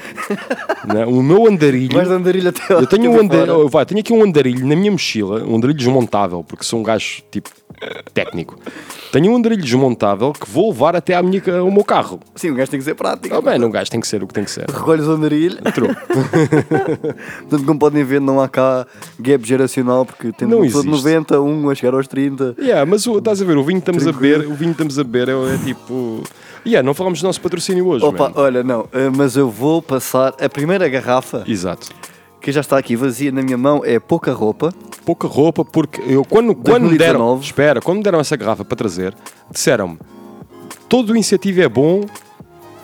né, 0.85 1.05
o 1.05 1.21
meu 1.21 1.47
andarilho. 1.47 1.93
Vais 1.95 2.07
de 2.07 2.13
andarilho 2.13 2.49
até 2.49 2.73
Eu 2.73 2.87
tenho 2.87 3.11
um 3.11 3.15
até 3.15 3.23
andarilho, 3.25 3.55
fora. 3.55 3.67
vai, 3.69 3.85
tenho 3.85 3.99
aqui 3.99 4.13
um 4.13 4.23
andarilho 4.23 4.65
na 4.65 4.75
minha 4.75 4.91
mochila, 4.91 5.43
um 5.43 5.55
andarilho 5.57 5.77
desmontável, 5.77 6.43
porque 6.43 6.63
sou 6.63 6.79
um 6.79 6.83
gajo 6.83 7.21
tipo 7.31 7.49
técnico. 8.13 8.57
Tenho 9.11 9.31
um 9.31 9.37
andarilho 9.37 9.61
desmontável 9.63 10.33
que 10.33 10.49
vou 10.49 10.69
levar 10.69 10.95
até 10.95 11.15
à 11.15 11.23
minha, 11.23 11.41
ao 11.59 11.71
meu 11.71 11.83
carro. 11.83 12.19
Sim, 12.35 12.51
o 12.51 12.55
gajo 12.55 12.69
tem 12.69 12.79
que 12.79 12.83
ser 12.83 12.93
prático. 12.93 13.33
Oh, 13.35 13.41
man, 13.41 13.55
um 13.65 13.71
gajo 13.71 13.89
tem 13.89 13.99
que 14.01 14.07
ser 14.07 14.21
o 14.21 14.27
que 14.27 14.33
tem 14.33 14.43
que 14.43 14.51
ser. 14.51 14.65
Recolhes 14.69 15.05
o 15.07 15.11
andarilho. 15.11 15.57
True. 15.73 15.95
Portanto, 17.49 17.65
como 17.65 17.79
podem 17.89 18.03
ver, 18.03 18.21
não 18.21 18.39
há 18.39 18.47
cá 18.47 18.85
gap 19.19 19.45
geracional, 19.45 20.05
porque 20.05 20.31
temos 20.31 20.51
Não 20.51 20.59
uma 20.59 20.65
pessoa 20.65 20.83
de 20.83 20.89
existe. 20.89 21.05
90, 21.05 21.41
um 21.41 21.69
a 21.69 21.75
chegar 21.75 21.93
aos 21.93 22.07
30. 22.07 22.55
Yeah, 22.59 22.85
mas 22.85 23.05
o, 23.07 23.17
estás 23.17 23.41
a 23.41 23.45
ver, 23.45 23.57
o 23.57 23.63
vinho 23.63 23.81
que 23.81 23.89
estamos 23.89 24.07
a 24.07 24.11
beber, 24.11 24.41
o 24.47 24.53
vinho 24.53 24.73
que 24.73 24.81
estamos 24.83 24.99
a 24.99 25.03
beber 25.03 25.29
é, 25.29 25.55
é 25.55 25.57
tipo. 25.57 26.23
Yeah, 26.65 26.85
não 26.85 26.93
falamos 26.93 27.21
do 27.21 27.25
nosso 27.25 27.41
patrocínio 27.41 27.87
hoje. 27.87 28.05
Opa, 28.05 28.31
olha, 28.35 28.63
não, 28.63 28.87
eh, 28.91 29.09
mas 29.15 29.35
eu 29.35 29.49
vou 29.49 29.81
passar 29.81 30.33
a 30.39 30.49
primeira 30.49 30.87
garrafa 30.89 31.43
Exato. 31.47 31.87
que 32.41 32.51
já 32.51 32.59
está 32.61 32.77
aqui 32.77 32.95
vazia 32.95 33.31
na 33.31 33.41
minha 33.41 33.57
mão, 33.57 33.81
é 33.83 33.97
pouca 33.99 34.33
roupa. 34.33 34.73
pouca 35.05 35.27
roupa, 35.27 35.63
porque 35.63 36.01
eu 36.05 36.23
quando, 36.25 36.53
quando 36.53 36.83
me 36.89 36.97
deram, 36.97 37.19
2019. 37.19 37.45
espera, 37.45 37.81
quando 37.81 37.97
me 37.97 38.03
deram 38.03 38.19
essa 38.19 38.35
garrafa 38.35 38.65
para 38.65 38.75
trazer, 38.75 39.15
disseram-me 39.49 39.97
todo 40.89 41.13
o 41.13 41.17
incentivo 41.17 41.61
é 41.61 41.69
bom 41.69 42.01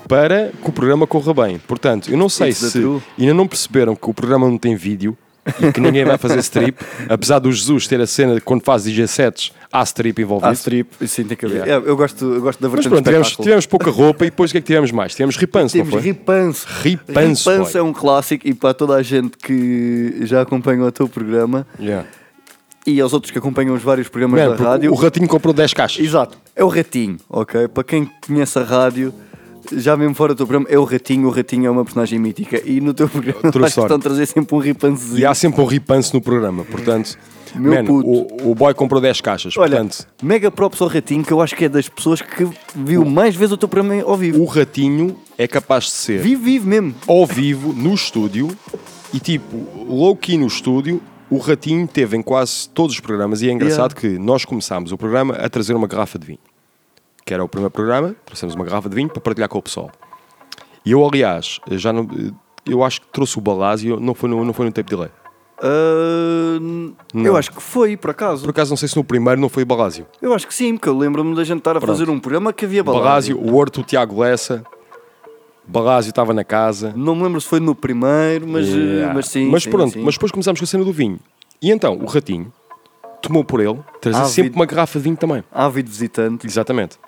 para 0.07 0.51
que 0.61 0.69
o 0.69 0.71
programa 0.71 1.07
corra 1.07 1.33
bem. 1.33 1.59
Portanto, 1.59 2.11
eu 2.11 2.17
não 2.17 2.29
sei 2.29 2.49
It's 2.49 2.71
se 2.71 3.01
ainda 3.17 3.33
não 3.33 3.47
perceberam 3.47 3.95
que 3.95 4.09
o 4.09 4.13
programa 4.13 4.47
não 4.47 4.57
tem 4.57 4.75
vídeo 4.75 5.17
e 5.61 5.71
que 5.71 5.79
ninguém 5.79 6.03
vai 6.03 6.17
fazer 6.17 6.39
strip, 6.39 6.83
apesar 7.07 7.39
do 7.39 7.51
Jesus 7.51 7.87
ter 7.87 8.01
a 8.01 8.07
cena 8.07 8.35
de 8.35 8.41
quando 8.41 8.63
faz 8.63 8.83
DJ 8.83 9.07
sets, 9.07 9.51
há 9.71 9.83
strip 9.83 10.19
envolvido. 10.19 10.49
Há 10.49 10.53
strip, 10.53 11.07
sim, 11.07 11.23
tem 11.23 11.37
que 11.37 11.45
haver. 11.45 11.67
Yeah. 11.67 11.87
Eu, 11.87 11.95
gosto, 11.95 12.25
eu 12.25 12.41
gosto 12.41 12.59
da 12.59 12.67
Mas 12.67 12.83
vertente 12.83 12.89
pronto, 12.89 13.03
de 13.03 13.09
tivemos, 13.09 13.35
tivemos 13.35 13.65
pouca 13.67 13.91
roupa 13.91 14.25
e 14.25 14.29
depois 14.31 14.49
o 14.49 14.53
que 14.53 14.57
é 14.57 14.61
que 14.61 14.67
tivemos 14.67 14.91
mais? 14.91 15.13
Tivemos 15.13 15.37
ripanço, 15.37 15.77
não 15.77 15.85
Temos 15.85 16.01
foi? 16.01 16.11
Ripanço. 16.11 16.67
Ripanço, 16.81 17.49
Ripanço 17.51 17.77
é 17.77 17.83
um 17.83 17.93
clássico 17.93 18.47
e 18.47 18.53
para 18.53 18.73
toda 18.73 18.95
a 18.95 19.03
gente 19.03 19.37
que 19.37 20.21
já 20.21 20.41
acompanha 20.41 20.83
o 20.83 20.91
teu 20.91 21.07
programa 21.07 21.67
Yeah. 21.79 22.07
e 22.87 22.99
aos 22.99 23.13
outros 23.13 23.31
que 23.31 23.37
acompanham 23.37 23.75
os 23.75 23.83
vários 23.83 24.07
programas 24.07 24.39
Man, 24.39 24.55
da 24.55 24.71
rádio. 24.71 24.91
O 24.91 24.95
ratinho 24.95 25.27
comprou 25.27 25.53
10 25.53 25.73
caixas. 25.73 26.03
Exato, 26.03 26.37
é 26.55 26.63
o 26.63 26.67
Ratinho, 26.69 27.17
ok? 27.29 27.67
Para 27.67 27.83
quem 27.83 28.09
conhece 28.25 28.57
a 28.57 28.63
rádio, 28.63 29.13
já 29.73 29.95
mesmo 29.97 30.13
fora 30.15 30.33
do 30.33 30.37
teu 30.37 30.47
programa, 30.47 30.67
é 30.69 30.77
o 30.79 30.83
Ratinho. 30.83 31.27
O 31.27 31.31
Ratinho 31.31 31.65
é 31.67 31.69
uma 31.69 31.83
personagem 31.83 32.19
mítica 32.19 32.61
e 32.65 32.79
no 32.81 32.93
teu 32.93 33.07
programa 33.09 33.39
story. 33.45 33.65
questão 33.65 33.97
de 33.97 34.03
trazer 34.03 34.25
sempre 34.25 34.55
um 34.55 34.59
ripancezinho. 34.59 35.19
E 35.19 35.25
há 35.25 35.33
sempre 35.33 35.61
um 35.61 35.65
ripanço 35.65 36.15
no 36.15 36.21
programa, 36.21 36.63
portanto, 36.65 37.17
Meu 37.55 37.73
man, 37.73 37.85
puto. 37.85 38.07
o, 38.07 38.51
o 38.51 38.55
boy 38.55 38.73
comprou 38.73 39.01
10 39.01 39.21
caixas, 39.21 39.57
Olha, 39.57 39.77
portanto, 39.77 40.07
mega 40.21 40.49
props 40.51 40.81
ao 40.81 40.87
Ratinho, 40.87 41.23
que 41.23 41.31
eu 41.31 41.41
acho 41.41 41.55
que 41.55 41.65
é 41.65 41.69
das 41.69 41.87
pessoas 41.87 42.21
que 42.21 42.47
viu 42.75 43.05
mais 43.05 43.35
vezes 43.35 43.53
o 43.53 43.57
teu 43.57 43.69
programa 43.69 44.01
ao 44.03 44.17
vivo. 44.17 44.41
o 44.41 44.45
ratinho 44.45 45.17
é 45.37 45.47
capaz 45.47 45.85
de 45.85 45.91
ser 45.91 46.19
Vivo, 46.19 46.43
vivo 46.43 46.67
mesmo. 46.67 46.93
ao 47.07 47.25
vivo, 47.25 47.71
no 47.73 47.93
estúdio, 47.93 48.49
e 49.13 49.19
tipo, 49.19 49.55
low 49.87 50.15
key 50.15 50.37
no 50.37 50.47
estúdio, 50.47 51.01
o 51.29 51.37
ratinho 51.37 51.87
teve 51.87 52.15
em 52.17 52.21
quase 52.21 52.69
todos 52.69 52.93
os 52.95 52.99
programas, 52.99 53.41
e 53.41 53.49
é 53.49 53.51
engraçado 53.51 53.95
que 53.95 54.07
nós 54.19 54.45
começámos 54.45 54.91
o 54.91 54.97
programa 54.97 55.33
a 55.35 55.49
trazer 55.49 55.73
uma 55.73 55.87
garrafa 55.87 56.19
de 56.19 56.27
vinho, 56.27 56.39
que 57.25 57.33
era 57.33 57.43
o 57.43 57.49
primeiro 57.49 57.71
programa, 57.71 58.15
trouxemos 58.23 58.53
uma 58.53 58.63
garrafa 58.63 58.87
de 58.87 58.95
vinho 58.95 59.09
para 59.09 59.19
partilhar 59.19 59.49
com 59.49 59.57
o 59.57 59.61
pessoal. 59.61 59.91
E 60.85 60.91
eu, 60.91 61.03
aliás, 61.03 61.59
já 61.71 61.91
não, 61.91 62.07
eu 62.67 62.83
acho 62.83 63.01
que 63.01 63.07
trouxe 63.07 63.35
o 63.39 63.41
Balásio, 63.41 63.99
não 63.99 64.13
foi 64.13 64.29
no, 64.29 64.45
não 64.45 64.53
foi 64.53 64.67
no 64.67 64.71
tape 64.71 64.87
delay. 64.87 65.09
Não. 67.11 67.25
eu 67.25 67.35
acho 67.35 67.51
que 67.51 67.61
foi, 67.61 67.97
por 67.97 68.11
acaso. 68.11 68.43
Por 68.43 68.51
acaso, 68.51 68.69
não 68.69 68.77
sei 68.77 68.87
se 68.87 68.95
no 68.95 69.03
primeiro 69.03 69.41
não 69.41 69.49
foi 69.49 69.63
o 69.63 69.65
Balásio. 69.65 70.05
Eu 70.21 70.35
acho 70.35 70.45
que 70.45 70.53
sim, 70.53 70.75
porque 70.77 70.87
eu 70.87 70.95
lembro-me 70.95 71.35
da 71.35 71.43
gente 71.43 71.57
estar 71.59 71.71
a 71.71 71.79
Pronto. 71.79 71.97
fazer 71.97 72.09
um 72.11 72.19
programa 72.19 72.53
que 72.53 72.65
havia 72.65 72.83
balásio. 72.83 73.35
Balásio, 73.35 73.39
o 73.39 73.55
Horto, 73.57 73.81
o 73.81 73.83
Tiago 73.83 74.19
Lessa, 74.21 74.63
Balásio 75.65 76.09
estava 76.11 76.31
na 76.31 76.43
casa. 76.43 76.93
Não 76.95 77.15
me 77.15 77.23
lembro 77.23 77.41
se 77.41 77.47
foi 77.47 77.59
no 77.59 77.73
primeiro, 77.73 78.47
mas, 78.47 78.67
Yeah. 78.67 79.13
mas 79.15 79.27
sim. 79.29 79.49
Mas 79.49 79.63
sim, 79.63 79.71
pronto, 79.71 79.93
sim. 79.93 80.03
mas 80.03 80.13
depois 80.13 80.31
começámos 80.31 80.59
com 80.59 80.63
a 80.65 80.67
cena 80.67 80.83
do 80.83 80.91
vinho. 80.93 81.19
E 81.59 81.71
então, 81.71 81.97
o 81.97 82.05
ratinho 82.05 82.53
tomou 83.19 83.43
por 83.43 83.59
ele, 83.59 83.79
trazia 83.99 84.25
sempre 84.25 84.53
uma 84.55 84.67
garrafa 84.67 84.99
de 84.99 85.03
vinho 85.03 85.17
também. 85.17 85.43
Ávido 85.51 85.89
visitante. 85.89 86.45
Exatamente. 86.45 86.99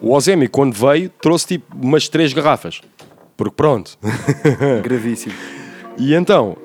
O 0.00 0.12
Ozemi, 0.14 0.48
quando 0.48 0.74
veio, 0.74 1.10
trouxe 1.20 1.46
tipo 1.46 1.76
umas 1.76 2.08
três 2.08 2.32
garrafas. 2.32 2.80
Porque 3.36 3.54
pronto. 3.56 3.98
Gravíssimo. 4.82 5.34
E 5.96 6.14
então, 6.14 6.56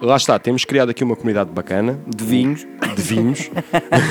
lá 0.00 0.16
está, 0.16 0.38
temos 0.38 0.64
criado 0.64 0.90
aqui 0.90 1.02
uma 1.04 1.16
comunidade 1.16 1.50
bacana. 1.50 1.98
De 2.06 2.24
vinhos. 2.24 2.66
De 2.94 3.02
vinhos. 3.02 3.50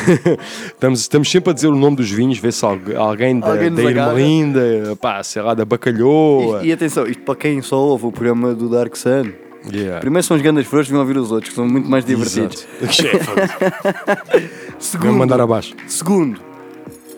estamos, 0.67 0.99
estamos 1.01 1.29
sempre 1.31 1.51
a 1.51 1.53
dizer 1.53 1.67
o 1.67 1.75
nome 1.75 1.97
dos 1.97 2.09
vinhos, 2.11 2.37
ver 2.39 2.51
se 2.53 2.65
algu- 2.65 2.95
alguém 2.97 3.39
da, 3.39 3.51
Alguém 3.51 3.71
da. 3.73 3.83
Irmelinda, 3.83 4.95
pá, 4.99 5.21
sei 5.23 5.41
lá, 5.41 5.53
da 5.53 5.65
Bacalhoa. 5.65 6.63
E, 6.63 6.67
e 6.69 6.73
atenção, 6.73 7.05
isto 7.07 7.21
para 7.23 7.35
quem 7.35 7.61
só 7.61 7.77
ouve 7.79 8.05
o 8.07 8.11
programa 8.11 8.53
do 8.53 8.69
Dark 8.69 8.95
Sun, 8.95 9.31
Yeah. 9.73 9.99
Primeiro 9.99 10.23
são 10.23 10.37
os 10.37 10.43
grandes 10.43 10.67
frouxos, 10.67 10.91
vão 10.91 10.99
ouvir 10.99 11.17
os 11.17 11.31
outros, 11.31 11.49
que 11.49 11.55
são 11.55 11.67
muito 11.67 11.89
mais 11.89 12.05
divertidos. 12.05 12.67
Vou 14.99 15.11
mandar 15.11 15.41
abaixo. 15.41 15.73
Segundo, 15.87 16.39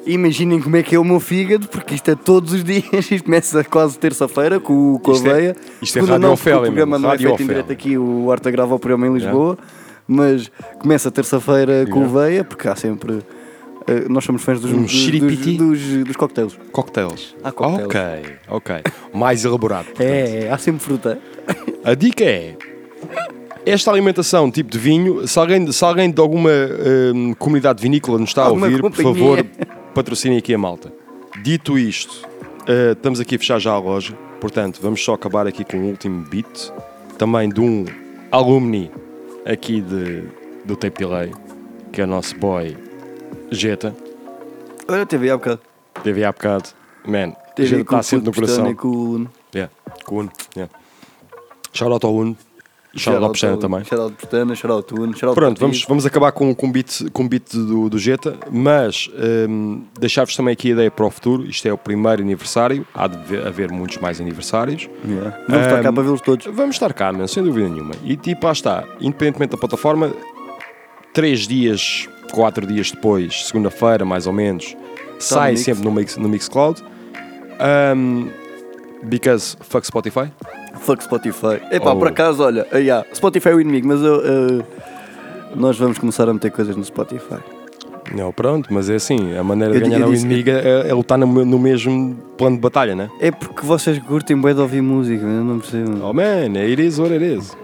imaginem 0.08 0.60
como 0.62 0.76
é 0.78 0.84
que 0.84 0.96
é 0.96 1.00
o 1.00 1.04
meu 1.04 1.20
fígado, 1.20 1.68
porque 1.68 1.96
isto 1.96 2.10
é 2.12 2.16
todos 2.16 2.54
os 2.54 2.64
dias, 2.64 2.84
isto 3.12 3.24
começa 3.26 3.64
quase 3.64 3.98
terça-feira 4.00 4.60
com, 4.60 4.98
com 5.00 5.12
a 5.12 5.14
Isto 5.14 5.28
é- 5.28 5.34
veia. 5.34 5.56
isto 5.82 5.98
é 5.98 6.02
Segunda 6.02 6.14
Radio 6.14 6.28
não, 6.28 6.34
Ofélia 6.34 6.60
O 6.60 6.64
programa 6.64 7.00
não 7.00 7.12
é 7.12 7.18
feito 7.18 7.44
em 7.44 7.48
direto 7.48 7.72
aqui, 7.72 7.98
o 7.98 8.26
Horta 8.28 8.50
grava 8.52 8.74
o 8.76 8.80
programa 8.80 9.08
em 9.08 9.14
Lisboa, 9.14 9.58
mas 10.08 10.50
começa 10.80 11.12
terça-feira 11.12 11.86
com 11.92 12.06
o 12.06 12.08
veia, 12.08 12.44
porque 12.44 12.68
há 12.68 12.76
sempre. 12.76 13.20
eh, 13.88 14.06
nós 14.10 14.24
somos 14.24 14.42
fãs 14.42 14.60
dos, 14.62 14.72
Um 14.72 14.84
dos, 14.84 15.12
dos, 15.12 15.58
dos, 15.58 16.04
dos 16.06 16.16
cocktails. 16.16 16.58
Cocktails. 16.72 17.36
Há 17.44 17.52
cocktails. 17.52 17.86
Ok, 17.88 18.02
ok. 18.50 18.76
Mais 19.14 19.44
elaborado. 19.46 19.88
É, 20.00 20.46
é, 20.46 20.52
há 20.52 20.58
sempre 20.58 20.82
fruta. 20.84 21.20
A 21.84 21.94
dica 21.94 22.24
é. 22.24 22.56
Esta 23.66 23.92
alimentação, 23.92 24.50
tipo 24.50 24.70
de 24.72 24.80
vinho, 24.80 25.28
se 25.28 25.38
alguém, 25.38 25.70
se 25.74 25.84
alguém 25.84 26.10
de 26.10 26.22
alguma 26.22 26.50
hum, 27.14 27.34
comunidade 27.38 27.82
vinícola 27.82 28.18
nos 28.18 28.30
está 28.30 28.44
a 28.44 28.46
Alguma 28.46 28.68
ouvir, 28.68 28.82
por 28.82 28.92
companhia. 28.92 29.14
favor, 29.14 29.46
patrocinem 29.98 30.38
aqui 30.38 30.54
a 30.54 30.60
malta. 30.60 30.94
Dito 31.42 31.76
isto, 31.76 32.22
eh, 32.68 32.92
estamos 32.92 33.20
aqui 33.20 33.36
a 33.36 33.40
fechar 33.40 33.58
já 33.58 33.72
a 33.72 33.80
loja, 33.80 34.14
portanto, 34.40 34.80
vamos 34.80 35.04
só 35.04 35.16
acabar 35.16 35.48
aqui 35.48 35.66
com 35.66 35.78
o 35.78 35.86
último 35.88 36.24
beat, 36.30 36.72
também 37.18 37.50
de 37.50 37.60
um 37.60 37.84
alumni 38.32 38.92
aqui 39.44 39.82
de, 39.82 40.22
do 40.66 40.76
Tape 40.76 41.00
Delay, 41.00 41.32
que 41.92 42.00
é 42.00 42.04
o 42.04 42.08
nosso 42.08 42.38
boy 42.38 42.78
Jeta. 43.50 43.96
Olha, 44.88 45.04
teve 45.04 45.32
há 45.32 45.36
bocado. 45.36 45.62
Teve 46.04 46.24
há 46.24 46.32
bocado. 46.32 46.70
Man, 47.04 47.32
Teve 47.56 47.70
Jeta 47.70 47.82
está 47.82 48.04
sempre 48.04 48.28
no 48.28 48.34
coração. 48.36 48.76
com 48.76 48.88
o 48.90 49.10
Uno. 49.16 49.32
Yeah, 49.56 49.74
com 50.06 50.16
o 50.16 50.20
Uno. 50.20 50.32
Yeah. 50.56 50.72
Shout 51.74 51.92
out 51.92 52.06
ao 52.06 52.14
Uno. 52.14 52.38
Shout 52.98 53.16
out 53.18 53.26
ao 53.26 53.32
Pestana 53.32 53.58
também. 53.58 53.84
Shout 53.84 54.02
out 54.02 54.16
Pestana, 54.16 54.56
shout 54.56 54.72
out 54.74 54.94
Uno, 54.94 55.14
shout 55.14 55.26
out 55.28 55.36
Pronto, 55.36 55.60
vamos, 55.60 55.84
vamos 55.88 56.06
acabar 56.06 56.32
com, 56.32 56.54
com, 56.56 56.68
um 56.68 56.72
beat, 56.72 57.10
com 57.12 57.24
um 57.24 57.28
beat 57.28 57.54
do, 57.54 57.90
do 57.90 57.98
Jeta, 58.00 58.36
mas 58.52 59.10
hum, 59.50 59.84
deixar-vos 60.00 60.36
também 60.36 60.54
aqui 60.54 60.70
a 60.70 60.72
ideia 60.74 60.92
para 60.92 61.06
o 61.06 61.12
futuro. 61.12 61.46
Isto 61.46 61.68
é 61.68 61.74
o 61.74 61.78
primeiro 61.78 62.22
aniversário, 62.22 62.86
há 62.94 63.08
de 63.08 63.38
haver- 63.38 63.72
muitos 63.72 63.98
mais 63.98 64.20
aniversários. 64.22 64.90
Yeah. 65.08 65.38
Vamos 65.48 65.66
estar 65.66 65.82
cá 65.84 65.90
Hum, 65.90 65.94
para 65.94 66.04
vê-los 66.04 66.22
todos. 66.22 66.46
Vamos 66.48 66.76
estar 66.76 66.94
cá, 66.94 67.12
man, 67.14 67.28
sem 67.28 67.44
dúvida 67.44 67.70
nenhuma. 67.70 67.94
E 68.04 68.16
tipo, 68.18 68.46
lá 68.46 68.52
está, 68.52 68.84
independentemente 69.00 69.52
da 69.52 69.58
plataforma, 69.58 70.12
três 71.14 71.48
dias, 71.48 72.08
quatro 72.32 72.66
dias 72.68 72.92
depois, 72.92 73.46
segunda-feira 73.46 74.06
mais 74.06 74.28
ou 74.28 74.34
menos, 74.34 74.76
sai 75.20 75.52
Mix. 75.52 75.62
sempre 75.64 75.84
no, 75.84 75.92
mix, 75.92 76.18
no 76.18 76.30
Mixcloud. 76.30 76.84
Um, 77.60 78.30
because 79.04 79.58
fuck 79.62 79.86
Spotify. 79.86 80.32
Fuck 80.80 81.04
Spotify. 81.04 81.62
Epá, 81.72 81.92
Oh. 81.92 81.98
por 81.98 82.08
acaso, 82.08 82.44
olha, 82.44 82.66
ah, 82.72 82.78
yeah, 82.78 83.06
Spotify 83.14 83.50
é 83.50 83.56
o 83.56 83.62
inimigo, 83.62 83.88
mas 83.88 84.02
eu, 84.02 84.22
ah, 84.24 84.64
nós 85.56 85.78
vamos 85.78 85.98
começar 85.98 86.28
a 86.30 86.34
meter 86.34 86.52
coisas 86.52 86.76
no 86.76 86.84
Spotify. 86.84 87.40
Não, 88.16 88.32
pronto, 88.32 88.74
mas 88.74 88.90
é 88.90 88.96
assim, 88.96 89.36
a 89.38 89.44
maneira 89.44 89.74
de 89.74 89.80
Eu 89.80 89.84
di- 89.84 89.90
ganhar 89.90 90.08
o 90.08 90.14
inimigo 90.16 90.50
é, 90.50 90.88
é 90.90 90.94
lutar 90.94 91.18
no, 91.18 91.28
no 91.28 91.60
mesmo 91.60 92.16
plano 92.38 92.56
de 92.56 92.62
batalha, 92.62 92.96
né? 92.96 93.10
É 93.20 93.32
porque 93.32 93.66
vocês 93.66 94.00
curtem 94.00 94.38
bué 94.40 94.54
de 94.54 94.62
ouvir 94.62 94.82
música, 94.82 95.26
eu 95.26 95.44
não 95.44 95.60
percebo. 95.60 96.00
Oh 96.06 96.14
man, 96.14 96.58
it 96.58 96.82
is 96.82 96.98
what 97.00 97.12
it 97.14 97.24
is. 97.26 97.56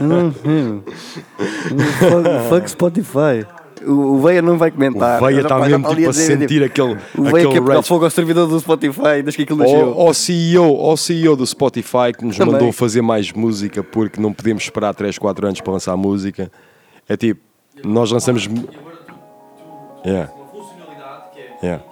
Eu 0.00 0.06
não 0.06 0.30
percebo. 0.32 0.82
fuck, 1.98 2.48
fuck 2.50 2.70
Spotify. 2.70 3.46
O, 3.86 4.18
Veia 4.20 4.40
não 4.42 4.56
vai 4.58 4.70
comentar. 4.70 5.22
O 5.22 5.26
Veia 5.26 5.40
está 5.40 5.58
mesmo 5.58 5.94
tipo 5.94 6.10
a 6.10 6.12
sentir 6.12 6.62
aquele, 6.62 6.96
O 7.16 7.22
Veia 7.24 7.28
aquele 7.36 7.52
quer 7.52 7.62
pegar 7.62 7.82
fogo 7.82 8.04
ao 8.04 8.10
servidor 8.10 8.46
do 8.48 8.58
Spotify, 8.60 9.22
desde 9.22 9.32
que 9.36 9.42
aquilo 9.42 9.58
nasceu. 9.58 9.92
Ao, 10.00 10.12
CEO, 10.14 10.64
ao 10.80 10.96
CEO 10.96 11.36
do 11.36 11.46
Spotify 11.46 12.12
que 12.16 12.24
nos 12.24 12.36
Também. 12.36 12.52
mandou 12.54 12.72
fazer 12.72 13.02
mais 13.02 13.32
música 13.32 13.82
porque 13.82 14.20
não 14.20 14.32
podemos 14.32 14.62
esperar 14.62 14.94
3, 14.94 15.18
4 15.18 15.46
anos 15.46 15.60
para 15.60 15.72
lançar 15.72 15.96
música. 15.96 16.50
É 17.08 17.16
tipo, 17.16 17.40
nós 17.84 18.10
lançamos. 18.10 18.46
mu- 18.46 18.68
Yeah. 20.04 20.32
Yeah. 21.62 21.84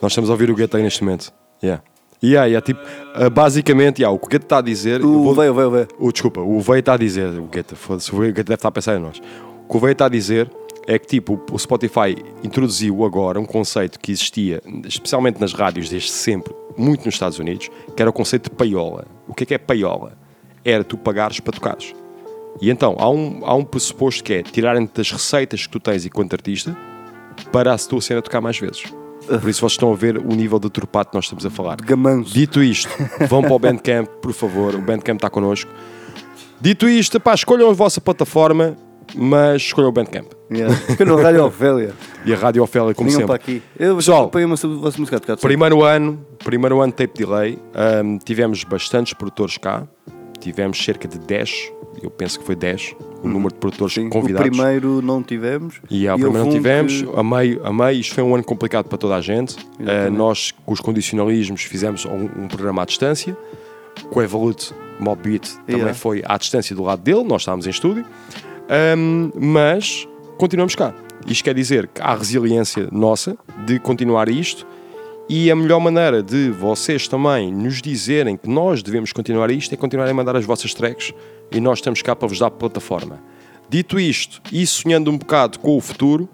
Nós 0.00 0.12
estamos 0.12 0.30
a 0.30 0.32
ouvir 0.32 0.50
o 0.50 0.54
Guetta 0.54 0.76
aí 0.78 0.82
neste 0.82 1.02
momento. 1.02 1.32
Yeah. 1.62 1.82
Yeah, 2.22 2.46
yeah, 2.46 2.64
tipo, 2.64 2.80
ah, 3.14 3.30
basicamente, 3.30 4.00
yeah, 4.02 4.12
o 4.14 4.18
que 4.18 4.26
o 4.26 4.28
Guetta 4.28 4.44
está 4.44 4.58
a 4.58 4.60
dizer. 4.60 5.04
O 5.04 5.22
vou- 5.22 5.34
Veia, 5.34 5.52
o 5.52 5.70
Veia, 5.70 5.88
o 5.98 6.10
desculpa, 6.10 6.40
o 6.40 6.60
Veio 6.60 6.80
está 6.80 6.94
a 6.94 6.96
dizer, 6.96 7.28
o 7.38 7.44
Guetta, 7.44 7.76
foda-se, 7.76 8.12
o 8.12 8.18
Guetta 8.18 8.42
deve 8.44 8.54
estar 8.54 8.68
a 8.68 8.72
pensar 8.72 8.96
em 8.96 9.00
nós. 9.00 9.20
O 9.68 9.70
que 9.70 9.76
o 9.76 9.80
Veio 9.80 9.92
está 9.92 10.06
a 10.06 10.08
dizer 10.08 10.50
é 10.86 10.98
que 10.98 11.06
tipo, 11.06 11.38
o 11.52 11.58
Spotify 11.58 12.16
introduziu 12.42 13.04
agora 13.04 13.38
um 13.38 13.44
conceito 13.44 14.00
que 14.00 14.10
existia, 14.10 14.62
especialmente 14.86 15.38
nas 15.38 15.52
rádios 15.52 15.90
desde 15.90 16.10
sempre, 16.10 16.54
muito 16.74 17.04
nos 17.04 17.16
Estados 17.16 17.38
Unidos, 17.38 17.68
que 17.94 18.00
era 18.00 18.08
o 18.08 18.12
conceito 18.12 18.48
de 18.48 18.56
payola. 18.56 19.04
O 19.28 19.34
que 19.34 19.42
é 19.42 19.46
que 19.46 19.52
é 19.52 19.58
payola? 19.58 20.16
Era 20.64 20.82
tu 20.82 20.96
pagares 20.96 21.38
para 21.38 21.52
tocares. 21.52 21.94
E 22.62 22.70
então, 22.70 22.96
há 22.98 23.10
um, 23.10 23.42
há 23.44 23.54
um 23.54 23.62
pressuposto 23.62 24.24
que 24.24 24.32
é 24.32 24.42
tirarem 24.42 24.88
das 24.94 25.12
receitas 25.12 25.66
que 25.66 25.68
tu 25.70 25.78
tens 25.78 26.06
enquanto 26.06 26.32
artista 26.32 26.74
para 27.52 27.74
a 27.74 27.76
tua 27.76 28.00
cena 28.00 28.22
tocar 28.22 28.40
mais 28.40 28.58
vezes. 28.58 28.84
Por 29.26 29.50
isso 29.50 29.60
vocês 29.60 29.72
estão 29.72 29.92
a 29.92 29.96
ver 29.96 30.16
o 30.16 30.34
nível 30.34 30.58
de 30.58 30.70
turpato 30.70 31.10
que 31.10 31.16
nós 31.18 31.26
estamos 31.26 31.44
a 31.44 31.50
falar. 31.50 31.76
Gamanço. 31.76 32.32
Dito 32.32 32.62
isto, 32.62 32.88
vão 33.28 33.42
para 33.42 33.52
o 33.52 33.58
Bandcamp, 33.58 34.08
por 34.22 34.32
favor. 34.32 34.74
O 34.74 34.80
Bandcamp 34.80 35.18
está 35.18 35.28
connosco. 35.28 35.70
Dito 36.58 36.88
isto, 36.88 37.20
pá, 37.20 37.34
escolham 37.34 37.68
a 37.68 37.74
vossa 37.74 38.00
plataforma, 38.00 38.74
mas 39.16 39.62
escolham 39.62 39.88
o 39.88 39.92
Bandcamp. 39.92 40.26
Yeah. 40.50 40.74
Escolham 40.88 41.18
a 41.18 41.22
Rádio 41.22 41.44
Ofélia. 41.44 41.92
E 42.24 42.32
a 42.32 42.36
Rádio 42.36 42.62
Ofélia, 42.62 42.94
como 42.94 43.08
Venham 43.10 43.20
sempre. 43.20 43.26
para 43.26 43.34
aqui. 43.36 43.62
Eu 43.78 43.96
Pessoal, 43.96 44.30
uma 44.44 44.54
a 44.54 44.56
vossa 44.56 44.98
música 44.98 45.16
a. 45.16 45.46
Primeiro 45.46 45.82
ano, 45.82 46.24
primeiro 46.44 46.80
ano 46.80 46.92
de 46.92 46.96
tape 47.06 47.18
delay, 47.24 47.58
ahm, 47.74 48.18
tivemos 48.18 48.64
bastantes 48.64 49.12
produtores 49.12 49.56
cá. 49.58 49.86
Tivemos 50.40 50.82
cerca 50.82 51.08
de 51.08 51.18
10, 51.18 51.72
eu 52.00 52.10
penso 52.10 52.38
que 52.38 52.46
foi 52.46 52.54
10, 52.54 52.94
o 53.24 53.28
número 53.28 53.52
de 53.52 53.58
produtores 53.58 53.94
Sim, 53.94 54.08
convidados. 54.08 54.46
O 54.46 54.50
primeiro 54.52 55.02
não 55.02 55.20
tivemos. 55.20 55.80
E 55.90 56.08
houve 56.08 56.22
primeiro 56.22 56.44
não 56.46 56.52
um 56.54 56.56
tivemos, 56.56 57.02
que- 57.02 57.10
a 57.16 57.22
meio, 57.24 57.60
a 57.66 57.72
meio, 57.72 57.98
isto 58.00 58.14
foi 58.14 58.22
um 58.22 58.32
ano 58.36 58.44
complicado 58.44 58.86
para 58.88 58.96
toda 58.96 59.16
a 59.16 59.20
gente. 59.20 59.56
Uh, 59.80 60.08
nós, 60.12 60.52
com 60.64 60.72
os 60.72 60.80
condicionalismos, 60.80 61.62
fizemos 61.62 62.04
um, 62.06 62.44
um 62.44 62.46
programa 62.48 62.82
à 62.82 62.84
distância. 62.84 63.36
Com 64.10 64.20
o 64.20 64.22
Evolute 64.22 64.72
Mob 65.00 65.20
Beat 65.28 65.48
também 65.66 65.76
Yeah. 65.80 65.94
foi 65.94 66.22
à 66.24 66.38
distância 66.38 66.74
do 66.74 66.84
lado 66.84 67.02
dele, 67.02 67.24
nós 67.24 67.42
estávamos 67.42 67.66
em 67.66 67.70
estúdio. 67.70 68.04
Um, 68.68 69.30
mas 69.34 70.06
continuamos 70.36 70.74
cá. 70.74 70.94
Isto 71.26 71.44
quer 71.44 71.54
dizer 71.54 71.88
que 71.88 72.02
há 72.02 72.14
resiliência 72.14 72.86
nossa 72.92 73.36
de 73.64 73.78
continuar 73.78 74.28
isto 74.28 74.66
e 75.26 75.50
a 75.50 75.56
melhor 75.56 75.80
maneira 75.80 76.22
de 76.22 76.50
vocês 76.50 77.08
também 77.08 77.50
nos 77.50 77.80
dizerem 77.80 78.36
que 78.36 78.48
nós 78.48 78.82
devemos 78.82 79.10
continuar 79.12 79.50
isto 79.50 79.72
é 79.72 79.76
continuarem 79.76 80.12
a 80.12 80.14
mandar 80.14 80.36
as 80.36 80.44
vossas 80.44 80.74
tracks 80.74 81.14
e 81.50 81.60
nós 81.60 81.78
estamos 81.78 82.02
cá 82.02 82.14
para 82.14 82.28
vos 82.28 82.38
dar 82.38 82.50
plataforma. 82.50 83.18
Dito 83.70 83.98
isto, 83.98 84.40
e 84.52 84.66
sonhando 84.66 85.10
um 85.10 85.16
bocado 85.16 85.58
com 85.58 85.76
o 85.76 85.80
futuro, 85.80 86.28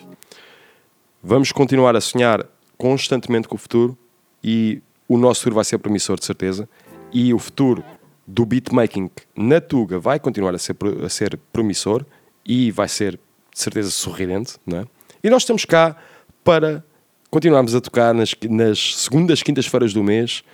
vamos 1.22 1.52
continuar 1.52 1.94
a 1.94 2.00
sonhar 2.00 2.44
constantemente 2.76 3.46
com 3.46 3.54
o 3.54 3.58
futuro 3.58 3.96
e 4.42 4.82
o 5.08 5.16
nosso 5.16 5.40
futuro 5.40 5.56
vai 5.56 5.64
ser 5.64 5.78
promissor 5.78 6.18
de 6.18 6.24
certeza 6.24 6.68
e 7.12 7.32
o 7.32 7.38
futuro 7.38 7.84
do 8.26 8.44
beatmaking 8.44 9.10
na 9.36 9.60
Tuga 9.60 9.98
vai 10.00 10.18
continuar 10.18 10.54
a 10.54 10.58
ser, 10.58 10.76
a 11.04 11.08
ser 11.08 11.38
promissor 11.52 12.04
e 12.44 12.70
vai 12.70 12.88
ser 12.88 13.12
de 13.52 13.60
certeza 13.60 13.90
sorridente, 13.90 14.54
não 14.66 14.78
é? 14.78 14.84
E 15.22 15.30
nós 15.30 15.42
estamos 15.42 15.64
cá 15.64 15.96
para 16.42 16.84
continuarmos 17.30 17.74
a 17.74 17.80
tocar 17.80 18.14
nas, 18.14 18.34
nas 18.48 18.96
segundas, 18.96 19.42
quintas-feiras 19.42 19.92
do 19.92 20.04
mês, 20.04 20.44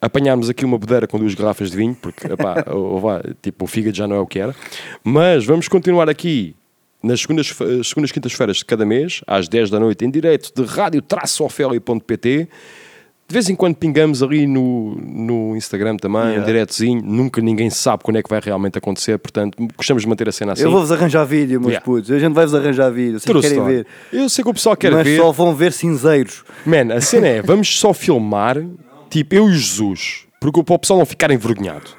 apanharmos 0.00 0.48
aqui 0.48 0.64
uma 0.64 0.78
bodeira 0.78 1.06
com 1.06 1.18
duas 1.18 1.34
garrafas 1.34 1.70
de 1.70 1.76
vinho, 1.76 1.94
porque 1.94 2.26
epá, 2.26 2.64
ou 2.72 3.00
vá, 3.00 3.22
tipo, 3.42 3.64
o 3.64 3.68
fígado 3.68 3.96
já 3.96 4.06
não 4.06 4.16
é 4.16 4.20
o 4.20 4.26
que 4.26 4.38
era, 4.38 4.54
mas 5.02 5.44
vamos 5.44 5.68
continuar 5.68 6.08
aqui 6.08 6.54
nas 7.02 7.20
segundas, 7.20 7.54
segundas 7.84 8.12
quintas-feiras 8.12 8.58
de 8.58 8.64
cada 8.64 8.84
mês, 8.84 9.20
às 9.26 9.48
10 9.48 9.70
da 9.70 9.78
noite, 9.78 10.04
em 10.04 10.10
direto 10.10 10.52
de 10.54 10.68
rádio-ofélia.pt. 10.68 12.48
De 13.28 13.34
vez 13.34 13.48
em 13.50 13.54
quando 13.54 13.76
pingamos 13.76 14.22
ali 14.22 14.46
no, 14.46 14.94
no 14.96 15.54
Instagram 15.54 15.96
também, 15.98 16.20
Yeah. 16.22 16.42
um 16.42 16.46
diretozinho. 16.46 17.02
Nunca 17.04 17.42
ninguém 17.42 17.68
sabe 17.68 18.02
quando 18.02 18.16
é 18.16 18.22
que 18.22 18.30
vai 18.30 18.40
realmente 18.42 18.78
acontecer, 18.78 19.18
portanto, 19.18 19.56
gostamos 19.76 20.02
de 20.02 20.08
manter 20.08 20.26
a 20.28 20.32
cena 20.32 20.54
assim. 20.54 20.62
Eu 20.62 20.70
vou-vos 20.70 20.90
arranjar 20.90 21.24
vídeo, 21.26 21.60
meus 21.60 21.72
Yeah. 21.72 21.84
putos. 21.84 22.10
A 22.10 22.18
gente 22.18 22.32
vai-vos 22.32 22.54
arranjar 22.54 22.88
vídeo. 22.90 23.20
Vocês 23.20 23.24
True 23.24 23.42
querem 23.42 23.58
story. 23.58 23.74
ver. 23.76 23.86
Eu 24.12 24.28
sei 24.30 24.42
que 24.42 24.50
o 24.50 24.54
pessoal 24.54 24.74
quer 24.76 24.92
Mas 24.92 25.04
ver. 25.06 25.18
só 25.18 25.30
vão 25.30 25.54
ver 25.54 25.72
cinzeiros. 25.74 26.42
Man, 26.64 26.94
a 26.94 27.00
cena 27.02 27.28
é, 27.28 27.42
vamos 27.42 27.78
só 27.78 27.92
filmar, 27.92 28.56
tipo, 29.10 29.34
eu 29.34 29.46
e 29.50 29.52
Jesus, 29.52 30.24
porque 30.40 30.62
para 30.62 30.74
o 30.74 30.78
pessoal 30.78 30.98
não 30.98 31.04
ficar 31.06 31.30
envergonhado. 31.30 31.90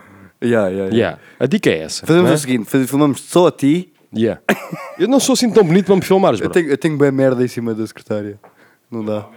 Yeah, 0.44 0.70
yeah, 0.70 0.96
yeah. 0.96 1.20
A 1.40 1.46
dica 1.46 1.70
é 1.70 1.80
essa. 1.84 2.08
Fazemos 2.08 2.32
é? 2.32 2.34
o 2.34 2.38
seguinte: 2.40 2.66
faz- 2.68 2.90
filmamos 2.90 3.22
só 3.22 3.46
a 3.48 3.52
ti. 3.52 3.94
Yeah. 4.16 4.42
Eu 4.98 5.08
não 5.08 5.20
sou 5.20 5.34
assim 5.34 5.52
tão 5.52 5.64
bonito 5.64 5.86
para 5.86 5.96
me 5.96 6.02
filmares, 6.02 6.40
Eu 6.40 6.46
bro. 6.50 6.54
tenho, 6.54 6.70
eu 6.72 6.78
tenho 6.78 6.98
bem 6.98 7.12
merda 7.12 7.44
em 7.46 7.48
cima 7.48 7.76
da 7.76 7.86
secretária. 7.86 8.40
Não 8.90 9.06
dá. 9.06 9.28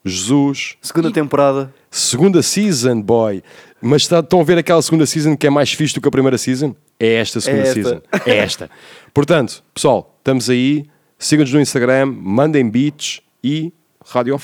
Jesus. 0.04 0.76
Segunda 0.82 1.10
temporada. 1.10 1.72
Segunda 1.90 2.42
season, 2.42 3.00
boy. 3.00 3.42
Mas 3.80 4.06
tá- 4.06 4.18
estão 4.18 4.42
a 4.42 4.44
ver 4.44 4.58
aquela 4.58 4.82
segunda 4.82 5.06
season 5.06 5.34
que 5.34 5.46
é 5.46 5.50
mais 5.50 5.72
fixe 5.72 5.94
do 5.94 6.02
que 6.02 6.08
a 6.08 6.10
primeira 6.10 6.36
season? 6.36 6.76
É 7.00 7.14
esta 7.14 7.40
segunda 7.40 7.62
esta. 7.62 7.74
season. 7.74 8.00
É 8.26 8.36
esta. 8.36 8.70
Portanto, 9.14 9.64
pessoal, 9.72 10.14
estamos 10.18 10.50
aí. 10.50 10.84
Sigam-nos 11.18 11.54
no 11.54 11.60
Instagram, 11.62 12.04
mandem 12.20 12.68
beats 12.68 13.22
e 13.42 13.72
Rádio 14.04 14.38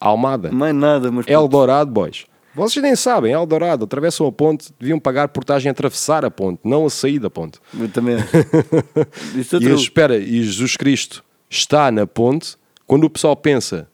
Almada. 0.00 0.50
Mais 0.50 0.74
nada, 0.74 1.12
mas. 1.12 1.28
Eldorado, 1.28 1.92
boys. 1.92 2.26
Vocês 2.54 2.82
nem 2.82 2.96
sabem, 2.96 3.32
Eldorado, 3.32 3.84
atravessam 3.84 4.26
a 4.26 4.32
ponte, 4.32 4.72
deviam 4.80 4.98
pagar 4.98 5.28
portagem 5.28 5.68
a 5.68 5.72
atravessar 5.72 6.24
a 6.24 6.30
ponte, 6.30 6.60
não 6.64 6.86
a 6.86 6.90
sair 6.90 7.18
da 7.18 7.30
ponte. 7.30 7.58
Eu 7.78 7.88
também. 7.88 8.16
Isso 9.36 9.56
é 9.56 9.58
E 9.60 9.72
espera, 9.74 10.16
e 10.16 10.42
Jesus 10.42 10.76
Cristo 10.76 11.22
está 11.48 11.90
na 11.92 12.06
ponte, 12.06 12.56
quando 12.86 13.04
o 13.04 13.10
pessoal 13.10 13.36
pensa 13.36 13.86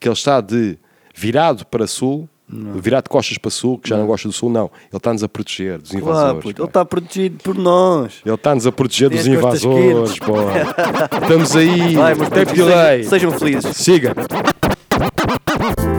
que 0.00 0.08
ele 0.08 0.14
está 0.14 0.40
de 0.40 0.76
virado 1.14 1.64
para 1.66 1.86
sul, 1.86 2.28
virado 2.48 3.04
de 3.04 3.10
costas 3.10 3.36
para 3.38 3.50
sul, 3.50 3.78
que 3.78 3.88
já 3.90 3.96
não, 3.96 4.06
gosta 4.06 4.26
do 4.26 4.32
sul, 4.32 4.48
não. 4.50 4.70
Ele 4.90 4.96
está-nos 4.96 5.22
a 5.22 5.28
proteger 5.28 5.78
dos 5.78 5.90
Claro, 5.90 6.04
invasores. 6.06 6.42
puto, 6.44 6.62
ele 6.62 6.68
está 6.68 6.84
protegido 6.84 7.38
por 7.44 7.54
nós. 7.56 8.14
Ele 8.24 8.34
está-nos 8.34 8.66
a 8.66 8.72
proteger 8.72 9.10
Tem 9.10 9.18
dos 9.18 9.26
invasores, 9.26 10.18
pô. 10.18 10.34
Estamos 11.22 11.54
aí, 11.56 11.94
Vai, 11.94 12.14
mas 12.14 12.28
sejam- 12.28 13.08
sejam 13.10 13.32
felizes. 13.32 13.76
Siga. 13.76 14.14